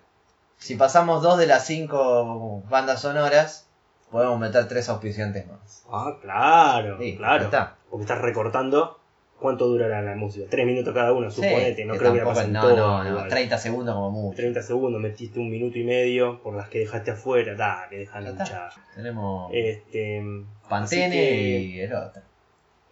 Si 0.57 0.75
pasamos 0.75 1.23
dos 1.23 1.39
de 1.39 1.47
las 1.47 1.65
cinco 1.65 2.61
bandas 2.69 3.01
sonoras, 3.01 3.65
podemos 4.11 4.39
meter 4.39 4.67
tres 4.67 4.89
auspiciantes 4.89 5.47
más. 5.47 5.83
Ah, 5.91 6.17
claro, 6.21 6.97
Sí, 6.99 7.15
claro. 7.17 7.45
está. 7.45 7.77
Porque 7.89 8.03
estás 8.03 8.19
recortando. 8.19 8.99
¿Cuánto 9.41 9.65
durará 9.67 10.03
la 10.03 10.15
música? 10.15 10.45
Tres 10.49 10.67
minutos 10.67 10.93
cada 10.93 11.13
uno, 11.13 11.31
Sí, 11.31 11.41
suponete. 11.41 11.83
no 11.85 11.93
que 11.93 11.99
creo 11.99 12.13
que 12.13 12.19
tampoco- 12.19 12.35
pasen 12.37 12.53
no, 12.53 12.61
todo. 12.61 12.75
no, 12.75 13.03
no, 13.03 13.09
igual. 13.09 13.27
30 13.27 13.57
segundos 13.57 13.95
como 13.95 14.11
mucho. 14.11 14.35
30 14.37 14.61
segundos, 14.61 15.01
metiste 15.01 15.39
un 15.39 15.49
minuto 15.49 15.79
y 15.79 15.83
medio 15.83 16.43
por 16.43 16.53
las 16.55 16.69
que 16.69 16.77
dejaste 16.79 17.09
afuera. 17.11 17.55
Dale, 17.55 17.97
dejan 17.97 18.23
Ya 18.23 18.29
está. 18.29 18.43
luchar. 18.43 18.71
Tenemos 18.95 19.51
Este. 19.51 20.23
Pantene 20.69 21.15
que- 21.15 21.59
y 21.59 21.79
el 21.79 21.91
otro. 21.93 22.21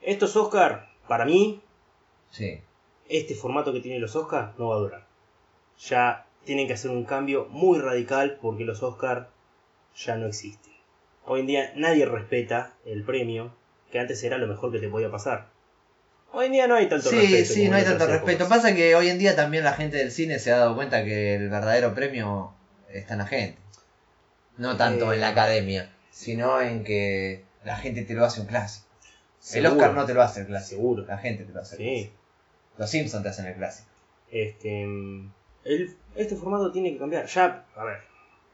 Estos 0.02 0.36
Oscar, 0.36 0.88
para 1.08 1.26
mí, 1.26 1.62
Sí. 2.32 2.60
este 3.08 3.36
formato 3.36 3.72
que 3.72 3.80
tienen 3.82 4.02
los 4.02 4.16
Oscars 4.16 4.58
no 4.58 4.70
va 4.70 4.76
a 4.78 4.80
durar. 4.80 5.06
Ya 5.78 6.26
tienen 6.46 6.66
que 6.66 6.74
hacer 6.74 6.90
un 6.90 7.04
cambio 7.06 7.46
muy 7.52 7.78
radical 7.78 8.40
porque 8.42 8.64
los 8.66 8.82
Oscars 8.82 9.28
ya 9.96 10.18
no 10.18 10.26
existen. 10.26 10.74
Hoy 11.28 11.42
en 11.42 11.46
día 11.46 11.74
nadie 11.76 12.08
respeta 12.08 12.74
el 12.86 13.04
premio, 13.04 13.54
que 13.92 14.00
antes 14.00 14.24
era 14.24 14.40
lo 14.40 14.48
mejor 14.48 14.72
que 14.72 14.80
te 14.80 14.90
podía 14.90 15.12
pasar. 15.12 15.49
Hoy 16.32 16.46
en 16.46 16.52
día 16.52 16.68
no 16.68 16.76
hay 16.76 16.88
tanto 16.88 17.10
Sí, 17.10 17.16
respeto. 17.16 17.54
sí, 17.54 17.60
como 17.62 17.72
no 17.72 17.78
hay 17.78 17.84
tanto 17.84 18.06
respeto. 18.06 18.44
épocas. 18.44 18.58
Pasa 18.58 18.76
que 18.76 18.96
hoy 18.96 19.10
en 19.10 19.18
día 19.18 19.36
también 19.36 19.64
la 19.64 19.74
gente 19.74 19.98
del 19.98 20.12
cine 20.12 20.38
se 20.40 20.52
ha 20.52 20.58
dado 20.58 20.76
cuenta 20.76 21.04
que 21.04 21.36
el 21.36 21.50
verdadero 21.50 21.94
premio 21.94 22.54
está 22.92 23.14
en 23.14 23.20
la 23.20 23.26
gente. 23.26 23.58
No 24.58 24.78
tanto 24.78 25.12
Eh, 25.12 25.16
en 25.16 25.22
la 25.22 25.30
academia, 25.30 25.90
sino 26.12 26.62
en 26.62 26.84
que 26.84 27.44
la 27.64 27.78
gente 27.78 28.04
te 28.04 28.14
lo 28.14 28.26
hace 28.26 28.42
un 28.42 28.48
clásico. 28.48 28.86
El 29.54 29.66
Oscar 29.66 29.94
no 29.94 30.06
te 30.06 30.14
lo 30.14 30.22
hace 30.22 30.42
el 30.42 30.48
clásico. 30.48 30.82
Seguro. 30.82 31.06
La 31.06 31.18
gente 31.18 31.46
te 31.46 31.54
lo 31.54 31.62
hace 31.62 31.76
el 31.76 31.82
Sí. 31.82 31.86
clásico. 32.04 32.14
Los 32.78 32.90
Simpsons 32.90 33.24
te 33.24 33.30
hacen 33.30 33.46
el 33.48 33.56
clásico. 33.56 33.88
Este, 34.32 34.86
mm, 34.86 35.32
el- 35.66 35.96
este 36.16 36.36
formato 36.36 36.72
tiene 36.72 36.92
que 36.94 37.00
cambiar. 37.00 37.26
Ya, 37.26 37.66
a 37.76 37.84
ver, 37.84 37.98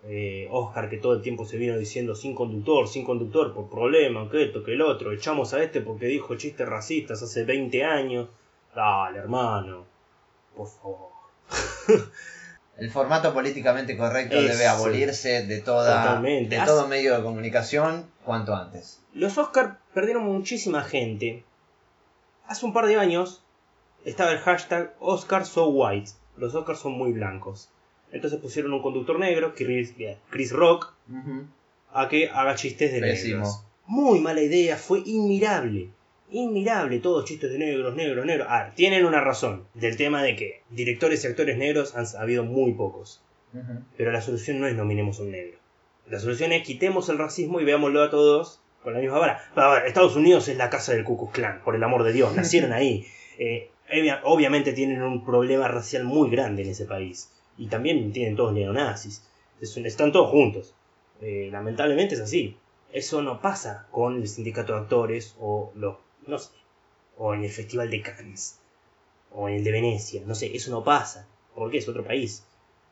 eh, 0.08 0.48
Oscar 0.52 0.90
que 0.90 0.98
todo 0.98 1.14
el 1.16 1.22
tiempo 1.22 1.46
se 1.46 1.58
vino 1.58 1.78
diciendo 1.78 2.16
sin 2.16 2.36
conductor, 2.36 2.88
sin 2.88 3.04
conductor 3.04 3.54
por 3.54 3.70
problema, 3.70 4.30
que 4.30 4.44
esto, 4.44 4.64
que 4.64 4.74
el 4.74 4.82
otro. 4.82 5.12
Echamos 5.12 5.54
a 5.54 5.64
este 5.64 5.82
porque 5.82 6.06
dijo 6.06 6.36
chistes 6.36 6.68
racistas 6.68 7.22
hace 7.24 7.44
20 7.44 7.84
años. 7.84 8.30
Dale, 8.76 9.20
hermano. 9.20 9.86
Por 10.56 10.68
favor. 10.68 11.10
El 12.78 12.92
formato 12.92 13.34
políticamente 13.34 13.96
correcto 13.96 14.36
Eso. 14.36 14.50
debe 14.50 14.68
abolirse 14.68 15.46
de 15.46 15.62
toda 15.62 16.04
Totalmente. 16.04 16.60
de 16.60 16.66
todo 16.66 16.88
medio 16.88 17.16
de 17.16 17.24
comunicación 17.24 18.12
cuanto 18.26 18.54
antes. 18.54 19.02
Los 19.14 19.38
Oscar 19.38 19.80
perdieron 19.94 20.26
muchísima 20.26 20.84
gente. 20.84 21.46
Hace 22.48 22.66
un 22.66 22.74
par 22.74 22.86
de 22.88 22.98
años 22.98 23.42
estaba 24.04 24.32
el 24.32 24.40
hashtag 24.40 24.94
Oscar 25.00 25.46
so 25.46 25.70
white. 25.70 26.12
Los 26.36 26.54
Oscars 26.54 26.80
son 26.80 26.98
muy 26.98 27.14
blancos. 27.14 27.70
Entonces 28.16 28.40
pusieron 28.40 28.72
un 28.74 28.82
conductor 28.82 29.20
negro, 29.20 29.54
Chris, 29.56 29.94
Chris 30.30 30.52
Rock, 30.52 30.94
a 31.94 32.08
que 32.10 32.30
haga 32.30 32.56
chistes 32.56 32.92
de 32.94 33.00
Pésimo. 33.02 33.36
negros. 33.40 33.64
Muy 33.88 34.20
mala 34.22 34.42
idea, 34.42 34.78
fue 34.78 35.02
inmirable. 35.06 35.90
Inmirable, 36.32 37.00
todos 37.00 37.26
chistes 37.26 37.52
de 37.52 37.60
negros, 37.60 37.96
negros, 37.96 38.26
negros. 38.26 38.48
Ah, 38.50 38.72
tienen 38.76 39.06
una 39.06 39.22
razón, 39.22 39.66
del 39.74 39.96
tema 39.96 40.24
de 40.24 40.36
que 40.36 40.62
directores 40.72 41.24
y 41.24 41.28
actores 41.28 41.58
negros 41.58 41.96
han 41.96 42.06
habido 42.20 42.44
muy 42.44 42.74
pocos. 42.74 43.22
Pero 43.98 44.12
la 44.12 44.22
solución 44.22 44.60
no 44.60 44.68
es 44.68 44.76
nominemos 44.76 45.20
a 45.20 45.24
un 45.24 45.32
negro. 45.32 45.58
La 46.08 46.20
solución 46.20 46.52
es 46.52 46.64
quitemos 46.64 47.08
el 47.10 47.18
racismo 47.18 47.60
y 47.62 47.66
veámoslo 47.66 48.02
a 48.04 48.10
todos 48.10 48.60
con 48.84 48.94
la 48.94 49.00
misma 49.00 49.18
vara. 49.20 49.42
A 49.56 49.70
ver, 49.70 49.86
Estados 49.88 50.16
Unidos 50.16 50.48
es 50.48 50.58
la 50.58 50.70
casa 50.70 50.94
del 50.94 51.04
Ku 51.04 51.18
Klux 51.18 51.34
Klan, 51.34 51.62
por 51.64 51.76
el 51.76 51.84
amor 51.84 52.04
de 52.04 52.14
Dios, 52.14 52.36
nacieron 52.36 52.72
ahí. 52.74 53.06
Eh, 53.38 53.70
obvia- 53.92 54.22
obviamente 54.24 54.72
tienen 54.72 55.02
un 55.02 55.26
problema 55.26 55.68
racial 55.68 56.06
muy 56.06 56.30
grande 56.30 56.62
en 56.64 56.70
ese 56.70 56.86
país. 56.86 57.34
Y 57.58 57.68
también 57.68 58.12
tienen 58.12 58.36
todos 58.36 58.54
neonazis. 58.54 59.24
Están 59.62 60.12
todos 60.12 60.30
juntos. 60.32 60.74
Eh, 61.22 61.50
lamentablemente 61.52 62.16
es 62.16 62.22
así. 62.22 62.58
Eso 62.92 63.22
no 63.22 63.42
pasa 63.42 63.88
con 63.92 64.18
el 64.18 64.28
sindicato 64.28 64.74
de 64.74 64.80
actores 64.80 65.36
o 65.40 65.72
los... 65.76 65.98
No 66.28 66.40
sé. 66.40 66.50
o 67.18 67.34
en 67.34 67.44
el 67.44 67.52
Festival 67.52 67.90
de 67.90 68.02
Cannes, 68.02 68.60
o 69.32 69.48
en 69.48 69.56
el 69.56 69.64
de 69.64 69.72
Venecia, 69.72 70.22
no 70.26 70.34
sé, 70.36 70.56
eso 70.56 70.72
no 70.72 70.84
pasa, 70.84 71.28
porque 71.54 71.78
es 71.78 71.88
otro 71.88 72.04
país. 72.04 72.44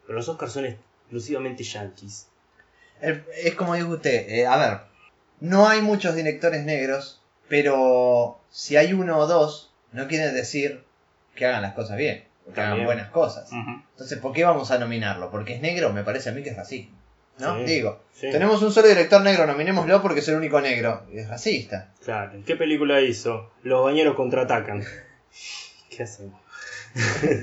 Pero 0.05 0.15
los 0.17 0.29
Oscars 0.29 0.53
son 0.53 0.65
exclusivamente. 0.65 1.63
El- 3.01 3.23
es 3.43 3.55
como 3.55 3.73
dijo 3.75 3.89
usted, 3.89 4.29
eh, 4.29 4.45
a 4.45 4.57
ver, 4.57 4.77
no 5.39 5.67
hay 5.67 5.81
muchos 5.81 6.15
directores 6.15 6.63
negros, 6.63 7.21
pero 7.49 8.39
si 8.49 8.77
hay 8.77 8.93
uno 8.93 9.17
o 9.17 9.27
dos, 9.27 9.73
no 9.91 10.07
quiere 10.07 10.31
decir 10.31 10.83
que 11.35 11.45
hagan 11.45 11.61
las 11.63 11.73
cosas 11.73 11.97
bien, 11.97 12.23
hagan 12.55 12.85
buenas 12.85 13.09
cosas. 13.09 13.49
Entonces, 13.51 14.17
¿por 14.19 14.33
qué 14.33 14.43
vamos 14.43 14.71
a 14.71 14.77
nominarlo? 14.79 15.29
Porque 15.31 15.55
es 15.55 15.61
negro, 15.61 15.91
me 15.93 16.03
parece 16.03 16.29
a 16.29 16.31
mí 16.33 16.43
que 16.43 16.49
es 16.49 16.57
racismo. 16.57 16.97
¿No? 17.39 17.57
Sí, 17.57 17.63
Digo, 17.63 17.99
sí. 18.13 18.29
tenemos 18.29 18.61
un 18.61 18.71
solo 18.71 18.87
director 18.87 19.19
negro, 19.21 19.47
nominémoslo 19.47 20.03
porque 20.03 20.19
es 20.19 20.27
el 20.27 20.35
único 20.35 20.61
negro. 20.61 21.03
Es 21.11 21.27
racista. 21.27 21.89
Claro, 22.03 22.33
¿qué 22.45 22.55
película 22.55 23.01
hizo? 23.01 23.51
Los 23.63 23.83
bañeros 23.83 24.15
contraatacan. 24.15 24.83
¿Qué 25.89 26.03
hacemos? 26.03 26.39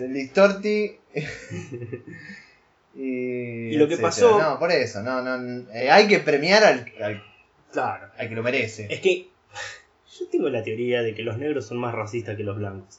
Listorti. 0.09 0.97
y, 2.95 3.03
Y 3.03 3.77
lo 3.77 3.87
que 3.89 3.95
etcétera. 3.95 4.09
pasó- 4.09 4.41
No, 4.41 4.59
por 4.59 4.71
eso. 4.73 5.03
No, 5.03 5.23
no, 5.23 5.65
eh, 5.73 5.91
hay 5.91 6.07
que 6.07 6.19
premiar 6.21 6.65
al, 6.65 6.87
al, 7.03 7.23
Claro. 7.73 8.09
al 8.19 8.29
que 8.29 8.35
lo 8.35 8.43
merece. 8.43 8.87
Es 8.91 9.01
que 9.01 9.29
yo 10.19 10.29
tengo 10.31 10.49
la 10.51 10.63
teoría 10.63 11.03
de 11.03 11.15
que 11.15 11.23
los 11.23 11.39
negros 11.39 11.67
son 11.67 11.79
más 11.79 11.95
racistas 11.95 12.37
que 12.37 12.45
los 12.45 12.57
blancos. 12.57 12.99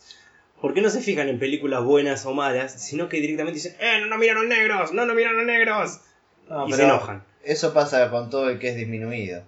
Porque 0.61 0.81
no 0.81 0.91
se 0.91 1.01
fijan 1.01 1.27
en 1.27 1.39
películas 1.39 1.83
buenas 1.83 2.25
o 2.27 2.33
malas, 2.33 2.71
sino 2.71 3.09
que 3.09 3.19
directamente 3.19 3.55
dicen, 3.55 3.75
¡eh, 3.79 3.99
no 3.99 4.05
nos 4.05 4.19
miraron 4.19 4.47
negros! 4.47 4.93
¡No 4.93 5.07
nos 5.07 5.15
miraron 5.15 5.47
negros! 5.47 6.01
No, 6.47 6.67
y 6.67 6.73
se 6.73 6.83
enojan. 6.83 7.23
Eso 7.43 7.73
pasa 7.73 8.11
con 8.11 8.29
todo 8.29 8.49
el 8.49 8.59
que 8.59 8.69
es 8.69 8.75
disminuido. 8.75 9.43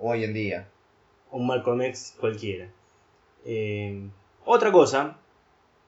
Hoy 0.00 0.24
en 0.24 0.34
día. 0.34 0.68
Un 1.30 1.46
Malcolm 1.46 1.82
X 1.82 2.16
cualquiera. 2.18 2.68
Eh, 3.44 4.08
otra 4.44 4.72
cosa 4.72 5.18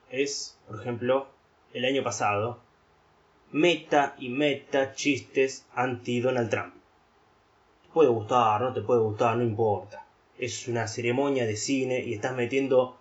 es, 0.09 0.57
por 0.67 0.79
ejemplo, 0.79 1.27
el 1.73 1.83
año 1.83 2.01
pasado, 2.01 2.59
meta 3.51 4.15
y 4.19 4.29
meta 4.29 4.93
chistes 4.93 5.65
anti-Donald 5.73 6.49
Trump. 6.49 6.73
Te 7.83 7.89
puede 7.93 8.09
gustar, 8.09 8.61
no 8.61 8.73
te 8.73 8.81
puede 8.81 9.01
gustar, 9.01 9.35
no 9.35 9.43
importa. 9.43 10.05
Es 10.37 10.69
una 10.69 10.87
ceremonia 10.87 11.45
de 11.45 11.57
cine 11.57 11.99
y 11.99 12.13
estás 12.13 12.33
metiendo 12.35 13.00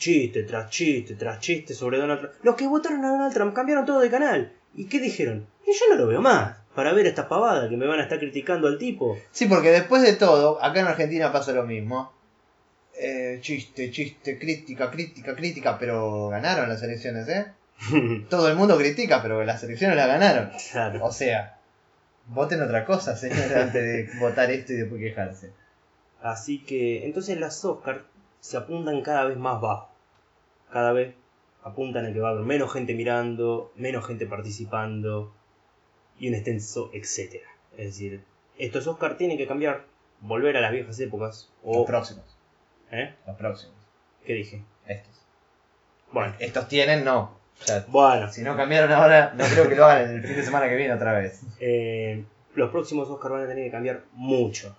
chiste 0.00 0.42
tras 0.44 0.70
chiste 0.70 1.14
tras 1.14 1.38
chiste 1.38 1.74
sobre 1.74 1.98
Donald 1.98 2.20
Trump. 2.20 2.34
Los 2.42 2.56
que 2.56 2.66
votaron 2.66 3.04
a 3.04 3.10
Donald 3.10 3.34
Trump 3.34 3.54
cambiaron 3.54 3.86
todo 3.86 4.00
de 4.00 4.10
canal. 4.10 4.52
¿Y 4.74 4.86
qué 4.86 4.98
dijeron? 4.98 5.46
Y 5.66 5.72
yo 5.72 5.84
no 5.90 5.96
lo 5.96 6.06
veo 6.08 6.20
más. 6.20 6.56
Para 6.74 6.92
ver 6.92 7.06
esta 7.06 7.28
pavada 7.28 7.68
que 7.68 7.76
me 7.76 7.86
van 7.86 8.00
a 8.00 8.04
estar 8.04 8.18
criticando 8.18 8.66
al 8.66 8.78
tipo. 8.78 9.18
Sí, 9.30 9.46
porque 9.46 9.70
después 9.70 10.02
de 10.02 10.14
todo, 10.14 10.62
acá 10.62 10.80
en 10.80 10.86
Argentina 10.86 11.32
pasa 11.32 11.52
lo 11.52 11.64
mismo. 11.64 12.12
Eh, 12.94 13.38
chiste, 13.40 13.90
chiste, 13.90 14.38
crítica, 14.38 14.90
crítica, 14.90 15.36
crítica, 15.36 15.78
pero 15.78 16.28
ganaron 16.28 16.68
las 16.68 16.82
elecciones, 16.82 17.28
¿eh? 17.28 17.46
Todo 18.30 18.48
el 18.48 18.56
mundo 18.56 18.78
critica, 18.78 19.20
pero 19.22 19.44
las 19.44 19.62
elecciones 19.62 19.96
las 19.96 20.06
ganaron. 20.06 20.50
claro. 20.70 21.04
O 21.04 21.12
sea, 21.12 21.58
voten 22.26 22.62
otra 22.62 22.84
cosa, 22.86 23.16
señores, 23.16 23.52
antes 23.56 23.82
de 23.82 24.18
votar 24.18 24.50
esto 24.50 24.72
y 24.72 24.76
después 24.76 25.00
quejarse. 25.00 25.50
Así 26.22 26.62
que 26.64 27.04
entonces 27.04 27.38
las 27.38 27.64
Oscar 27.64 28.04
se 28.40 28.56
apuntan 28.56 29.02
cada 29.02 29.26
vez 29.26 29.36
más 29.36 29.60
bajo. 29.60 29.89
Cada 30.72 30.92
vez 30.92 31.14
apuntan 31.62 32.06
a 32.06 32.12
que 32.12 32.20
va 32.20 32.28
a 32.28 32.32
haber 32.32 32.44
menos 32.44 32.72
gente 32.72 32.94
mirando, 32.94 33.72
menos 33.76 34.06
gente 34.06 34.26
participando 34.26 35.32
y 36.18 36.28
un 36.28 36.34
extenso 36.34 36.90
etcétera. 36.92 37.48
Es 37.76 37.86
decir, 37.86 38.22
estos 38.58 38.86
Oscar 38.86 39.16
tienen 39.16 39.36
que 39.38 39.46
cambiar, 39.46 39.84
volver 40.20 40.56
a 40.56 40.60
las 40.60 40.72
viejas 40.72 40.98
épocas 41.00 41.50
Los 41.64 41.76
o 41.76 41.84
próximos, 41.86 42.24
¿eh? 42.90 43.14
los 43.26 43.36
próximos, 43.36 43.76
¿Qué 44.24 44.34
dije? 44.34 44.62
estos. 44.86 45.22
Bueno, 46.12 46.34
Estos 46.38 46.68
tienen, 46.68 47.04
no. 47.04 47.38
O 47.60 47.62
sea, 47.64 47.84
bueno, 47.88 48.30
si 48.32 48.42
no 48.42 48.56
cambiaron 48.56 48.90
ahora, 48.90 49.32
no 49.36 49.44
creo 49.44 49.68
que 49.68 49.76
lo 49.76 49.84
hagan 49.84 50.10
el 50.14 50.22
fin 50.22 50.36
de 50.36 50.42
semana 50.42 50.68
que 50.68 50.76
viene 50.76 50.94
otra 50.94 51.12
vez. 51.12 51.42
eh, 51.60 52.24
los 52.54 52.70
próximos 52.70 53.08
Oscar 53.08 53.30
van 53.32 53.44
a 53.44 53.46
tener 53.46 53.64
que 53.64 53.70
cambiar 53.70 54.02
mucho. 54.12 54.74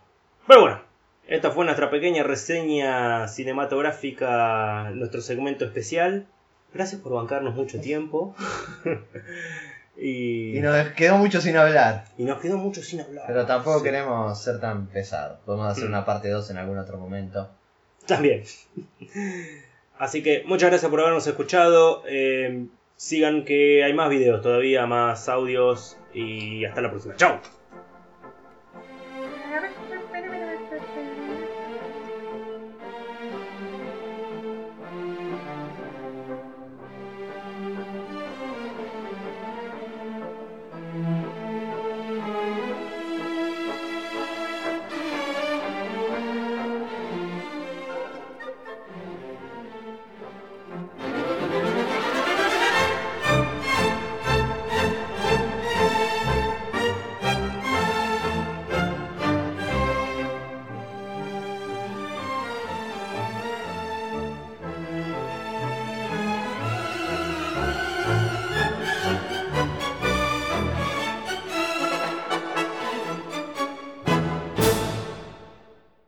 Pero 0.48 0.62
bueno, 0.62 0.82
esta 1.28 1.52
fue 1.52 1.66
nuestra 1.66 1.90
pequeña 1.90 2.24
reseña 2.24 3.28
cinematográfica, 3.28 4.92
nuestro 4.94 5.22
segmento 5.22 5.66
especial. 5.66 6.26
Gracias 6.74 7.02
por 7.02 7.14
bancarnos 7.14 7.56
mucho 7.56 7.80
tiempo. 7.82 8.36
y, 9.98 10.58
Y 10.58 10.62
nos 10.62 10.88
quedó 10.90 11.18
mucho 11.18 11.42
sin 11.42 11.58
hablar. 11.58 12.06
y 12.18 12.24
nos 12.24 12.40
quedó 12.42 12.58
mucho 12.58 12.82
sin 12.82 13.02
hablar. 13.02 13.26
Pero 13.28 13.46
tampoco 13.46 13.80
Sí. 13.80 13.84
queremos 13.86 14.42
ser 14.42 14.60
tan 14.60 14.88
pesados. 14.88 15.40
Podemos 15.46 15.68
hacer 15.72 15.86
Mm. 15.86 15.90
una 15.90 16.06
parte 16.06 16.30
2 16.30 16.50
en 16.52 16.58
algún 16.58 16.78
otro 16.78 16.98
momento. 16.98 17.50
También. 18.08 18.44
Así 20.00 20.24
que 20.24 20.44
muchas 20.46 20.70
gracias 20.70 20.90
por 20.90 21.00
habernos 21.02 21.28
escuchado. 21.28 22.04
Eh, 22.08 22.66
sigan 22.96 23.46
que 23.46 23.84
hay 23.84 23.94
más 23.94 24.10
videos 24.10 24.42
todavía, 24.42 24.86
más 24.88 25.30
audios. 25.30 25.98
Y 26.14 26.66
hasta 26.66 26.82
la 26.82 26.90
próxima. 26.90 27.16
Chao. 27.18 27.40